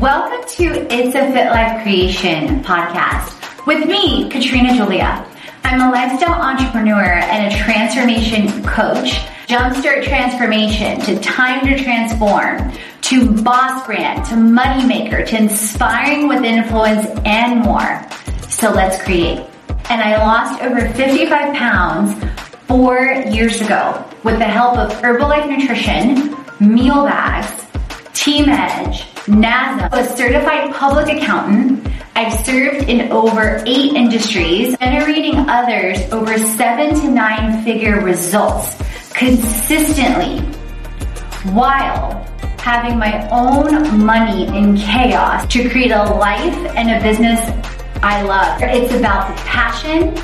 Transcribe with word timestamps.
Welcome 0.00 0.48
to 0.56 0.92
It's 0.92 1.14
a 1.14 1.30
Fit 1.32 1.50
Life 1.50 1.82
Creation 1.82 2.64
podcast 2.64 3.64
with 3.64 3.86
me, 3.86 4.28
Katrina 4.28 4.74
Julia. 4.74 5.24
I'm 5.62 5.80
a 5.80 5.92
lifestyle 5.92 6.42
entrepreneur 6.42 7.00
and 7.00 7.52
a 7.52 7.56
transformation 7.56 8.64
coach. 8.64 9.12
Jumpstart 9.46 10.02
transformation 10.02 11.00
to 11.02 11.20
time 11.20 11.64
to 11.66 11.80
transform 11.80 12.72
to 13.02 13.42
boss 13.44 13.86
brand 13.86 14.24
to 14.26 14.36
money 14.36 14.84
maker 14.84 15.24
to 15.24 15.36
inspiring 15.36 16.26
with 16.26 16.42
influence 16.42 17.06
and 17.24 17.60
more. 17.60 18.04
So 18.48 18.72
let's 18.72 19.00
create. 19.00 19.46
And 19.90 20.02
I 20.02 20.16
lost 20.16 20.60
over 20.60 20.88
55 20.88 21.54
pounds 21.54 22.24
four 22.66 22.98
years 23.30 23.60
ago 23.60 24.04
with 24.24 24.38
the 24.38 24.44
help 24.44 24.76
of 24.76 24.90
Herbalife 24.94 25.48
Nutrition, 25.48 26.34
meal 26.58 27.04
bags, 27.04 27.64
Team 28.12 28.48
Edge, 28.48 29.13
NASA, 29.26 29.88
a 29.92 30.16
certified 30.16 30.74
public 30.74 31.16
accountant. 31.16 31.88
I've 32.14 32.44
served 32.44 32.88
in 32.90 33.10
over 33.10 33.62
eight 33.66 33.94
industries, 33.94 34.76
generating 34.76 35.36
others 35.48 35.98
over 36.12 36.36
seven 36.36 36.94
to 37.00 37.08
nine 37.08 37.64
figure 37.64 38.00
results 38.00 38.76
consistently 39.14 40.40
while 41.52 42.22
having 42.58 42.98
my 42.98 43.26
own 43.30 44.04
money 44.04 44.46
in 44.56 44.76
chaos 44.76 45.46
to 45.52 45.70
create 45.70 45.90
a 45.90 46.04
life 46.04 46.56
and 46.76 46.90
a 46.90 47.02
business 47.02 47.40
I 48.02 48.22
love. 48.22 48.60
It's 48.62 48.94
about 48.94 49.28
the 49.28 49.42
passion, 49.42 50.14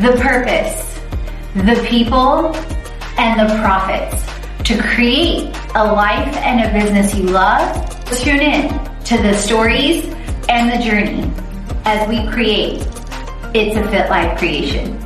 the 0.00 0.16
purpose, 0.20 1.00
the 1.54 1.84
people, 1.88 2.54
and 3.18 3.40
the 3.40 3.54
profits 3.60 4.24
to 4.68 4.80
create 4.80 5.54
a 5.74 5.92
life 5.92 6.36
and 6.36 6.60
a 6.60 6.72
business 6.72 7.14
you 7.14 7.24
love. 7.24 7.99
Tune 8.18 8.40
in 8.40 8.68
to 9.04 9.16
the 9.16 9.32
stories 9.34 10.04
and 10.48 10.70
the 10.70 10.84
journey 10.84 11.30
as 11.84 12.08
we 12.08 12.26
create 12.30 12.86
It's 13.54 13.76
a 13.76 13.88
Fit 13.88 14.10
Life 14.10 14.36
creation. 14.36 14.99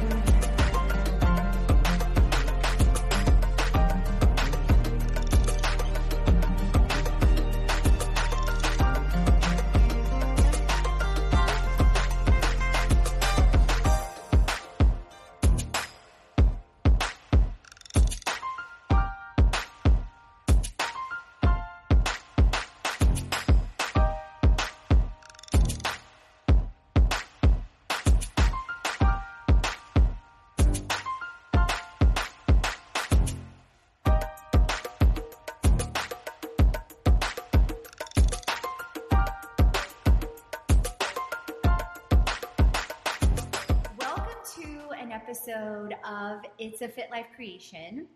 Of 46.34 46.40
It's 46.58 46.83
a 46.83 46.89
Fit 46.89 47.11
Life 47.12 47.27
Creation. 47.36 48.08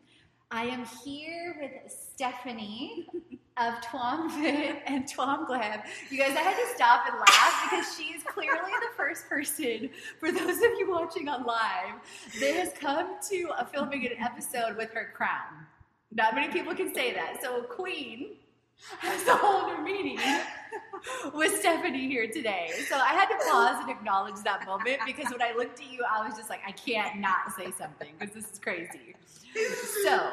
I 0.51 0.65
am 0.65 0.85
here 1.05 1.57
with 1.61 1.93
Stephanie 1.93 3.07
of 3.57 3.75
Twum 3.75 4.29
Fit 4.31 4.83
and 4.87 5.05
Twum 5.05 5.47
Glam. 5.47 5.81
You 6.11 6.19
guys, 6.19 6.37
I 6.37 6.41
had 6.41 6.57
to 6.57 6.75
stop 6.75 7.05
and 7.09 7.17
laugh 7.17 7.71
because 7.71 7.97
she's 7.97 8.25
clearly 8.25 8.73
the 8.81 8.97
first 8.97 9.29
person, 9.29 9.91
for 10.19 10.33
those 10.33 10.57
of 10.57 10.71
you 10.79 10.87
watching 10.91 11.29
on 11.29 11.45
live, 11.45 11.95
that 12.41 12.55
has 12.57 12.73
come 12.73 13.19
to 13.31 13.51
a 13.57 13.65
filming 13.67 14.05
an 14.07 14.13
episode 14.21 14.77
with 14.77 14.91
her 14.95 15.13
crown. 15.15 15.67
Not 16.11 16.35
many 16.35 16.53
people 16.53 16.75
can 16.75 16.93
say 16.93 17.13
that. 17.15 17.41
So, 17.41 17.63
Queen 17.63 18.31
has 18.99 19.29
a 19.29 19.37
whole 19.37 19.69
new 19.69 19.85
meeting 19.85 20.19
with 21.35 21.59
Stephanie 21.61 22.09
here 22.09 22.27
today. 22.27 22.71
So 22.89 22.97
I 22.97 23.09
had 23.09 23.27
to 23.27 23.37
pause 23.51 23.77
and 23.81 23.91
acknowledge 23.91 24.43
that 24.45 24.67
moment 24.67 25.01
because 25.07 25.31
when 25.33 25.43
I 25.43 25.55
looked 25.57 25.81
at 25.81 25.91
you, 25.91 26.05
I 26.11 26.27
was 26.27 26.37
just 26.37 26.51
like, 26.51 26.61
I 26.67 26.73
can't 26.73 27.21
not 27.21 27.53
say 27.57 27.71
something 27.71 28.15
because 28.19 28.35
this 28.35 28.51
is 28.53 28.59
crazy. 28.59 29.15
So, 30.05 30.31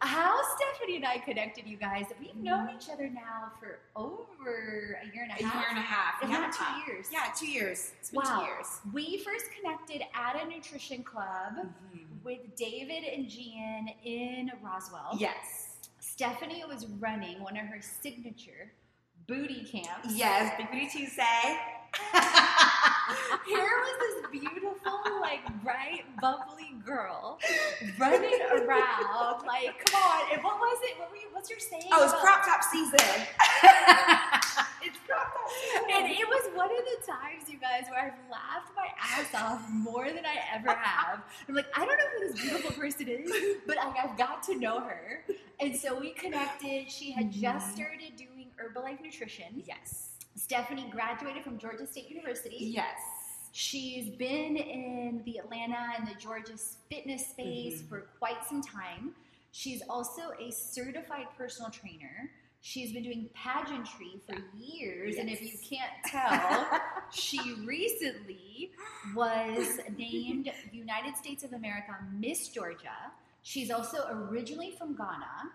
how 0.00 0.40
Stephanie 0.56 0.96
and 0.96 1.06
I 1.06 1.18
connected, 1.18 1.66
you 1.66 1.76
guys, 1.76 2.06
we've 2.20 2.34
known 2.36 2.70
each 2.74 2.88
other 2.90 3.08
now 3.08 3.52
for 3.60 3.78
over 3.96 4.98
a 5.02 5.14
year 5.14 5.24
and 5.24 5.32
a 5.32 5.44
half. 5.44 5.54
A 5.54 5.58
year 5.58 5.66
and 5.70 5.78
a 5.78 5.82
half. 5.82 6.14
yeah, 6.22 6.50
two 6.50 6.92
years. 6.92 7.08
Yeah, 7.12 7.32
two 7.36 7.46
years. 7.46 7.92
It's 8.00 8.10
been 8.10 8.22
wow. 8.24 8.38
two 8.38 8.44
years. 8.46 8.66
We 8.92 9.18
first 9.18 9.46
connected 9.60 10.02
at 10.14 10.42
a 10.42 10.48
nutrition 10.48 11.02
club 11.02 11.56
mm-hmm. 11.58 11.98
with 12.24 12.38
David 12.56 13.04
and 13.04 13.28
Gian 13.28 13.88
in 14.04 14.50
Roswell. 14.62 15.16
Yes. 15.18 15.76
Stephanie 16.00 16.64
was 16.68 16.86
running 16.98 17.42
one 17.42 17.56
of 17.56 17.66
her 17.66 17.80
signature 17.80 18.72
booty 19.28 19.62
camps. 19.62 20.14
Yes, 20.16 20.54
Big 20.56 20.70
Booty 20.72 20.88
Tuesday. 20.88 21.22
Here 23.46 23.70
was 23.80 23.98
this 24.00 24.30
beautiful, 24.30 25.00
like 25.20 25.44
bright, 25.62 26.04
bubbly 26.20 26.74
girl 26.84 27.38
running 27.98 28.40
around. 28.52 29.46
Like, 29.46 29.84
come 29.84 30.02
on! 30.02 30.32
And 30.32 30.42
what 30.42 30.58
was 30.58 30.78
it? 30.82 30.98
What 30.98 31.10
were 31.10 31.16
you? 31.16 31.28
What's 31.32 31.50
your 31.50 31.58
saying? 31.58 31.90
Oh, 31.92 32.04
it's 32.04 32.14
crop 32.14 32.44
top 32.44 32.62
season. 32.64 32.94
it's 34.82 34.98
crop 35.06 35.32
top 35.32 35.48
season. 35.50 35.90
And 35.94 36.06
it 36.10 36.26
was 36.26 36.50
one 36.54 36.70
of 36.70 36.84
the 36.84 37.06
times, 37.06 37.48
you 37.48 37.58
guys, 37.58 37.84
where 37.90 38.00
I've 38.00 38.30
laughed 38.30 38.72
my 38.74 38.88
ass 39.00 39.34
off 39.34 39.68
more 39.70 40.06
than 40.06 40.24
I 40.24 40.36
ever 40.54 40.72
have. 40.72 41.22
I'm 41.48 41.54
like, 41.54 41.66
I 41.74 41.84
don't 41.84 41.98
know 41.98 42.04
who 42.18 42.32
this 42.32 42.40
beautiful 42.40 42.70
person 42.72 43.08
is, 43.08 43.30
but 43.66 43.78
I, 43.78 43.92
I've 44.04 44.16
got 44.16 44.42
to 44.44 44.58
know 44.58 44.80
her. 44.80 45.24
And 45.60 45.74
so 45.74 45.98
we 45.98 46.12
connected. 46.12 46.90
She 46.90 47.10
had 47.10 47.30
mm-hmm. 47.30 47.40
just 47.40 47.74
started 47.74 48.16
doing 48.16 48.37
Herbalife 48.58 49.00
Nutrition. 49.02 49.62
Yes 49.66 50.08
Stephanie 50.38 50.88
graduated 50.90 51.42
from 51.42 51.58
Georgia 51.58 51.86
State 51.86 52.08
University. 52.08 52.56
Yes. 52.58 53.00
She's 53.52 54.08
been 54.10 54.56
in 54.56 55.22
the 55.24 55.38
Atlanta 55.38 55.94
and 55.98 56.06
the 56.06 56.14
Georgia 56.14 56.54
fitness 56.90 57.26
space 57.28 57.78
mm-hmm. 57.78 57.88
for 57.88 58.06
quite 58.18 58.44
some 58.48 58.62
time. 58.62 59.12
She's 59.52 59.82
also 59.88 60.22
a 60.40 60.52
certified 60.52 61.26
personal 61.36 61.70
trainer. 61.70 62.30
She's 62.60 62.92
been 62.92 63.02
doing 63.02 63.28
pageantry 63.34 64.20
for 64.26 64.36
years, 64.56 65.14
yes. 65.14 65.20
and 65.20 65.30
if 65.30 65.40
you 65.40 65.50
can't 65.68 65.92
tell, 66.06 66.80
she 67.12 67.54
recently 67.64 68.72
was 69.14 69.78
named 69.96 70.50
United 70.72 71.16
States 71.16 71.44
of 71.44 71.52
America 71.52 71.96
Miss 72.18 72.48
Georgia. 72.48 73.12
She's 73.42 73.70
also 73.70 74.06
originally 74.10 74.74
from 74.76 74.96
Ghana, 74.96 75.52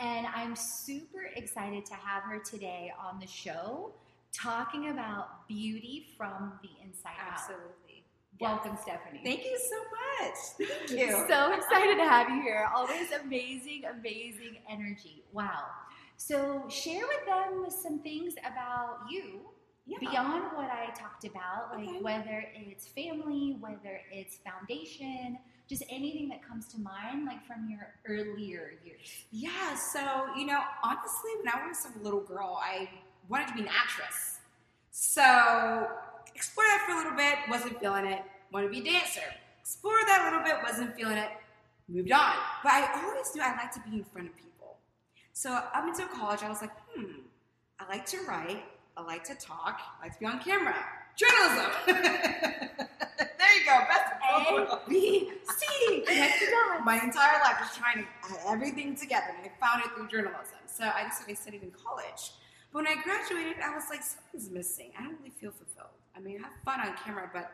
and 0.00 0.26
I'm 0.34 0.56
super 0.56 1.30
excited 1.36 1.86
to 1.86 1.94
have 1.94 2.24
her 2.24 2.38
today 2.38 2.92
on 2.98 3.18
the 3.20 3.26
show 3.26 3.92
talking 4.32 4.90
about 4.90 5.46
beauty 5.46 6.08
from 6.16 6.52
the 6.62 6.70
inside 6.82 7.12
Absolutely. 7.30 7.64
out. 7.64 8.40
Welcome, 8.40 8.72
yes. 8.74 8.82
Stephanie. 8.82 9.20
Thank 9.24 9.44
you 9.44 9.58
so 9.58 10.66
much. 10.66 10.68
Thank 10.88 10.90
you. 11.00 11.26
so 11.28 11.52
excited 11.56 11.96
to 11.96 12.04
have 12.04 12.28
you 12.28 12.42
here. 12.42 12.68
Always 12.74 13.12
amazing, 13.22 13.82
amazing 13.98 14.58
energy. 14.68 15.22
Wow. 15.32 15.64
So, 16.16 16.64
share 16.68 17.02
with 17.06 17.26
them 17.26 17.66
some 17.70 17.98
things 18.00 18.34
about 18.40 19.00
you 19.10 19.40
yeah. 19.86 19.98
beyond 20.00 20.44
what 20.56 20.70
I 20.70 20.86
talked 20.96 21.24
about, 21.24 21.76
like 21.76 21.88
okay. 21.88 22.00
whether 22.00 22.44
it's 22.54 22.88
family, 22.88 23.56
whether 23.60 24.00
it's 24.10 24.38
foundation, 24.38 25.38
just 25.68 25.82
anything 25.88 26.28
that 26.28 26.46
comes 26.46 26.68
to 26.68 26.78
mind, 26.78 27.26
like 27.26 27.44
from 27.46 27.68
your 27.70 27.94
earlier 28.06 28.74
years. 28.84 29.24
Yeah. 29.30 29.74
So, 29.76 30.00
you 30.36 30.46
know, 30.46 30.60
honestly, 30.82 31.30
when 31.42 31.48
I 31.48 31.66
was 31.66 31.86
a 31.98 32.02
little 32.02 32.20
girl, 32.20 32.60
I 32.62 32.88
wanted 33.28 33.48
to 33.48 33.54
be 33.54 33.60
an 33.60 33.68
actress. 33.68 34.38
So 34.90 35.88
explore 36.34 36.66
that 36.66 36.84
for 36.86 36.92
a 36.92 36.96
little 36.98 37.16
bit, 37.16 37.38
wasn't 37.48 37.80
feeling 37.80 38.06
it. 38.06 38.22
Wanted 38.52 38.66
to 38.66 38.72
be 38.72 38.88
a 38.88 38.92
dancer. 38.92 39.22
Explore 39.60 39.96
that 40.06 40.22
a 40.22 40.24
little 40.24 40.44
bit, 40.44 40.62
wasn't 40.62 40.94
feeling 40.94 41.16
it. 41.16 41.30
Moved 41.88 42.12
on. 42.12 42.34
But 42.62 42.72
I 42.72 43.02
always 43.02 43.34
knew 43.34 43.42
I 43.42 43.56
liked 43.56 43.74
to 43.74 43.80
be 43.88 43.96
in 43.96 44.04
front 44.04 44.28
of 44.28 44.36
people. 44.36 44.76
So 45.32 45.52
up 45.52 45.84
until 45.86 46.06
college, 46.08 46.42
I 46.42 46.48
was 46.48 46.60
like, 46.60 46.70
hmm, 46.94 47.22
I 47.80 47.88
like 47.88 48.06
to 48.06 48.18
write, 48.28 48.62
I 48.96 49.02
like 49.02 49.24
to 49.24 49.34
talk, 49.34 49.80
I 50.00 50.04
like 50.04 50.14
to 50.14 50.20
be 50.20 50.26
on 50.26 50.38
camera. 50.38 50.76
Journalism. 51.16 51.70
there 53.44 53.54
you 53.58 53.64
go. 53.64 53.76
Best 53.88 54.10
A, 54.24 54.88
B, 54.88 55.30
C. 55.44 56.00
Connect 56.06 56.40
the 56.40 56.46
dots. 56.46 56.84
My 56.84 56.94
entire 56.94 57.38
life 57.44 57.60
was 57.60 57.76
trying 57.76 58.04
to 58.04 58.08
add 58.30 58.38
everything 58.46 58.96
together, 58.96 59.34
and 59.36 59.50
I 59.50 59.52
found 59.64 59.84
it 59.84 59.90
through 59.96 60.08
journalism. 60.08 60.58
So 60.66 60.84
I 60.84 61.04
decided 61.04 61.32
I 61.32 61.34
studied 61.34 61.62
in 61.62 61.70
college. 61.70 62.32
But 62.72 62.84
when 62.84 62.88
I 62.88 62.96
graduated, 63.02 63.62
I 63.62 63.74
was 63.74 63.84
like, 63.90 64.02
something's 64.02 64.50
missing. 64.50 64.90
I 64.98 65.02
don't 65.02 65.16
really 65.18 65.30
feel 65.30 65.52
fulfilled. 65.52 65.94
I 66.16 66.20
mean, 66.20 66.38
I 66.40 66.48
have 66.48 66.56
fun 66.64 66.80
on 66.80 66.96
camera, 67.04 67.30
but 67.32 67.52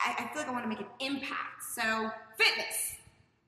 I, 0.00 0.14
I 0.18 0.32
feel 0.32 0.42
like 0.42 0.48
I 0.48 0.52
want 0.52 0.64
to 0.64 0.68
make 0.68 0.80
an 0.80 0.92
impact. 1.00 1.62
So, 1.74 2.10
fitness, 2.36 2.96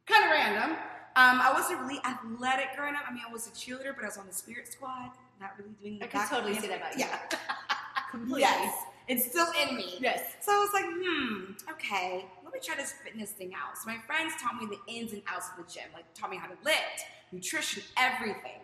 kind 0.06 0.24
of 0.24 0.30
random. 0.30 0.70
Um, 1.16 1.40
I 1.40 1.50
wasn't 1.54 1.80
really 1.80 2.00
athletic 2.04 2.76
growing 2.76 2.94
up. 2.94 3.02
I 3.08 3.12
mean, 3.12 3.22
I 3.26 3.32
was 3.32 3.46
a 3.46 3.50
cheerleader, 3.50 3.94
but 3.94 4.04
I 4.04 4.08
was 4.08 4.18
on 4.18 4.26
the 4.26 4.34
spirit 4.34 4.68
squad. 4.68 5.10
not 5.40 5.52
really 5.58 5.72
doing 5.80 5.98
the 5.98 6.04
I 6.04 6.08
could 6.08 6.18
back 6.18 6.30
totally 6.30 6.54
see 6.54 6.66
that 6.66 6.78
about 6.78 6.98
you. 6.98 7.06
Yeah. 7.06 7.38
Completely. 8.10 8.40
Yes. 8.40 8.74
It's 9.08 9.26
still 9.26 9.46
in 9.62 9.76
me. 9.76 9.98
Yes. 10.00 10.34
So 10.40 10.52
I 10.52 10.58
was 10.58 10.70
like, 10.74 10.84
hmm, 10.88 11.52
okay, 11.72 12.24
let 12.44 12.52
me 12.52 12.58
try 12.62 12.76
this 12.76 12.92
fitness 12.92 13.30
thing 13.30 13.52
out. 13.54 13.78
So 13.78 13.88
my 13.88 13.98
friends 14.06 14.34
taught 14.40 14.56
me 14.60 14.66
the 14.66 14.92
ins 14.92 15.12
and 15.12 15.22
outs 15.28 15.48
of 15.56 15.64
the 15.64 15.72
gym, 15.72 15.84
like 15.94 16.04
taught 16.14 16.30
me 16.30 16.36
how 16.36 16.46
to 16.46 16.56
lift, 16.64 17.06
nutrition, 17.32 17.82
everything. 17.96 18.58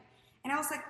And 0.45 0.53
I 0.53 0.57
was 0.57 0.71
like, 0.71 0.83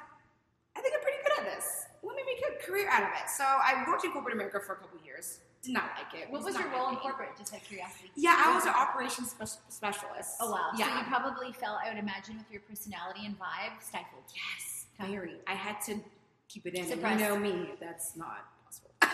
I 0.77 0.81
think 0.81 0.95
I'm 0.97 1.03
pretty 1.03 1.19
good 1.23 1.47
at 1.47 1.55
this. 1.55 1.85
Let 2.03 2.17
me 2.17 2.23
make 2.25 2.41
a 2.41 2.65
career 2.67 2.89
out 2.91 3.03
of 3.03 3.11
it. 3.11 3.29
So 3.29 3.45
I 3.45 3.85
worked 3.87 4.05
in 4.05 4.13
corporate 4.13 4.35
America 4.35 4.59
for 4.61 4.73
a 4.73 4.77
couple 4.77 4.99
years. 5.05 5.41
Did 5.63 5.75
not 5.75 5.93
like 5.97 6.21
it. 6.21 6.29
What 6.31 6.43
was 6.43 6.59
your 6.59 6.69
role 6.71 6.89
in 6.89 6.97
corporate? 6.97 7.37
Just 7.39 7.55
out 7.55 7.61
of 7.61 7.67
curiosity. 7.67 8.11
Yeah, 8.17 8.35
I 8.45 8.53
was 8.55 8.65
an 8.65 8.73
operations 8.75 9.31
spe- 9.31 9.61
specialist. 9.69 10.33
Oh 10.41 10.51
wow. 10.51 10.71
Yeah. 10.77 10.89
So 10.89 10.99
you 10.99 11.05
probably 11.05 11.53
felt, 11.53 11.79
I 11.85 11.89
would 11.91 11.99
imagine, 11.99 12.37
with 12.39 12.51
your 12.51 12.63
personality 12.63 13.27
and 13.27 13.39
vibe, 13.39 13.81
stifled. 13.81 14.25
yes, 14.35 14.87
very. 14.99 15.37
I 15.47 15.55
had 15.55 15.81
to 15.83 16.01
keep 16.49 16.67
it 16.67 16.75
in. 16.75 16.89
You 16.89 16.97
know 17.19 17.39
me, 17.39 17.69
that's 17.81 18.17
not. 18.17 18.45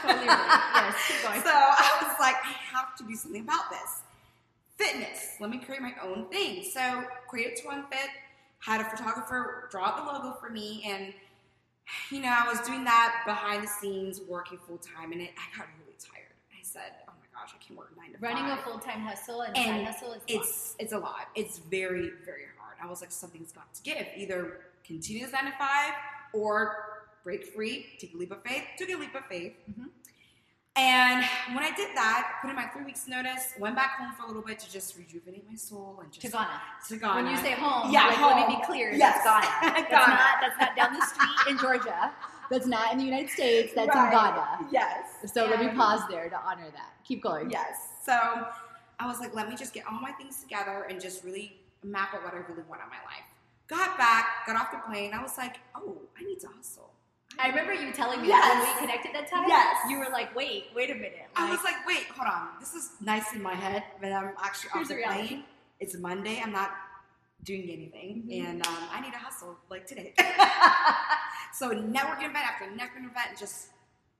Totally 0.02 0.26
right. 0.26 0.70
Yes, 0.74 1.08
keep 1.08 1.22
going. 1.22 1.40
So 1.42 1.50
I 1.52 1.98
was 2.02 2.16
like, 2.20 2.36
I 2.44 2.54
have 2.72 2.96
to 2.96 3.04
do 3.04 3.14
something 3.14 3.42
about 3.42 3.70
this. 3.70 4.02
Fitness. 4.76 5.36
Let 5.40 5.50
me 5.50 5.58
create 5.58 5.82
my 5.82 5.94
own 6.02 6.26
thing. 6.28 6.64
So 6.64 7.04
created 7.28 7.58
Twum 7.62 7.88
Fit, 7.90 8.10
had 8.60 8.80
a 8.80 8.84
photographer 8.84 9.68
draw 9.70 9.96
the 9.96 10.04
logo 10.04 10.36
for 10.40 10.50
me, 10.50 10.84
and 10.86 11.12
you 12.10 12.20
know, 12.20 12.28
I 12.28 12.46
was 12.46 12.60
doing 12.66 12.84
that 12.84 13.22
behind 13.26 13.62
the 13.62 13.68
scenes, 13.68 14.20
working 14.28 14.58
full 14.58 14.78
time, 14.78 15.12
and 15.12 15.20
it, 15.22 15.30
I 15.36 15.56
got 15.58 15.66
really 15.80 15.96
tired. 15.98 16.26
I 16.52 16.62
said, 16.62 16.92
Oh 17.08 17.12
my 17.18 17.26
gosh, 17.40 17.54
I 17.54 17.64
can't 17.64 17.78
work 17.78 17.92
nine 17.96 18.12
to 18.12 18.18
Running 18.18 18.44
a 18.50 18.56
full 18.58 18.78
time 18.78 19.00
hustle 19.00 19.42
and, 19.42 19.56
And 19.56 19.66
side 19.66 19.86
hustle 19.86 20.12
is 20.12 20.22
it's 20.28 20.76
it's 20.78 20.92
a 20.92 20.98
lot. 20.98 21.28
It's 21.34 21.58
very 21.58 22.10
very 22.24 22.46
hard. 22.58 22.76
I 22.82 22.86
was 22.86 23.00
like, 23.00 23.10
something's 23.10 23.52
got 23.52 23.72
to 23.74 23.82
give. 23.82 24.06
Either 24.16 24.60
continue 24.84 25.24
this 25.24 25.32
nine 25.32 25.46
to 25.46 25.58
five 25.58 25.94
or 26.32 26.97
break 27.28 27.44
free, 27.54 27.84
take 28.00 28.14
a 28.14 28.16
leap 28.16 28.30
of 28.32 28.42
faith. 28.42 28.62
Took 28.78 28.88
a 28.88 28.94
leap 28.96 29.14
of 29.14 29.22
faith. 29.26 29.52
Mhm. 29.70 29.90
And 30.76 31.22
when 31.54 31.62
I 31.62 31.72
did 31.76 31.94
that, 31.94 32.38
put 32.40 32.48
in 32.48 32.56
my 32.56 32.66
three 32.68 32.84
weeks 32.84 33.06
notice, 33.06 33.52
went 33.58 33.76
back 33.76 33.98
home 33.98 34.12
for 34.14 34.22
a 34.22 34.26
little 34.28 34.40
bit 34.40 34.58
to 34.60 34.70
just 34.70 34.96
rejuvenate 34.96 35.46
my 35.46 35.54
soul 35.56 35.98
and 36.02 36.10
just 36.10 36.24
to 36.24 36.32
Ghana. 36.32 36.62
to 36.88 36.96
Ghana. 36.96 37.14
When 37.16 37.26
you 37.30 37.36
say 37.36 37.52
home, 37.52 37.90
Yeah, 37.92 38.06
like, 38.06 38.20
let 38.20 38.48
me 38.48 38.56
be 38.56 38.62
clear, 38.64 38.92
Yes. 38.92 39.22
that's 39.22 39.46
Ghana. 39.46 39.74
That's 39.76 39.90
Ghana. 39.90 40.14
not 40.14 40.34
that's 40.40 40.58
not 40.58 40.74
down 40.76 40.94
the 40.98 41.04
street 41.04 41.38
in 41.50 41.58
Georgia. 41.58 42.14
That's 42.48 42.66
not 42.66 42.92
in 42.92 42.98
the 42.98 43.04
United 43.04 43.28
States. 43.28 43.74
That's 43.74 43.94
Right. 43.94 44.04
in 44.06 44.10
Ghana. 44.10 44.68
yes. 44.70 45.16
So 45.34 45.44
let 45.44 45.60
me 45.60 45.68
pause 45.76 46.00
there 46.08 46.30
to 46.30 46.38
honor 46.40 46.70
that. 46.70 46.92
Keep 47.04 47.22
going. 47.24 47.50
Yes. 47.50 47.74
So 48.06 48.14
I 48.98 49.06
was 49.06 49.20
like, 49.20 49.34
let 49.34 49.50
me 49.50 49.54
just 49.56 49.74
get 49.74 49.84
all 49.86 50.00
my 50.00 50.12
things 50.12 50.40
together 50.40 50.84
and 50.88 50.98
just 50.98 51.24
really 51.24 51.60
map 51.82 52.14
out 52.14 52.24
what 52.24 52.32
I 52.32 52.38
really 52.48 52.62
want 52.62 52.80
of 52.80 52.88
my 52.88 53.02
life. 53.04 53.26
Got 53.66 53.98
back, 53.98 54.46
got 54.46 54.56
off 54.56 54.70
the 54.70 54.78
plane. 54.78 55.12
I 55.12 55.20
was 55.22 55.36
like, 55.36 55.56
oh, 55.74 55.98
I 56.18 56.22
need 56.24 56.40
to 56.40 56.48
hustle. 56.56 56.87
I 57.38 57.48
remember 57.48 57.72
you 57.72 57.92
telling 57.92 58.20
me 58.22 58.28
Yes. 58.28 58.42
that 58.44 58.58
when 58.58 58.74
we 58.74 58.80
connected 58.80 59.14
that 59.14 59.28
time. 59.30 59.44
Yes. 59.48 59.76
You 59.88 59.98
were 59.98 60.08
like, 60.10 60.34
wait, 60.34 60.66
wait 60.74 60.90
a 60.90 60.94
minute. 60.94 61.26
I 61.36 61.48
was 61.50 61.62
like, 61.62 61.86
wait, 61.86 62.04
hold 62.14 62.28
on. 62.28 62.48
This 62.60 62.74
is 62.74 62.90
nice 63.00 63.32
in 63.32 63.42
my 63.42 63.54
head, 63.54 63.84
but 64.00 64.12
I'm 64.12 64.32
actually 64.42 64.70
off 64.80 64.88
the 64.88 64.96
reality. 64.96 65.28
plane. 65.28 65.44
It's 65.80 65.96
Monday. 65.96 66.40
I'm 66.42 66.52
not 66.52 66.72
doing 67.44 67.70
anything, 67.70 68.24
Mhm. 68.26 68.44
and 68.48 68.66
um, 68.66 68.76
I 68.92 69.00
need 69.00 69.12
to 69.12 69.18
hustle 69.18 69.56
like 69.70 69.86
today. 69.86 70.12
so 71.54 71.70
networking 71.70 72.24
event 72.30 72.44
after 72.44 72.64
networking 72.66 73.08
event, 73.10 73.38
just 73.38 73.68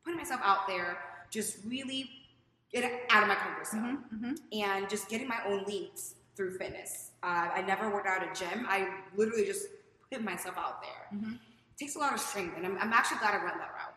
putting 0.05 0.17
myself 0.19 0.41
out 0.44 0.69
there, 0.69 0.99
just 1.31 1.59
really 1.67 2.09
get 2.73 2.85
out 3.11 3.23
of 3.23 3.29
my 3.29 3.35
comfort 3.35 3.67
zone, 3.67 4.05
Mhm, 4.14 4.21
mhm. 4.37 4.38
and 4.64 4.88
just 4.88 5.09
getting 5.09 5.26
my 5.26 5.43
own 5.44 5.64
leads 5.64 6.14
through 6.37 6.56
fitness. 6.56 7.11
Uh, 7.23 7.49
I 7.53 7.62
never 7.62 7.91
worked 7.91 8.06
out 8.06 8.23
at 8.23 8.31
a 8.31 8.35
gym. 8.38 8.64
I 8.69 8.88
literally 9.17 9.44
just 9.44 9.67
put 10.12 10.23
myself 10.23 10.56
out 10.56 10.81
there 10.81 11.09
Mhm. 11.19 11.38
Takes 11.78 11.94
a 11.96 11.98
lot 11.98 12.12
of 12.12 12.20
strength, 12.20 12.54
and 12.56 12.66
I'm, 12.66 12.76
I'm 12.78 12.92
actually 12.92 13.19
glad 13.19 13.34
I 13.40 13.44
went 13.44 13.56
that 13.58 13.70
route. 13.75 13.94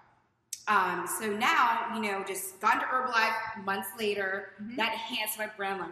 Um, 0.68 1.08
so 1.20 1.26
now, 1.36 1.88
you 1.96 2.02
know, 2.02 2.24
just 2.24 2.62
gone 2.62 2.80
to 2.80 2.86
Herbalife 2.86 3.64
months 3.66 3.90
later, 3.98 4.54
Mhm. 4.62 4.76
that 4.78 4.94
enhanced 4.94 5.38
my 5.40 5.48
brand, 5.48 5.80
like, 5.80 5.90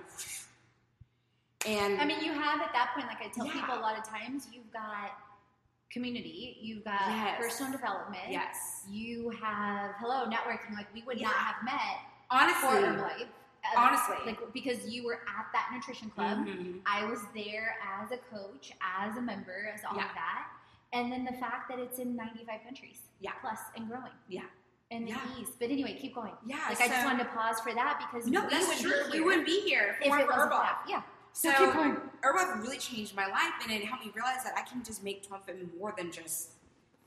and 1.65 1.99
I 1.99 2.05
mean, 2.05 2.23
you 2.23 2.31
have 2.31 2.61
at 2.61 2.71
that 2.73 2.91
point, 2.93 3.07
like 3.07 3.21
I 3.21 3.27
tell 3.29 3.45
Yeah. 3.45 3.53
people 3.53 3.75
a 3.75 3.81
lot 3.81 3.97
of 3.97 4.03
times, 4.05 4.47
you've 4.53 4.71
got 4.71 5.11
community, 5.91 6.57
you've 6.61 6.85
got 6.85 7.01
Yes. 7.09 7.37
personal 7.41 7.71
development. 7.71 8.29
yes, 8.29 8.83
You 8.87 9.31
have 9.31 9.95
hello 9.99 10.25
networking. 10.27 10.73
Like 10.75 10.87
we 10.93 11.01
would 11.01 11.19
not 11.19 11.33
have 11.33 11.61
met 11.63 11.99
for 12.29 12.35
honestly, 12.37 12.69
Herbalife. 12.69 13.27
uh, 13.65 13.79
honestly, 13.79 14.15
like 14.25 14.53
because 14.53 14.87
you 14.87 15.03
were 15.03 15.15
at 15.37 15.51
that 15.51 15.69
nutrition 15.73 16.09
club. 16.11 16.45
Mhm. 16.45 16.81
I 16.85 17.03
was 17.05 17.25
there 17.33 17.77
as 17.83 18.11
a 18.11 18.17
coach, 18.17 18.71
as 18.81 19.17
a 19.17 19.21
member, 19.21 19.67
as 19.73 19.83
all 19.83 19.95
Yeah. 19.97 20.07
of 20.07 20.13
that. 20.13 20.47
And 20.93 21.11
then 21.11 21.23
the 21.25 21.33
fact 21.33 21.69
that 21.69 21.79
it's 21.79 21.99
in 21.99 22.15
95 22.15 22.63
countries 22.63 23.01
Yeah. 23.19 23.31
plus 23.41 23.59
and 23.75 23.87
growing. 23.87 24.11
Yeah. 24.27 24.41
And 24.91 25.05
the 25.05 25.11
Yeah. 25.11 25.39
East. 25.39 25.53
But 25.59 25.69
anyway, 25.69 25.97
keep 25.99 26.15
going. 26.15 26.33
yeah. 26.47 26.65
Like 26.67 26.77
so, 26.77 26.83
I 26.85 26.87
just 26.87 27.05
wanted 27.05 27.23
to 27.25 27.29
pause 27.29 27.59
for 27.59 27.73
that 27.73 27.99
because 28.11 28.27
no, 28.27 28.43
we 28.43 28.49
that's 28.49 28.67
would 28.67 28.77
true. 28.79 29.03
be 29.05 29.11
We 29.11 29.17
here 29.17 29.25
wouldn't 29.25 29.45
be 29.45 29.61
here 29.61 29.89
if, 29.89 29.95
if 29.97 30.01
it 30.01 30.05
it 30.07 30.09
weren't 30.11 30.23
for 30.23 30.35
wasn't 30.49 30.51
for 30.53 30.89
Yeah. 30.89 31.01
So 31.31 31.51
keep 31.51 31.73
going. 31.73 31.95
Herbalife 32.23 32.61
really 32.63 32.79
changed 32.79 33.15
my 33.15 33.27
life, 33.27 33.53
and 33.61 33.71
it 33.71 33.85
helped 33.85 34.03
me 34.03 34.11
realize 34.15 34.43
that 34.43 34.53
I 34.57 34.63
can 34.63 34.83
just 34.83 35.03
make 35.03 35.27
Twum 35.29 35.43
Fit 35.45 35.77
more 35.77 35.93
than 35.95 36.11
just 36.11 36.53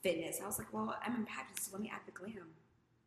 fitness. 0.01 0.41
I 0.41 0.47
was 0.47 0.59
like, 0.59 0.73
well, 0.73 0.97
I'm 1.05 1.17
in 1.17 1.27
pageants, 1.27 1.67
so 1.67 1.73
let 1.73 1.83
me 1.83 1.91
add 1.93 2.01
the 2.07 2.13
glam. 2.13 2.47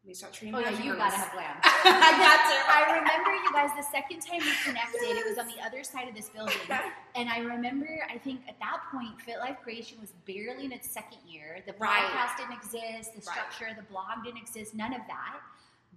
Me 0.05 0.13
start 0.13 0.33
training. 0.33 0.53
Oh 0.53 0.59
yeah, 0.59 0.69
you 0.83 0.93
gotta 0.95 1.15
have 1.15 1.31
glam. 1.33 1.55
I 1.63 2.11
got 2.21 2.39
to. 2.45 2.57
I 2.69 2.99
remember 2.99 3.31
you 3.33 3.51
guys 3.51 3.71
the 3.75 3.81
second 3.91 4.19
time 4.21 4.37
we 4.39 4.51
connected. 4.63 5.01
It 5.01 5.25
was 5.27 5.39
on 5.39 5.47
the 5.47 5.59
other 5.65 5.83
side 5.83 6.07
of 6.07 6.13
this 6.13 6.29
building, 6.29 6.53
and 7.15 7.27
I 7.27 7.39
remember. 7.39 7.87
I 8.13 8.19
think 8.19 8.41
at 8.47 8.59
that 8.59 8.81
point, 8.91 9.19
Fit 9.21 9.39
Life 9.39 9.57
Creation 9.63 9.97
was 9.99 10.11
barely 10.27 10.65
in 10.65 10.71
its 10.71 10.87
second 10.91 11.17
year. 11.27 11.57
The 11.65 11.73
Right. 11.79 12.03
podcast 12.05 12.37
didn't 12.37 12.53
exist. 12.53 13.15
The 13.15 13.23
Right. 13.25 13.33
structure, 13.49 13.73
the 13.75 13.81
blog 13.91 14.23
didn't 14.23 14.41
exist. 14.41 14.75
None 14.75 14.93
of 14.93 15.01
that. 15.07 15.39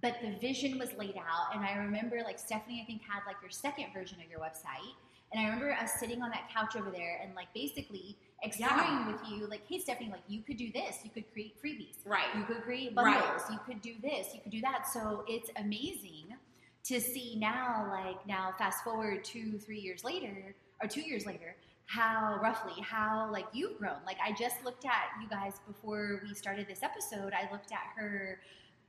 But 0.01 0.15
the 0.23 0.31
vision 0.39 0.79
was 0.79 0.91
laid 0.93 1.17
out, 1.17 1.53
and 1.53 1.63
I 1.63 1.73
remember 1.77 2.21
like 2.23 2.39
Stephanie. 2.39 2.81
I 2.81 2.85
think 2.87 3.03
had 3.03 3.21
like 3.27 3.35
your 3.43 3.51
second 3.51 3.93
version 3.93 4.17
of 4.25 4.29
your 4.31 4.39
website, 4.39 4.95
and 5.33 5.39
I 5.39 5.43
remember 5.45 5.71
us 5.73 5.99
sitting 5.99 6.23
on 6.23 6.31
that 6.31 6.49
couch 6.51 6.75
over 6.75 6.89
there 6.89 7.19
and 7.21 7.35
like 7.35 7.53
basically 7.53 8.17
exploring 8.43 9.07
with 9.07 9.19
you, 9.29 9.47
like, 9.47 9.61
hey 9.67 9.79
Stephanie, 9.79 10.09
like 10.11 10.21
you 10.27 10.41
could 10.41 10.57
do 10.57 10.71
this. 10.71 10.99
You 11.03 11.09
could 11.09 11.31
create 11.33 11.55
freebies. 11.63 11.95
Right. 12.05 12.25
You 12.35 12.43
could 12.43 12.61
create 12.63 12.93
Right. 12.95 13.19
bundles. 13.21 13.41
You 13.51 13.59
could 13.65 13.81
do 13.81 13.95
this. 14.01 14.33
You 14.33 14.41
could 14.41 14.51
do 14.51 14.61
that. 14.61 14.87
So 14.87 15.23
it's 15.27 15.49
amazing 15.57 16.35
to 16.85 17.01
see 17.01 17.35
now, 17.37 17.87
like 17.91 18.25
now, 18.25 18.53
fast 18.57 18.83
forward 18.83 19.23
two, 19.23 19.59
three 19.59 19.79
years 19.79 20.03
later, 20.03 20.55
or 20.81 20.87
two 20.87 21.01
years 21.01 21.25
later, 21.25 21.55
how 21.87 22.39
roughly 22.41 22.81
how 22.81 23.29
like 23.31 23.45
you've 23.51 23.77
grown. 23.77 23.97
Like 24.05 24.17
I 24.23 24.31
just 24.33 24.63
looked 24.63 24.85
at 24.85 25.09
you 25.21 25.27
guys 25.29 25.53
before 25.67 26.21
we 26.23 26.33
started 26.33 26.67
this 26.67 26.83
episode. 26.83 27.33
I 27.33 27.51
looked 27.51 27.71
at 27.71 27.81
her 27.97 28.39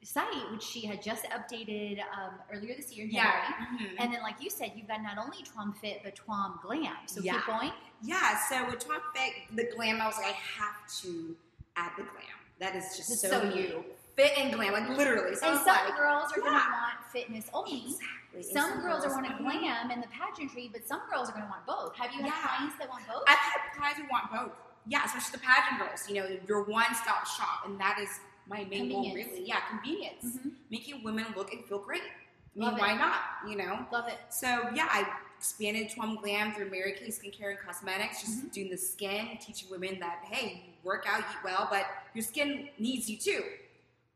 site, 0.03 0.51
which 0.53 0.63
she 0.63 0.87
had 0.87 1.03
just 1.03 1.25
updated 1.25 1.99
um, 2.17 2.35
earlier 2.53 2.75
this 2.77 2.93
year 2.95 3.07
in 3.07 3.11
January. 3.13 3.39
Yeah. 3.49 3.67
mhm. 3.89 3.95
And 3.99 4.15
then, 4.15 4.23
like 4.23 4.37
you 4.41 4.49
said, 4.51 4.73
you've 4.77 4.89
got 4.89 5.03
not 5.03 5.19
only 5.19 5.39
Twum 5.45 5.77
Fit 5.79 6.01
but 6.05 6.15
Twum 6.17 6.61
Glam. 6.63 6.95
So 7.07 7.21
Yeah. 7.21 7.35
keep 7.35 7.47
going. 7.47 7.73
Yeah, 8.03 8.39
so 8.49 8.65
with 8.67 8.79
Twum 8.87 9.01
Fit, 9.15 9.33
the 9.55 9.69
glam, 9.77 10.01
I 10.01 10.07
was 10.07 10.17
like, 10.17 10.27
I 10.27 10.63
have 10.63 10.87
to 11.03 11.37
add 11.77 11.91
the 11.97 12.03
glam. 12.03 12.39
That 12.59 12.77
is 12.77 12.97
just 12.97 13.11
It's 13.13 13.21
so, 13.23 13.29
so 13.31 13.55
you. 13.55 13.85
Fit 14.17 14.33
and 14.39 14.53
glam, 14.53 14.73
like 14.73 14.89
literally. 14.89 15.35
So 15.37 15.49
and 15.51 15.59
some 15.59 15.67
like, 15.67 15.97
girls 15.97 16.31
are 16.37 16.41
going 16.41 16.53
to 16.53 16.59
want 16.59 16.95
fitness 17.13 17.49
only. 17.55 17.85
exactly. 17.87 18.07
And 18.35 18.45
Some 18.45 18.81
girls 18.81 19.05
are 19.05 19.11
want 19.11 19.27
to 19.27 19.35
glam 19.43 19.91
and 19.91 20.03
the 20.03 20.09
pageantry, 20.09 20.69
but 20.73 20.87
some 20.87 21.01
girls 21.11 21.29
are 21.29 21.33
going 21.33 21.45
to 21.45 21.51
want 21.51 21.67
both. 21.67 21.97
Have 21.97 22.13
you 22.13 22.19
had 22.23 22.27
Yeah. 22.27 22.47
clients 22.57 22.77
that 22.79 22.89
want 22.89 23.07
both? 23.07 23.23
I've 23.27 23.39
had 23.39 23.61
clients 23.77 23.99
who 24.01 24.07
want 24.11 24.31
both. 24.33 24.53
Yeah, 24.87 25.05
especially 25.05 25.33
the 25.33 25.45
pageant 25.47 25.79
girls. 25.81 26.09
You 26.09 26.15
know, 26.23 26.39
your 26.49 26.63
one-stop 26.65 27.27
shop, 27.27 27.67
and 27.67 27.79
that 27.81 27.99
is 28.01 28.09
my 28.49 28.65
main 28.65 28.91
goal, 28.91 29.15
really. 29.15 29.45
Yeah, 29.47 29.61
convenience. 29.69 30.25
Mhm. 30.25 30.53
Making 30.71 31.03
women 31.05 31.27
look 31.37 31.53
and 31.53 31.65
feel 31.67 31.79
great. 31.79 32.03
I 32.03 32.59
mean, 32.59 32.69
Love 32.69 32.79
it. 32.79 32.81
why 32.81 32.95
not? 32.95 33.21
You 33.49 33.57
know. 33.57 33.87
Love 33.93 34.09
it. 34.09 34.19
So 34.31 34.71
yeah, 34.75 34.89
I 34.91 35.07
expanded 35.41 35.89
Twum 35.89 36.21
Glam 36.21 36.53
through 36.53 36.71
Mary 36.71 36.93
Kay 36.93 37.09
Skincare 37.09 37.51
and 37.51 37.59
Cosmetics, 37.59 38.21
just 38.21 38.39
Mm-hmm. 38.41 38.49
doing 38.49 38.71
the 38.71 38.77
skin, 38.77 39.39
teaching 39.41 39.71
women 39.71 39.99
that 40.01 40.19
hey, 40.31 40.63
you 40.67 40.73
work 40.85 41.07
out, 41.09 41.21
eat 41.21 41.43
well, 41.43 41.67
but 41.71 41.87
your 42.15 42.23
skin 42.23 42.69
needs 42.79 43.09
you 43.09 43.17
too. 43.17 43.43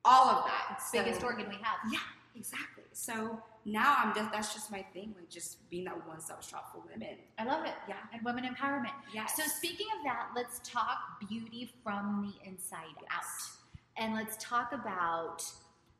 All 0.04 0.28
of 0.28 0.44
that. 0.44 0.80
The 0.92 0.98
biggest 0.98 1.22
organ 1.24 1.48
we 1.48 1.54
have. 1.54 1.78
Yeah, 1.90 1.98
exactly. 2.36 2.84
So 2.92 3.40
now 3.64 3.96
I'm 3.98 4.14
just 4.14 4.30
that's 4.30 4.52
just 4.52 4.70
my 4.70 4.84
thing, 4.92 5.14
like 5.16 5.30
just 5.30 5.68
being 5.70 5.84
that 5.84 6.06
one 6.06 6.20
stop 6.20 6.42
shop 6.42 6.70
for 6.70 6.82
women. 6.92 7.16
I 7.38 7.44
love 7.44 7.64
it. 7.64 7.72
Yeah. 7.88 7.94
And 8.12 8.22
women 8.22 8.44
empowerment. 8.44 8.92
Yeah. 9.14 9.24
So 9.24 9.44
speaking 9.46 9.86
of 9.98 10.04
that, 10.04 10.28
let's 10.36 10.60
talk 10.62 10.98
beauty 11.26 11.72
from 11.82 12.30
the 12.30 12.48
inside 12.48 12.84
out. 13.10 13.24
And 13.96 14.12
let's 14.14 14.36
talk 14.38 14.72
about, 14.74 15.42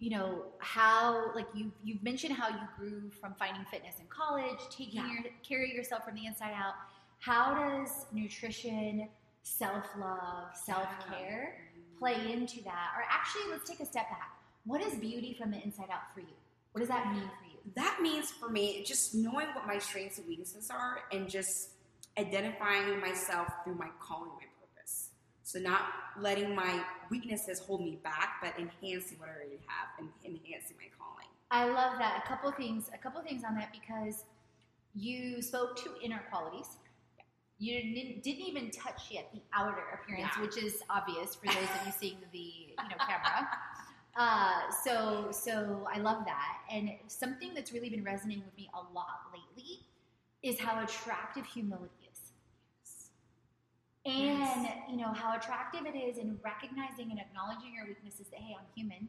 you 0.04 0.10
know, 0.10 0.44
how 0.58 1.32
like 1.34 1.46
you 1.54 1.72
you've 1.82 2.02
mentioned 2.02 2.34
how 2.34 2.48
you 2.48 2.66
grew 2.78 3.10
from 3.20 3.32
finding 3.38 3.64
fitness 3.70 3.94
in 4.00 4.06
college, 4.20 4.58
taking 4.70 4.96
Yeah. 5.00 5.12
your 5.12 5.22
care 5.48 5.64
of 5.64 5.70
yourself 5.70 6.04
from 6.04 6.14
the 6.14 6.26
inside 6.26 6.52
out. 6.64 6.74
How 7.20 7.54
does 7.54 7.88
nutrition, 8.12 9.08
self-love, 9.44 10.54
self-care 10.66 11.56
play 11.98 12.16
into 12.32 12.62
that? 12.64 12.88
Or 12.96 13.02
actually, 13.08 13.50
let's 13.50 13.66
take 13.68 13.80
a 13.80 13.86
step 13.86 14.10
back. 14.10 14.30
What 14.66 14.82
is 14.82 14.94
beauty 14.96 15.34
from 15.40 15.50
the 15.52 15.62
inside 15.62 15.88
out 15.90 16.12
for 16.12 16.20
you? 16.20 16.36
What 16.72 16.80
does 16.80 16.88
that 16.88 17.10
mean 17.12 17.22
for 17.22 17.44
you? 17.46 17.50
that 17.76 17.98
means 18.02 18.30
for 18.30 18.50
me 18.50 18.84
just 18.84 19.14
knowing 19.14 19.46
what 19.54 19.66
my 19.66 19.78
strengths 19.78 20.18
and 20.18 20.28
weaknesses 20.28 20.68
are 20.70 20.98
and 21.12 21.30
just 21.30 21.70
identifying 22.18 23.00
myself 23.00 23.48
through 23.64 23.76
my 23.76 23.88
calling 24.00 24.32
my 24.32 24.44
So 25.44 25.58
not 25.58 25.82
letting 26.18 26.54
my 26.54 26.82
weaknesses 27.10 27.58
hold 27.60 27.82
me 27.82 27.98
back, 28.02 28.36
but 28.42 28.54
enhancing 28.58 29.18
what 29.18 29.28
I 29.28 29.32
already 29.32 29.60
have 29.66 29.88
and 29.98 30.08
enhancing 30.24 30.76
my 30.78 30.88
calling. 30.98 31.28
I 31.50 31.66
love 31.66 31.98
that. 31.98 32.22
A 32.24 32.28
couple 32.28 32.50
things, 32.52 32.90
a 32.94 32.98
couple 32.98 33.20
things 33.22 33.44
on 33.44 33.54
that 33.56 33.70
because 33.70 34.24
you 34.94 35.42
spoke 35.42 35.76
to 35.84 35.90
inner 36.02 36.22
qualities. 36.30 36.66
You 37.58 37.80
didn't, 37.80 38.22
didn't 38.22 38.46
even 38.46 38.70
touch 38.70 39.02
yet 39.10 39.30
the 39.32 39.42
outer 39.52 39.82
appearance, 40.02 40.32
Yeah. 40.34 40.42
which 40.42 40.56
is 40.56 40.82
obvious 40.90 41.34
for 41.34 41.46
those 41.46 41.56
of 41.80 41.86
you 41.86 41.92
seeing 41.98 42.18
the 42.32 42.38
you 42.38 42.88
know 42.90 42.96
camera. 43.06 43.48
Uh, 44.16 44.70
so 44.82 45.28
so 45.30 45.86
I 45.92 45.98
love 45.98 46.24
that, 46.24 46.58
and 46.72 46.90
something 47.08 47.52
that's 47.54 47.72
really 47.72 47.90
been 47.90 48.04
resonating 48.04 48.44
with 48.44 48.56
me 48.56 48.70
a 48.74 48.78
lot 48.94 49.20
lately 49.32 49.80
is 50.42 50.58
how 50.58 50.82
attractive 50.82 51.44
humility. 51.46 52.03
And 54.06 54.14
Yes. 54.16 54.78
you 54.90 54.96
know 54.96 55.12
how 55.12 55.34
attractive 55.36 55.86
it 55.86 55.96
is 55.96 56.18
in 56.18 56.38
recognizing 56.42 57.10
and 57.10 57.18
acknowledging 57.18 57.72
your 57.74 57.86
weaknesses. 57.86 58.28
That 58.28 58.40
hey, 58.40 58.54
I'm 58.58 58.66
human. 58.74 59.08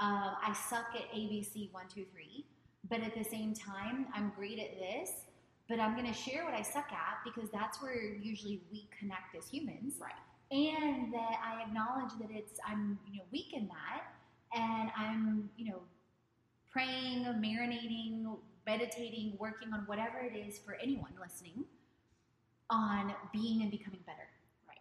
Um, 0.00 0.36
I 0.42 0.52
suck 0.52 0.94
at 0.94 1.10
ABC 1.12 1.72
one 1.72 1.88
two 1.88 2.04
three, 2.12 2.46
but 2.90 3.00
at 3.00 3.14
the 3.14 3.24
same 3.24 3.54
time, 3.54 4.08
I'm 4.14 4.30
great 4.36 4.58
at 4.58 4.78
this. 4.78 5.24
But 5.68 5.80
I'm 5.80 5.94
going 5.96 6.06
to 6.06 6.12
share 6.12 6.44
what 6.44 6.54
I 6.54 6.62
suck 6.62 6.92
at 6.92 7.18
because 7.24 7.50
that's 7.50 7.82
where 7.82 7.96
usually 8.14 8.62
we 8.70 8.88
connect 8.96 9.34
as 9.34 9.48
humans, 9.48 9.94
Right. 9.98 10.12
and 10.52 11.12
that 11.12 11.40
I 11.42 11.62
acknowledge 11.62 12.12
that 12.20 12.30
it's 12.30 12.60
I'm 12.66 12.98
you 13.10 13.18
know 13.18 13.24
weak 13.32 13.54
in 13.54 13.66
that, 13.68 14.04
and 14.54 14.90
I'm 14.94 15.50
you 15.56 15.70
know 15.72 15.80
praying, 16.70 17.24
marinating, 17.24 18.38
meditating, 18.66 19.36
working 19.38 19.72
on 19.72 19.80
whatever 19.86 20.18
it 20.20 20.36
is 20.36 20.58
for 20.58 20.74
anyone 20.74 21.12
listening 21.18 21.64
on 22.70 23.14
being 23.32 23.62
and 23.62 23.70
becoming 23.70 24.00
better. 24.06 24.28
Right. 24.68 24.78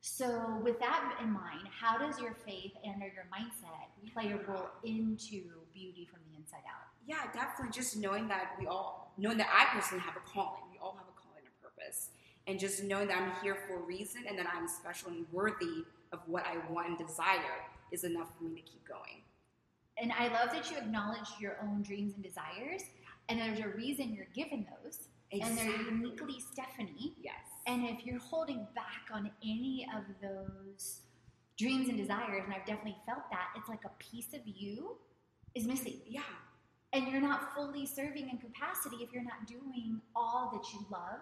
So, 0.00 0.60
with 0.62 0.78
that 0.80 1.18
in 1.22 1.30
mind, 1.30 1.68
how 1.68 1.98
does 1.98 2.20
your 2.20 2.36
faith 2.46 2.72
and 2.84 3.02
or 3.02 3.06
your 3.06 3.26
mindset 3.32 4.12
play 4.12 4.32
a 4.32 4.50
role 4.50 4.68
into 4.84 5.42
beauty 5.74 6.08
from 6.10 6.20
the 6.30 6.38
inside 6.38 6.64
out? 6.68 6.86
Yeah, 7.06 7.30
definitely. 7.32 7.72
Just 7.72 7.96
knowing 7.96 8.28
that 8.28 8.56
we 8.58 8.66
all, 8.66 9.12
knowing 9.18 9.38
that 9.38 9.48
I 9.52 9.74
personally 9.74 10.02
have 10.04 10.16
a 10.16 10.20
calling. 10.20 10.62
We 10.70 10.78
all 10.78 10.96
have 10.96 11.06
a 11.06 11.20
calling 11.20 11.42
and 11.42 11.48
a 11.48 11.62
purpose. 11.62 12.10
And 12.46 12.58
just 12.58 12.84
knowing 12.84 13.08
that 13.08 13.18
I'm 13.18 13.32
here 13.42 13.56
for 13.66 13.76
a 13.76 13.82
reason 13.82 14.24
and 14.28 14.38
that 14.38 14.46
I'm 14.52 14.68
special 14.68 15.10
and 15.10 15.26
worthy 15.32 15.84
of 16.12 16.20
what 16.26 16.44
I 16.46 16.58
want 16.72 16.88
and 16.88 16.98
desire 16.98 17.62
is 17.92 18.04
enough 18.04 18.28
for 18.38 18.44
me 18.44 18.60
to 18.60 18.62
keep 18.62 18.86
going. 18.86 19.22
And 19.98 20.12
I 20.12 20.28
love 20.28 20.50
that 20.52 20.70
you 20.70 20.76
acknowledge 20.76 21.28
your 21.40 21.56
own 21.62 21.82
dreams 21.82 22.14
and 22.14 22.22
desires, 22.22 22.82
and 23.28 23.40
there's 23.40 23.60
a 23.60 23.68
reason 23.68 24.14
you're 24.14 24.26
given 24.34 24.66
those, 24.84 25.08
and 25.32 25.58
they're 25.58 25.82
uniquely 25.82 26.40
Stephanie. 26.40 27.14
Yes. 27.20 27.34
And 27.66 27.84
if 27.84 28.04
you're 28.06 28.20
holding 28.20 28.66
back 28.74 29.10
on 29.12 29.30
any 29.42 29.86
of 29.96 30.04
those 30.22 31.00
dreams 31.58 31.88
and 31.88 31.96
desires, 31.96 32.42
and 32.44 32.54
I've 32.54 32.66
definitely 32.66 32.96
felt 33.06 33.30
that, 33.30 33.48
it's 33.56 33.68
like 33.68 33.84
a 33.84 33.90
piece 33.98 34.34
of 34.34 34.40
you 34.44 34.96
is 35.54 35.66
missing. 35.66 36.00
yeah, 36.06 36.20
And 36.92 37.08
you're 37.08 37.20
not 37.20 37.54
fully 37.54 37.86
serving 37.86 38.28
in 38.28 38.38
capacity 38.38 38.96
if 39.02 39.12
you're 39.12 39.24
not 39.24 39.46
doing 39.46 40.00
all 40.14 40.50
that 40.52 40.72
you 40.72 40.86
love. 40.90 41.20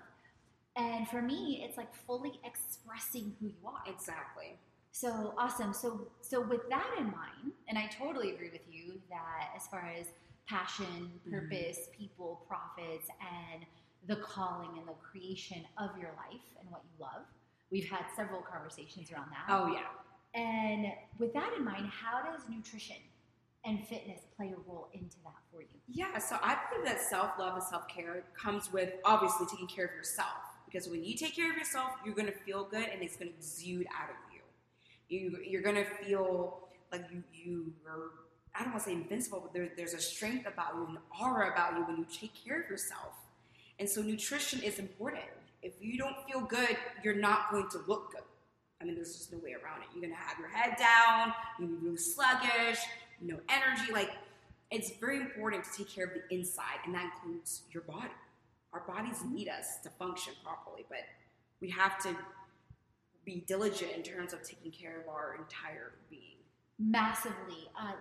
And 0.77 1.09
for 1.09 1.23
me, 1.23 1.65
it's 1.67 1.77
like 1.79 1.95
fully 1.95 2.41
expressing 2.45 3.35
who 3.41 3.47
you 3.47 3.67
are. 3.67 3.83
exactly. 3.87 4.59
So 4.91 5.35
awesome. 5.37 5.73
So 5.73 6.09
so 6.21 6.41
with 6.41 6.69
that 6.69 6.89
in 6.99 7.07
mind, 7.07 7.53
and 7.69 7.77
I 7.77 7.87
totally 7.99 8.33
agree 8.33 8.51
with 8.51 8.63
you 8.71 9.01
that 9.11 9.51
as 9.57 9.67
far 9.67 9.91
as 9.99 10.07
passion, 10.49 10.87
mm-hmm. 10.87 11.33
purpose, 11.33 11.89
people, 11.97 12.43
profits, 12.47 13.09
and 13.21 13.65
the 14.07 14.17
calling 14.17 14.79
and 14.79 14.87
the 14.89 14.93
creation 14.93 15.63
of 15.79 15.91
your 15.99 16.11
life 16.17 16.45
and 16.61 16.71
what 16.71 16.83
you 16.85 17.03
love. 17.05 17.25
We've 17.71 17.89
had 17.89 18.05
several 18.17 18.43
conversations 18.43 19.11
around 19.11 19.31
that. 19.31 19.47
Oh, 19.49 19.73
yeah. 19.73 20.41
And 20.41 20.87
with 21.19 21.33
that 21.35 21.53
in 21.57 21.65
mind, 21.65 21.87
how 21.89 22.23
does 22.23 22.43
nutrition 22.49 22.97
and 23.65 23.87
fitness 23.87 24.21
play 24.37 24.53
a 24.53 24.71
role 24.71 24.89
into 24.93 25.17
that 25.25 25.37
for 25.51 25.63
you? 25.63 25.69
Yeah, 25.89 26.19
so 26.19 26.37
I 26.43 26.57
believe 26.71 26.87
that 26.87 27.01
self 27.01 27.33
love 27.39 27.55
and 27.55 27.63
self 27.63 27.89
care 27.89 28.25
comes 28.41 28.73
with 28.73 28.93
obviously 29.05 29.47
taking 29.47 29.69
care 29.69 29.87
of 29.87 29.93
yourself. 29.93 30.29
Because 30.67 30.89
when 30.89 31.05
you 31.05 31.17
take 31.17 31.37
care 31.37 31.51
of 31.51 31.57
yourself, 31.57 31.93
you're 32.05 32.15
gonna 32.15 32.33
feel 32.45 32.65
good 32.65 32.89
and 32.93 33.03
it's 33.03 33.17
gonna 33.17 33.31
exude 33.31 33.87
out 33.97 34.11
of 34.11 34.17
you. 34.33 34.41
you 35.09 35.39
you're 35.49 35.63
gonna 35.63 35.85
feel 35.85 36.69
like 36.93 37.05
you 37.13 37.23
you 37.33 37.73
are 37.89 38.11
I 38.55 38.63
don't 38.63 38.73
want 38.73 38.85
to 38.85 38.91
say 38.91 38.95
invincible, 38.95 39.41
but 39.41 39.53
there, 39.53 39.69
there's 39.77 39.95
a 39.95 40.01
strength 40.01 40.47
about 40.47 40.75
you, 40.77 40.87
an 40.87 40.99
aura 41.21 41.51
about 41.51 41.77
you 41.77 41.85
when 41.87 41.97
you 41.97 42.07
take 42.13 42.33
care 42.35 42.63
of 42.63 42.71
yourself. 42.71 43.15
And 43.79 43.89
so 43.89 44.03
nutrition 44.03 44.63
is 44.63 44.79
important. 44.79 45.25
If 45.63 45.75
you 45.81 45.99
don't 45.99 46.17
feel 46.31 46.43
good, 46.43 46.77
you're 47.03 47.17
not 47.17 47.51
going 47.51 47.69
to 47.71 47.79
look 47.87 48.13
good. 48.13 48.23
I 48.81 48.85
mean, 48.85 48.95
there's 48.97 49.17
just 49.17 49.33
no 49.33 49.39
way 49.39 49.53
around 49.53 49.83
it. 49.83 49.89
You're 49.95 50.03
gonna 50.03 50.21
have 50.21 50.39
your 50.39 50.49
head 50.49 50.77
down. 50.79 51.33
You're 51.59 51.69
gonna 51.69 51.81
be 51.81 51.87
really 51.87 51.97
sluggish, 51.97 52.79
no 53.21 53.39
energy. 53.49 53.93
Like 53.93 54.11
it's 54.71 54.91
very 55.01 55.21
important 55.21 55.65
to 55.65 55.71
take 55.79 55.89
care 55.89 56.05
of 56.05 56.11
the 56.13 56.35
inside, 56.35 56.81
and 56.85 56.95
that 56.95 57.11
includes 57.15 57.63
your 57.71 57.83
body. 57.85 58.13
Our 58.73 58.81
bodies 58.81 59.23
need 59.25 59.49
us 59.49 59.79
to 59.85 59.91
function 59.91 60.35
properly, 60.45 60.85
but 60.89 60.99
we 61.61 61.71
have 61.71 61.99
to 62.03 62.15
be 63.25 63.45
diligent 63.47 63.93
in 63.93 64.03
terms 64.03 64.33
of 64.33 64.43
taking 64.43 64.73
care 64.73 65.01
of 65.01 65.09
our 65.09 65.37
entire 65.41 65.93
being. 66.11 66.37
Massively. 66.79 67.69
Uh, 67.81 67.93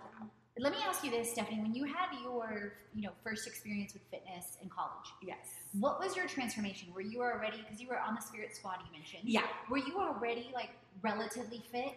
let 0.58 0.72
me 0.72 0.78
ask 0.86 1.02
you 1.04 1.10
this, 1.10 1.30
Stephanie. 1.32 1.60
When 1.60 1.74
you 1.74 1.84
had 1.84 2.08
your, 2.22 2.74
you 2.94 3.02
know, 3.02 3.10
first 3.24 3.46
experience 3.46 3.92
with 3.92 4.02
fitness 4.10 4.56
in 4.62 4.68
college, 4.68 5.08
Yes. 5.22 5.38
what 5.72 5.98
was 5.98 6.14
your 6.16 6.26
transformation? 6.28 6.92
Were 6.94 7.00
you 7.00 7.20
already 7.22 7.58
because 7.62 7.80
you 7.80 7.88
were 7.88 7.98
on 7.98 8.14
the 8.14 8.20
Spirit 8.20 8.54
Squad 8.54 8.76
you 8.86 8.92
mentioned? 8.92 9.22
Yeah. 9.24 9.42
Were 9.68 9.78
you 9.78 9.98
already 9.98 10.50
like 10.54 10.70
relatively 11.02 11.62
fit? 11.72 11.92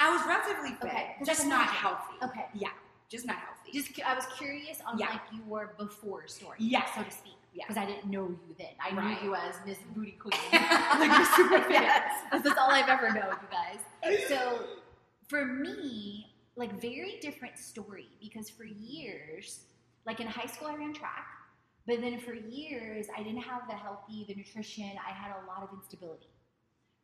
I 0.00 0.10
was 0.10 0.24
relatively 0.26 0.70
fit, 0.80 0.84
Okay, 0.94 1.16
just 1.24 1.44
not 1.46 1.62
imagine. 1.64 1.74
healthy. 1.74 2.14
Okay. 2.22 2.46
Yeah, 2.54 2.68
just 3.10 3.26
not 3.26 3.36
healthy. 3.36 3.72
Just 3.72 4.00
I 4.00 4.14
was 4.14 4.24
curious 4.38 4.78
on 4.86 4.98
Yeah. 4.98 5.08
like 5.10 5.20
your 5.46 5.74
before 5.76 6.26
story, 6.28 6.56
Yeah. 6.60 6.84
so 6.94 7.02
to 7.02 7.10
speak. 7.10 7.34
Yeah. 7.52 7.64
Because 7.66 7.82
I 7.82 7.86
didn't 7.86 8.06
know 8.06 8.28
you 8.28 8.54
then. 8.58 8.68
I 8.80 8.94
Right. 8.94 9.20
knew 9.22 9.30
you 9.30 9.34
as 9.34 9.56
Miss 9.66 9.78
Booty 9.94 10.12
Queen. 10.12 10.32
like 10.52 11.10
you're 11.10 11.26
super 11.34 11.60
fit. 11.62 11.72
Yes. 11.72 12.24
That's 12.30 12.56
all 12.58 12.70
I've 12.70 12.88
ever 12.88 13.10
known, 13.10 13.34
you 13.42 13.48
guys. 13.50 14.28
So 14.28 14.66
for 15.28 15.44
me, 15.44 16.27
like 16.58 16.80
very 16.80 17.18
different 17.22 17.56
story 17.56 18.08
because 18.20 18.50
for 18.50 18.64
years, 18.64 19.60
like 20.04 20.18
in 20.20 20.26
high 20.26 20.46
school, 20.46 20.68
I 20.68 20.74
ran 20.74 20.92
track, 20.92 21.26
but 21.86 22.00
then 22.00 22.18
for 22.18 22.34
years, 22.34 23.06
I 23.16 23.22
didn't 23.22 23.42
have 23.42 23.62
the 23.68 23.74
healthy, 23.76 24.24
the 24.28 24.34
nutrition. 24.34 24.90
I 25.06 25.12
had 25.12 25.30
a 25.30 25.46
lot 25.46 25.62
of 25.62 25.68
instability, 25.72 26.26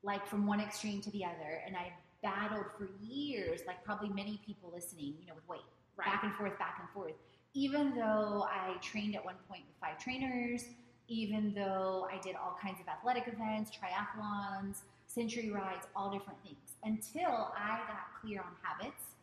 like 0.03 0.27
from 0.27 0.47
one 0.47 0.61
extreme 0.61 1.01
to 1.03 1.11
the 1.13 1.25
other, 1.25 1.63
and 1.67 1.77
I 1.77 1.93
battled 2.23 2.67
for 2.77 2.89
years, 3.01 3.61
like 3.67 3.85
probably 3.85 4.09
many 4.09 4.41
people 4.45 4.73
listening, 4.75 5.15
you 5.21 5.27
know, 5.29 5.35
with 5.35 5.49
weight 5.49 5.61
Right. 5.97 6.07
back 6.07 6.25
and 6.25 6.35
forth, 6.35 6.59
back 6.59 6.79
and 6.81 6.91
forth. 6.91 7.15
Even 7.55 7.95
though 7.95 8.49
I 8.51 8.77
trained 8.83 9.15
at 9.15 9.25
one 9.25 9.37
point 9.49 9.63
with 9.69 9.77
five 9.81 10.03
trainers, 10.03 10.65
even 11.07 11.55
though 11.55 12.09
I 12.13 12.19
did 12.19 12.35
all 12.35 12.59
kinds 12.61 12.81
of 12.81 12.89
athletic 12.89 13.29
events, 13.29 13.71
triathlons, 13.71 14.79
century 15.07 15.51
rides, 15.51 15.87
all 15.95 16.11
different 16.11 16.43
things, 16.43 16.75
until 16.83 17.53
I 17.57 17.79
got 17.87 18.21
clear 18.21 18.41
on 18.41 18.57
habits, 18.61 19.14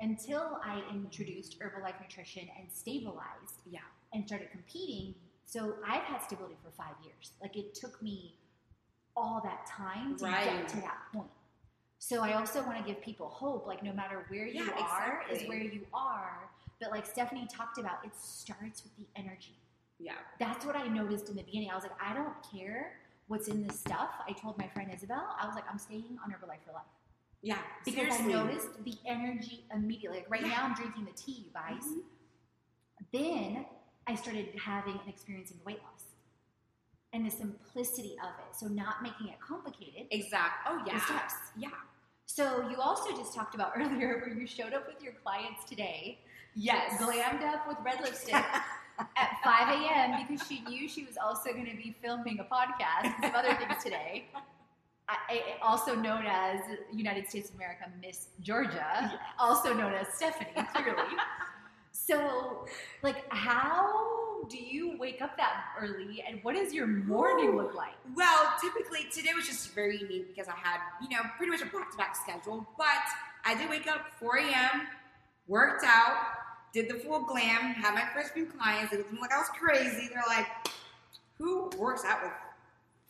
until 0.00 0.58
I 0.64 0.82
introduced 0.92 1.58
Herbalife 1.60 2.00
Nutrition 2.00 2.48
and 2.58 2.70
stabilized 2.72 3.62
Yeah. 3.66 3.80
and 4.12 4.26
started 4.26 4.50
competing. 4.50 5.14
So 5.44 5.76
I've 5.86 6.02
had 6.02 6.22
stability 6.22 6.56
for 6.62 6.70
five 6.70 6.94
years. 7.04 7.32
Like 7.40 7.56
it 7.56 7.74
took 7.74 8.00
me 8.02 8.36
all 9.16 9.40
that 9.42 9.66
time 9.66 10.16
to 10.16 10.24
Right. 10.24 10.44
get 10.44 10.68
to 10.68 10.76
that 10.80 10.98
point. 11.12 11.30
So 11.98 12.22
I 12.22 12.32
also 12.34 12.62
want 12.64 12.78
to 12.78 12.82
give 12.84 13.02
people 13.02 13.28
hope, 13.28 13.66
like 13.66 13.82
no 13.82 13.92
matter 13.92 14.24
where 14.28 14.46
you 14.46 14.64
Yeah, 14.64 14.72
are, 14.80 15.22
is 15.30 15.46
where 15.46 15.58
you 15.58 15.86
are. 15.92 16.48
But 16.80 16.90
like 16.92 17.04
Stephanie 17.04 17.46
talked 17.46 17.78
about, 17.78 18.02
it 18.04 18.16
starts 18.16 18.82
with 18.82 18.96
the 18.96 19.06
energy. 19.16 19.56
Yeah. 19.98 20.14
That's 20.38 20.64
what 20.64 20.76
I 20.76 20.86
noticed 20.88 21.28
in 21.28 21.36
the 21.36 21.42
beginning. 21.42 21.70
I 21.70 21.74
was 21.74 21.84
like, 21.84 22.00
I 22.02 22.14
don't 22.14 22.34
care 22.50 22.96
what's 23.26 23.48
in 23.48 23.66
this 23.66 23.78
stuff. 23.78 24.10
I 24.26 24.32
told 24.32 24.56
my 24.56 24.66
friend 24.68 24.90
Isabel, 24.94 25.36
I 25.38 25.46
was 25.46 25.54
like, 25.54 25.64
I'm 25.70 25.78
staying 25.78 26.18
on 26.24 26.30
Herbalife 26.30 26.62
for 26.64 26.72
life. 26.72 26.86
Yeah. 27.42 27.58
Because 27.84 28.16
seriously. 28.16 28.34
I 28.34 28.42
noticed 28.44 28.84
the 28.84 28.94
energy 29.06 29.64
immediately. 29.74 30.18
Like 30.18 30.30
right 30.30 30.42
Yeah. 30.42 30.48
now 30.48 30.64
I'm 30.64 30.74
drinking 30.74 31.04
the 31.06 31.12
tea, 31.12 31.44
you 31.46 31.50
guys. 31.52 31.82
Mhm. 31.84 32.02
Then 33.12 33.66
I 34.06 34.14
started 34.14 34.54
having 34.58 34.98
and 34.98 35.08
experiencing 35.08 35.58
weight 35.64 35.82
loss. 35.82 36.04
And 37.12 37.26
the 37.26 37.30
simplicity 37.30 38.16
of 38.22 38.38
it. 38.46 38.54
So 38.56 38.66
not 38.66 39.02
making 39.02 39.28
it 39.28 39.40
complicated. 39.40 40.06
Exact. 40.10 40.66
Oh 40.68 40.82
yeah. 40.86 40.94
The 40.94 41.00
steps. 41.00 41.34
Yeah. 41.56 41.70
So 42.26 42.68
you 42.68 42.76
also 42.76 43.10
just 43.16 43.34
talked 43.34 43.54
about 43.54 43.72
earlier 43.76 44.18
where 44.20 44.28
you 44.32 44.46
showed 44.46 44.72
up 44.74 44.86
with 44.86 45.02
your 45.02 45.14
clients 45.14 45.64
today, 45.64 46.20
Yes. 46.54 47.00
glammed 47.00 47.42
up 47.42 47.66
with 47.66 47.78
red 47.82 48.00
lipstick 48.00 48.34
at 49.16 49.40
5 49.42 49.68
a.m. 49.80 50.26
because 50.26 50.46
she 50.46 50.60
knew 50.62 50.88
she 50.88 51.04
was 51.04 51.16
also 51.16 51.52
going 51.52 51.66
to 51.66 51.76
be 51.76 51.96
filming 52.02 52.38
a 52.40 52.44
podcast 52.44 53.04
and 53.04 53.14
some 53.22 53.34
other 53.34 53.54
things 53.54 53.82
today. 53.82 54.26
I, 55.28 55.56
also 55.62 55.94
known 55.94 56.24
as 56.26 56.60
United 56.92 57.28
States 57.28 57.50
of 57.50 57.56
America 57.56 57.84
Miss 58.04 58.28
Georgia, 58.40 59.18
also 59.38 59.72
known 59.74 59.92
as 59.94 60.08
Stephanie, 60.14 60.50
clearly. 60.72 61.02
so, 61.92 62.66
like, 63.02 63.24
how 63.32 64.46
do 64.48 64.58
you 64.58 64.96
wake 64.98 65.22
up 65.22 65.36
that 65.36 65.64
early, 65.80 66.24
and 66.26 66.40
what 66.42 66.54
does 66.54 66.72
your 66.72 66.86
morning 66.86 67.56
look 67.56 67.74
like? 67.74 67.94
Well, 68.14 68.52
typically 68.60 69.06
today 69.12 69.30
was 69.34 69.46
just 69.46 69.74
very 69.74 69.98
unique 69.98 70.34
because 70.34 70.48
I 70.48 70.56
had, 70.56 70.80
you 71.02 71.08
know, 71.08 71.22
pretty 71.36 71.50
much 71.50 71.62
a 71.62 71.66
back-to-back 71.66 72.16
schedule. 72.16 72.66
But 72.76 72.86
I 73.44 73.54
did 73.54 73.70
wake 73.70 73.86
up 73.86 74.06
4 74.18 74.38
a.m., 74.38 74.86
worked 75.46 75.84
out, 75.84 76.16
did 76.72 76.88
the 76.88 76.94
full 76.94 77.24
glam, 77.24 77.74
had 77.74 77.94
my 77.94 78.04
first 78.14 78.32
few 78.32 78.46
clients. 78.46 78.92
They 78.92 78.98
looked 78.98 79.20
like 79.20 79.32
I 79.32 79.38
was 79.38 79.48
crazy. 79.48 80.08
They're 80.12 80.22
like, 80.28 80.46
"Who 81.38 81.70
works 81.76 82.04
out 82.04 82.22
with 82.22 82.32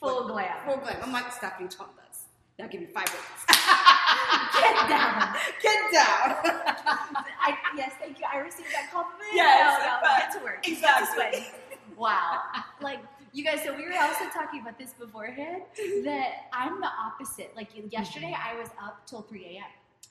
Full 0.00 0.28
glam. 0.28 0.56
full 0.66 0.76
glam?" 0.78 0.96
I'm 1.02 1.12
like, 1.12 1.32
"Stephanie 1.32 1.68
Chong 1.68 1.88
does." 1.96 2.24
Now 2.58 2.66
give 2.66 2.80
me 2.80 2.86
five 2.88 3.06
minutes. 3.08 3.44
Get 4.60 4.88
down. 4.88 5.34
Get 5.62 5.92
down. 5.92 6.36
I, 7.40 7.56
yes, 7.76 7.92
thank 7.98 8.18
you. 8.18 8.26
I 8.30 8.38
received 8.38 8.68
that 8.72 8.90
compliment. 8.92 9.30
Yes, 9.32 9.78
no, 9.80 10.08
no, 10.08 10.16
get 10.18 10.32
to 10.32 10.44
work. 10.44 10.68
exactly. 10.68 11.30
Get 11.30 11.32
to 11.32 11.40
sweat. 11.44 11.60
Wow. 11.96 12.40
Like 12.82 13.00
you 13.32 13.44
guys, 13.44 13.62
so 13.64 13.74
we 13.74 13.84
were 13.86 13.94
also 13.98 14.24
talking 14.34 14.60
about 14.60 14.78
this 14.78 14.92
beforehand 14.92 15.62
that 16.04 16.48
I'm 16.52 16.80
the 16.80 16.88
opposite. 16.88 17.52
Like 17.56 17.68
yesterday, 17.90 18.34
mm-hmm. 18.36 18.56
I 18.56 18.60
was 18.60 18.68
up 18.82 19.06
till 19.06 19.22
3 19.22 19.44
a.m. 19.46 19.64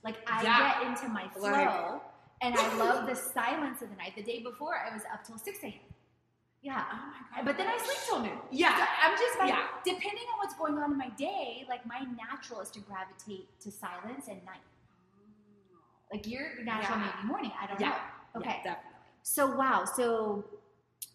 Like 0.04 0.16
I 0.28 0.42
Yeah. 0.44 0.80
get 0.80 0.88
into 0.88 1.08
my 1.14 1.28
flow 1.30 1.52
Like- 1.52 2.02
and 2.42 2.56
I 2.56 2.76
love 2.78 3.08
the 3.08 3.16
silence 3.16 3.82
of 3.82 3.90
the 3.90 3.96
night. 3.98 4.14
The 4.16 4.24
day 4.24 4.42
before, 4.42 4.76
I 4.78 4.94
was 4.94 5.04
up 5.14 5.24
till 5.26 5.38
6 5.38 5.60
a.m. 5.64 5.74
Yeah. 6.62 6.84
Oh 6.92 6.96
my 6.96 7.38
god. 7.38 7.46
But 7.46 7.58
then 7.58 7.68
I 7.68 7.78
sleep 7.78 7.98
till 8.06 8.20
noon. 8.20 8.38
Yeah. 8.52 8.76
So 8.76 8.84
I'm 9.04 9.18
just 9.18 9.40
like, 9.40 9.50
Yeah. 9.50 9.68
depending 9.86 10.26
on 10.34 10.40
what's 10.40 10.56
going 10.56 10.78
on 10.78 10.92
in 10.92 10.98
my 10.98 11.10
day, 11.10 11.66
like 11.70 11.86
my 11.86 12.02
natural 12.18 12.60
is 12.60 12.70
to 12.72 12.80
gravitate 12.82 13.48
to 13.62 13.72
silence 13.72 14.28
and 14.28 14.44
night. 14.46 14.62
Oh. 15.16 15.78
Like 16.12 16.28
your 16.28 16.62
natural 16.64 17.00
Yeah. 17.00 17.14
maybe 17.16 17.28
morning. 17.28 17.52
I 17.60 17.68
don't 17.68 17.80
Yeah. 17.80 17.90
know. 17.90 17.96
Yeah, 17.96 18.40
Okay. 18.40 18.62
definitely. 18.64 18.92
So 19.24 19.56
wow. 19.56 19.86
So 19.86 20.46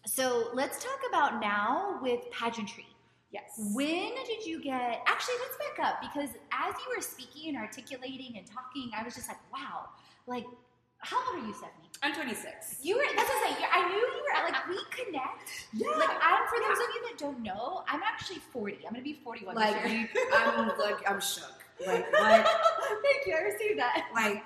so 0.07 0.49
let's 0.53 0.83
talk 0.83 0.99
about 1.09 1.39
now 1.41 1.99
with 2.01 2.29
pageantry. 2.31 2.85
Yes. 3.31 3.59
When 3.73 4.13
did 4.25 4.45
you 4.45 4.61
get? 4.61 5.01
Actually, 5.07 5.35
let's 5.41 5.57
back 5.57 5.87
up 5.87 6.01
because 6.01 6.29
as 6.51 6.73
you 6.75 6.95
were 6.95 7.01
speaking 7.01 7.49
and 7.49 7.57
articulating 7.57 8.37
and 8.37 8.47
talking, 8.47 8.91
I 8.95 9.03
was 9.03 9.13
just 9.15 9.27
like, 9.27 9.39
wow. 9.51 9.89
Like, 10.27 10.45
how 11.05 11.17
old 11.31 11.43
are 11.43 11.47
you, 11.47 11.53
Stephanie? 11.53 11.85
I'm 12.03 12.13
26. 12.13 12.79
You 12.81 12.97
were. 12.97 13.03
That's 13.15 13.29
what 13.29 13.47
I'm 13.47 13.53
saying. 13.55 13.69
I 13.71 13.87
knew 13.87 13.95
you 13.95 14.21
were. 14.25 14.51
Like, 14.51 14.67
we 14.67 14.77
connect. 14.91 15.49
Yeah. 15.73 15.87
Like, 15.97 16.17
I'm 16.21 16.47
for 16.47 16.59
those 16.59 16.77
of 16.77 16.89
you 16.93 17.01
that 17.09 17.17
don't 17.17 17.41
know, 17.41 17.83
I'm 17.87 18.01
actually 18.03 18.39
40. 18.51 18.79
I'm 18.85 18.93
gonna 18.93 19.03
be 19.03 19.13
41 19.23 19.55
like 19.55 19.83
this 19.83 19.91
year. 19.91 20.09
I'm 20.35 20.67
like 20.77 21.09
I'm 21.09 21.21
shook. 21.21 21.63
Like 21.85 22.11
what? 22.11 22.47
Thank 23.03 23.27
you. 23.27 23.35
I 23.35 23.41
received 23.41 23.79
that. 23.79 24.05
Like 24.13 24.43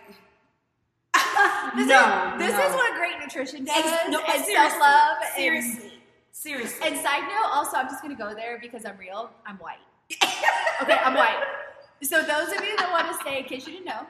This 1.75 1.87
no, 1.87 2.33
is, 2.33 2.39
this 2.39 2.53
no. 2.53 2.67
is 2.67 2.73
what 2.75 2.95
great 2.95 3.19
nutrition 3.19 3.63
does, 3.65 3.77
Ex- 3.77 4.09
no, 4.09 4.19
and 4.21 4.45
self 4.45 4.79
love, 4.79 5.17
and 5.23 5.35
Seriously, 5.35 5.93
seriously. 6.31 6.87
And 6.87 6.97
side 6.97 7.23
note, 7.23 7.49
also, 7.51 7.77
I'm 7.77 7.87
just 7.87 8.01
gonna 8.01 8.15
go 8.15 8.33
there 8.33 8.59
because 8.61 8.85
I'm 8.85 8.97
real. 8.97 9.29
I'm 9.45 9.57
white. 9.57 9.77
okay, 10.81 10.97
I'm 11.03 11.13
white. 11.13 11.43
So 12.03 12.21
those 12.21 12.49
of 12.49 12.63
you 12.63 12.75
that 12.77 12.89
want 12.91 13.07
to 13.07 13.13
stay, 13.21 13.39
in 13.39 13.43
case 13.45 13.67
you 13.67 13.73
didn't 13.73 13.85
know, 13.87 14.05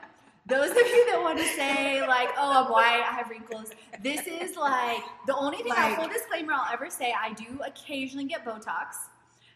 those 0.46 0.70
of 0.70 0.76
you 0.76 1.06
that 1.10 1.20
want 1.22 1.38
to 1.38 1.44
say 1.44 2.00
like, 2.06 2.30
oh, 2.36 2.64
I'm 2.64 2.72
white, 2.72 3.04
I 3.08 3.14
have 3.14 3.28
wrinkles. 3.30 3.70
This 4.02 4.26
is 4.26 4.56
like 4.56 5.02
the 5.26 5.36
only 5.36 5.58
thing. 5.58 5.72
I'll 5.76 5.90
Like- 5.90 5.98
full 5.98 6.08
disclaimer 6.08 6.52
I'll 6.54 6.72
ever 6.72 6.90
say. 6.90 7.14
I 7.18 7.32
do 7.34 7.60
occasionally 7.64 8.24
get 8.24 8.44
Botox. 8.44 8.96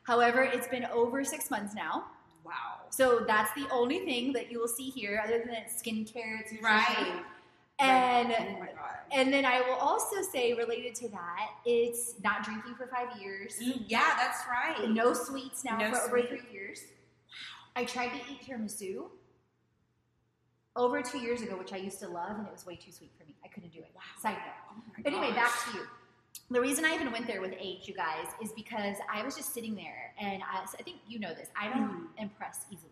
However, 0.04 0.42
it's 0.42 0.68
been 0.68 0.84
over 0.86 1.24
six 1.24 1.50
months 1.50 1.74
now. 1.74 2.04
wow. 2.44 2.82
So 2.90 3.24
that's 3.26 3.50
the 3.54 3.66
only 3.72 4.00
thing 4.04 4.32
that 4.34 4.52
you 4.52 4.60
will 4.60 4.68
see 4.68 4.90
here, 4.90 5.20
other 5.24 5.38
than 5.38 5.54
it's 5.54 5.82
skincare, 5.82 6.40
it's. 6.40 6.62
Right. 6.62 7.22
And 7.80 8.32
oh 8.38 8.60
my 8.60 8.66
god. 8.66 8.98
and 9.10 9.32
then 9.32 9.44
I 9.44 9.60
will 9.62 9.74
also 9.80 10.22
say, 10.22 10.52
related 10.52 10.94
to 10.96 11.08
that, 11.08 11.48
it's 11.66 12.14
not 12.22 12.44
drinking 12.44 12.76
for 12.76 12.86
five 12.86 13.18
years. 13.20 13.56
Mm, 13.60 13.82
yeah, 13.88 14.12
that's 14.16 14.42
right. 14.48 14.88
No 14.90 15.12
sweets 15.12 15.64
now 15.64 15.78
No 15.78 15.90
for 15.90 16.02
over 16.18 16.22
three 16.28 16.42
years. 16.52 16.84
I 17.74 17.84
tried 17.84 18.10
to 18.10 18.16
eat 18.30 18.42
tiramisu 18.46 19.06
over 20.76 21.02
two 21.02 21.18
years 21.18 21.42
ago, 21.42 21.56
which 21.56 21.72
I 21.72 21.76
used 21.76 22.00
to 22.00 22.08
love, 22.08 22.36
and 22.38 22.46
it 22.46 22.52
was 22.52 22.66
way 22.66 22.76
too 22.76 22.90
sweet 22.92 23.12
for 23.18 23.24
me. 23.24 23.34
I 23.44 23.48
couldn't 23.48 23.72
do 23.72 23.78
it. 23.80 23.90
Side 24.20 24.32
note. 24.34 24.40
Oh 24.70 24.82
But 25.02 25.12
anyway, 25.12 25.28
gosh. 25.32 25.36
back 25.36 25.72
to 25.72 25.78
you. 25.78 25.84
The 26.50 26.60
reason 26.60 26.84
I 26.84 26.94
even 26.94 27.10
went 27.12 27.26
there 27.26 27.40
with 27.40 27.54
age, 27.58 27.86
you 27.86 27.94
guys, 27.94 28.26
is 28.42 28.52
because 28.52 28.96
I 29.12 29.22
was 29.22 29.36
just 29.36 29.54
sitting 29.54 29.74
there, 29.74 30.12
and 30.20 30.42
I, 30.42 30.62
I 30.62 30.82
think 30.82 30.98
you 31.06 31.18
know 31.18 31.32
this. 31.34 31.48
I 31.60 31.68
don't 31.68 31.84
Mm. 32.16 32.22
impress 32.22 32.66
easily 32.70 32.90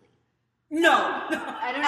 No. 0.71 0.91
I 1.29 1.71
don't 1.71 1.83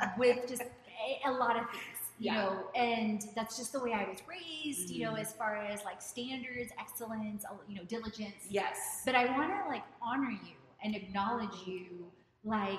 impress 0.00 0.18
with 0.18 0.48
just 0.48 0.62
a, 0.62 1.28
a 1.28 1.32
lot 1.32 1.56
of 1.56 1.68
things, 1.70 1.82
you 2.18 2.32
Yeah. 2.32 2.34
know, 2.44 2.64
and 2.74 3.22
that's 3.34 3.56
just 3.58 3.72
the 3.72 3.80
way 3.80 3.92
I 3.92 4.08
was 4.08 4.18
raised, 4.28 4.88
you 4.90 5.04
know, 5.04 5.12
Mhm. 5.14 5.20
as 5.20 5.32
far 5.34 5.56
as 5.56 5.84
like 5.84 6.00
standards, 6.00 6.72
excellence, 6.78 7.44
you 7.68 7.76
know, 7.76 7.84
diligence. 7.84 8.46
yes. 8.48 9.02
But 9.04 9.14
I 9.14 9.26
want 9.36 9.50
to 9.50 9.68
like 9.68 9.84
honor 10.00 10.30
you 10.30 10.54
and 10.82 10.94
acknowledge 10.94 11.54
you, 11.66 12.10
like 12.44 12.78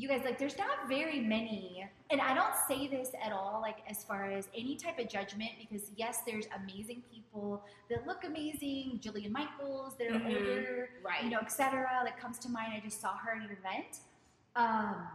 you 0.00 0.08
guys. 0.08 0.22
Like, 0.24 0.38
there's 0.38 0.56
not 0.56 0.88
very 0.88 1.20
many, 1.20 1.86
and 2.10 2.20
I 2.20 2.32
don't 2.34 2.54
say 2.66 2.88
this 2.88 3.10
at 3.22 3.32
all, 3.32 3.60
like 3.60 3.78
as 3.88 4.02
far 4.02 4.30
as 4.30 4.48
any 4.56 4.76
type 4.76 4.98
of 4.98 5.08
judgment, 5.08 5.50
because 5.60 5.90
yes, 5.94 6.20
there's 6.26 6.46
amazing 6.62 7.02
people 7.12 7.62
that 7.90 8.06
look 8.06 8.24
amazing, 8.24 8.98
Jillian 9.02 9.30
Michaels 9.30 9.96
that 9.98 10.08
are 10.08 10.18
Mhm. 10.18 10.26
older, 10.26 10.90
Right. 11.02 11.22
you 11.22 11.30
know, 11.30 11.38
etc. 11.40 12.00
That 12.04 12.16
comes 12.18 12.38
to 12.40 12.48
mind. 12.48 12.72
I 12.72 12.80
just 12.80 13.00
saw 13.00 13.16
her 13.18 13.32
at 13.32 13.42
an 13.42 13.50
event. 13.50 14.00
Um, 14.56 15.06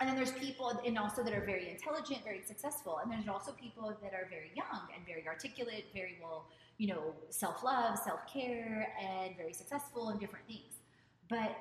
and 0.00 0.08
then 0.08 0.16
there's 0.16 0.32
people, 0.32 0.68
and 0.84 0.98
also 0.98 1.22
that 1.22 1.32
are 1.32 1.44
very 1.44 1.70
intelligent, 1.70 2.22
very 2.24 2.42
successful. 2.42 2.98
And 2.98 3.10
there's 3.10 3.28
also 3.28 3.52
people 3.52 3.96
that 4.02 4.14
are 4.14 4.26
very 4.26 4.50
young 4.54 4.88
and 4.94 5.04
very 5.06 5.26
articulate, 5.26 5.86
very 5.92 6.18
well, 6.20 6.46
you 6.76 6.88
know, 6.88 7.14
self 7.30 7.62
love, 7.62 7.98
self 7.98 8.26
care, 8.26 8.94
and 9.00 9.36
very 9.36 9.52
successful 9.52 10.10
in 10.10 10.18
different 10.18 10.46
things. 10.46 10.74
But 11.28 11.56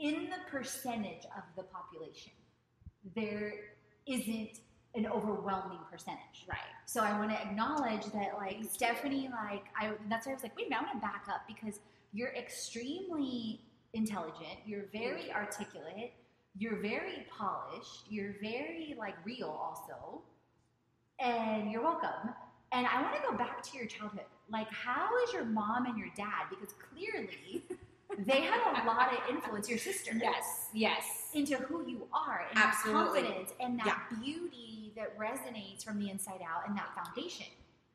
in 0.00 0.30
the 0.30 0.50
percentage 0.50 1.24
of 1.36 1.42
the 1.56 1.62
population, 1.64 2.32
there 3.14 3.52
isn't 4.06 4.60
an 4.94 5.06
overwhelming 5.06 5.78
percentage. 5.90 6.46
right. 6.48 6.58
So 6.86 7.00
I 7.02 7.16
want 7.18 7.30
to 7.30 7.40
acknowledge 7.40 8.06
that, 8.06 8.30
like 8.36 8.56
Stephanie, 8.68 9.30
like 9.30 9.64
I. 9.78 9.92
That's 10.08 10.26
why 10.26 10.32
I 10.32 10.34
was 10.34 10.42
like, 10.42 10.56
wait 10.56 10.66
a 10.66 10.70
minute, 10.70 10.82
I 10.82 10.84
want 10.86 11.00
to 11.00 11.06
back 11.06 11.26
up 11.28 11.42
because 11.46 11.78
you're 12.12 12.34
extremely 12.34 13.60
intelligent. 13.92 14.58
You're 14.66 14.86
very 14.92 15.32
articulate. 15.32 16.14
You're 16.58 16.80
very 16.80 17.26
polished. 17.30 18.06
You're 18.08 18.34
very 18.42 18.96
like 18.98 19.14
real, 19.24 19.48
also. 19.48 20.22
And 21.20 21.70
you're 21.70 21.82
welcome. 21.82 22.34
And 22.72 22.86
I 22.86 23.02
want 23.02 23.14
to 23.16 23.22
go 23.30 23.36
back 23.36 23.62
to 23.62 23.76
your 23.76 23.86
childhood. 23.86 24.24
Like, 24.50 24.68
how 24.72 25.08
is 25.24 25.32
your 25.32 25.44
mom 25.44 25.86
and 25.86 25.96
your 25.98 26.08
dad? 26.16 26.46
Because 26.48 26.74
clearly, 26.90 27.64
they 28.18 28.42
had 28.42 28.60
a 28.82 28.86
lot 28.86 29.12
of 29.12 29.18
influence. 29.28 29.68
Your 29.68 29.78
sister, 29.78 30.12
Yes. 30.20 30.68
Yes. 30.72 31.04
into 31.34 31.56
who 31.56 31.86
you 31.86 32.06
are 32.12 32.46
and 32.50 32.58
Absolutely. 32.58 33.20
your 33.20 33.28
confidence 33.28 33.54
and 33.60 33.78
that 33.80 34.02
beauty 34.20 34.92
that 34.96 35.16
resonates 35.18 35.84
from 35.84 35.98
the 35.98 36.10
inside 36.10 36.40
out 36.46 36.68
and 36.68 36.76
that 36.76 36.88
foundation. 36.94 37.46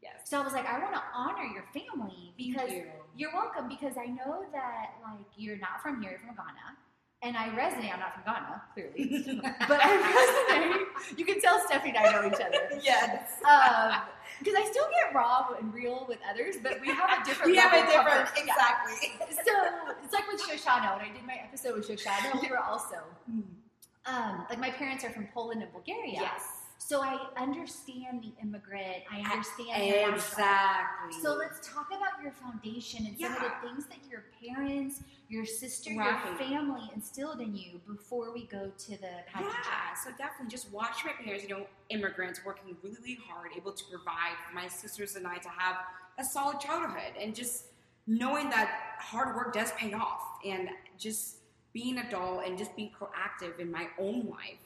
Yes. 0.02 0.14
So 0.24 0.40
I 0.40 0.44
was 0.44 0.54
like, 0.54 0.66
I 0.66 0.80
want 0.80 0.94
to 0.94 1.02
honor 1.14 1.44
your 1.46 1.66
family 1.74 2.34
because 2.38 2.72
you. 2.72 2.86
you're 3.16 3.34
welcome 3.34 3.68
because 3.68 3.98
I 3.98 4.06
know 4.06 4.46
that 4.54 4.94
like 5.04 5.26
you're 5.36 5.58
not 5.58 5.82
from 5.82 6.02
here, 6.02 6.12
you're 6.12 6.20
from 6.20 6.36
Ghana. 6.36 6.78
And 7.24 7.36
I 7.36 7.48
resonate, 7.50 7.92
I'm 7.92 8.00
not 8.00 8.14
from 8.14 8.24
Ghana, 8.24 8.62
clearly. 8.74 9.42
but 9.68 9.80
I 9.82 9.98
resonate. 9.98 11.18
You 11.18 11.26
can 11.26 11.42
tell 11.42 11.60
Stephanie 11.66 11.96
and 11.98 12.06
I 12.06 12.12
know 12.12 12.28
each 12.28 12.34
other. 12.40 12.80
yes. 12.84 13.42
Um, 13.44 14.02
because 14.40 14.54
I 14.56 14.70
still 14.70 14.86
get 14.92 15.16
raw 15.16 15.48
and 15.60 15.74
real 15.74 16.06
with 16.08 16.20
others, 16.30 16.56
but 16.62 16.80
we 16.82 16.90
have 16.90 17.22
a 17.22 17.26
different 17.26 17.52
We 17.52 17.58
have 17.58 17.74
a 17.74 17.90
different. 17.90 18.30
Yeah. 18.36 18.44
Exactly. 18.44 19.12
So 19.20 19.26
it's 19.26 19.85
like 20.16 20.32
with 20.32 20.42
Shoshana. 20.42 20.98
When 20.98 21.06
I 21.06 21.14
did 21.14 21.26
my 21.26 21.36
episode 21.44 21.76
with 21.76 21.88
Shoshana, 21.88 22.42
we 22.42 22.50
were 22.50 22.60
also 22.60 22.98
um, 24.06 24.46
like 24.50 24.60
my 24.60 24.72
parents 24.72 25.04
are 25.04 25.10
from 25.12 25.28
Poland 25.34 25.62
and 25.62 25.72
Bulgaria. 25.72 26.14
Yes. 26.14 26.42
So 26.78 27.02
I 27.02 27.18
understand 27.38 28.22
the 28.22 28.34
immigrant. 28.44 29.04
I 29.12 29.20
understand. 29.32 30.14
Exactly. 30.14 31.20
So 31.22 31.34
let's 31.34 31.66
talk 31.68 31.88
about 31.88 32.22
your 32.22 32.32
foundation 32.34 33.08
and 33.08 33.18
some 33.18 33.34
of 33.34 33.40
the 33.42 33.68
things 33.68 33.86
that 33.88 33.98
your 34.10 34.26
parents, 34.46 35.02
your 35.30 35.46
sister, 35.46 35.92
Right. 35.98 36.24
your 36.26 36.36
family 36.38 36.92
instilled 36.94 37.42
in 37.42 37.56
you 37.56 37.82
before 37.88 38.34
we 38.34 38.46
go 38.46 38.72
to 38.78 38.92
the. 38.92 39.10
Yeah, 39.34 39.94
so 40.04 40.12
definitely 40.12 40.50
just 40.50 40.72
watch 40.72 40.98
my 41.06 41.14
parents, 41.14 41.44
you 41.44 41.50
know, 41.50 41.66
immigrants 41.90 42.42
working 42.46 42.76
really, 42.84 42.98
really 43.02 43.18
hard, 43.28 43.52
able 43.58 43.72
to 43.72 43.84
provide 43.90 44.36
for 44.48 44.54
my 44.54 44.68
sisters 44.68 45.16
and 45.16 45.26
I 45.26 45.38
to 45.38 45.50
have 45.50 45.78
a 46.20 46.24
solid 46.24 46.60
childhood 46.60 47.14
and 47.20 47.34
just 47.34 47.66
knowing 48.08 48.50
that 48.50 48.70
hard 49.00 49.36
work 49.36 49.54
does 49.54 49.72
pay 49.74 49.94
off 49.94 50.22
and 50.46 50.70
just 50.98 51.38
being 51.74 51.98
an 51.98 52.06
adult 52.08 52.46
and 52.46 52.58
just 52.58 52.76
being 52.76 52.92
proactive 52.98 53.60
in 53.60 53.72
my 53.72 53.88
own 54.00 54.28
life. 54.30 54.60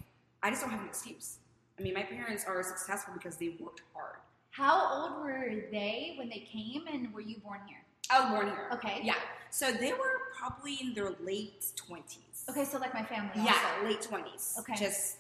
I 0.44 0.50
just 0.50 0.62
don't 0.62 0.72
have 0.72 0.82
an 0.82 0.88
excuse. 0.88 1.38
I 1.78 1.82
mean, 1.82 1.94
my 1.94 2.04
parents 2.04 2.46
are 2.46 2.62
successful 2.64 3.14
because 3.14 3.38
they 3.38 3.56
worked 3.60 3.82
hard. 3.94 4.18
How 4.52 4.92
old 5.16 5.24
were 5.24 5.50
they 5.72 6.16
when 6.18 6.28
they 6.30 6.40
came, 6.40 6.86
and 6.92 7.14
were 7.14 7.22
you 7.22 7.38
born 7.40 7.60
here? 7.68 7.78
I 8.10 8.20
was 8.22 8.30
born 8.32 8.48
here. 8.48 8.70
Okay. 8.74 9.02
Yeah. 9.04 9.14
So 9.52 9.72
they 9.72 9.94
were 9.94 10.22
probably 10.38 10.78
in 10.82 10.94
their 10.94 11.12
late 11.22 11.64
20s. 11.76 12.50
Okay, 12.50 12.66
so 12.66 12.78
like 12.80 12.94
my 12.94 13.04
family. 13.04 13.32
Yeah, 13.36 13.56
Also. 13.78 13.88
late 13.88 14.02
20s. 14.02 14.60
Okay. 14.60 14.76
Just 14.76 15.18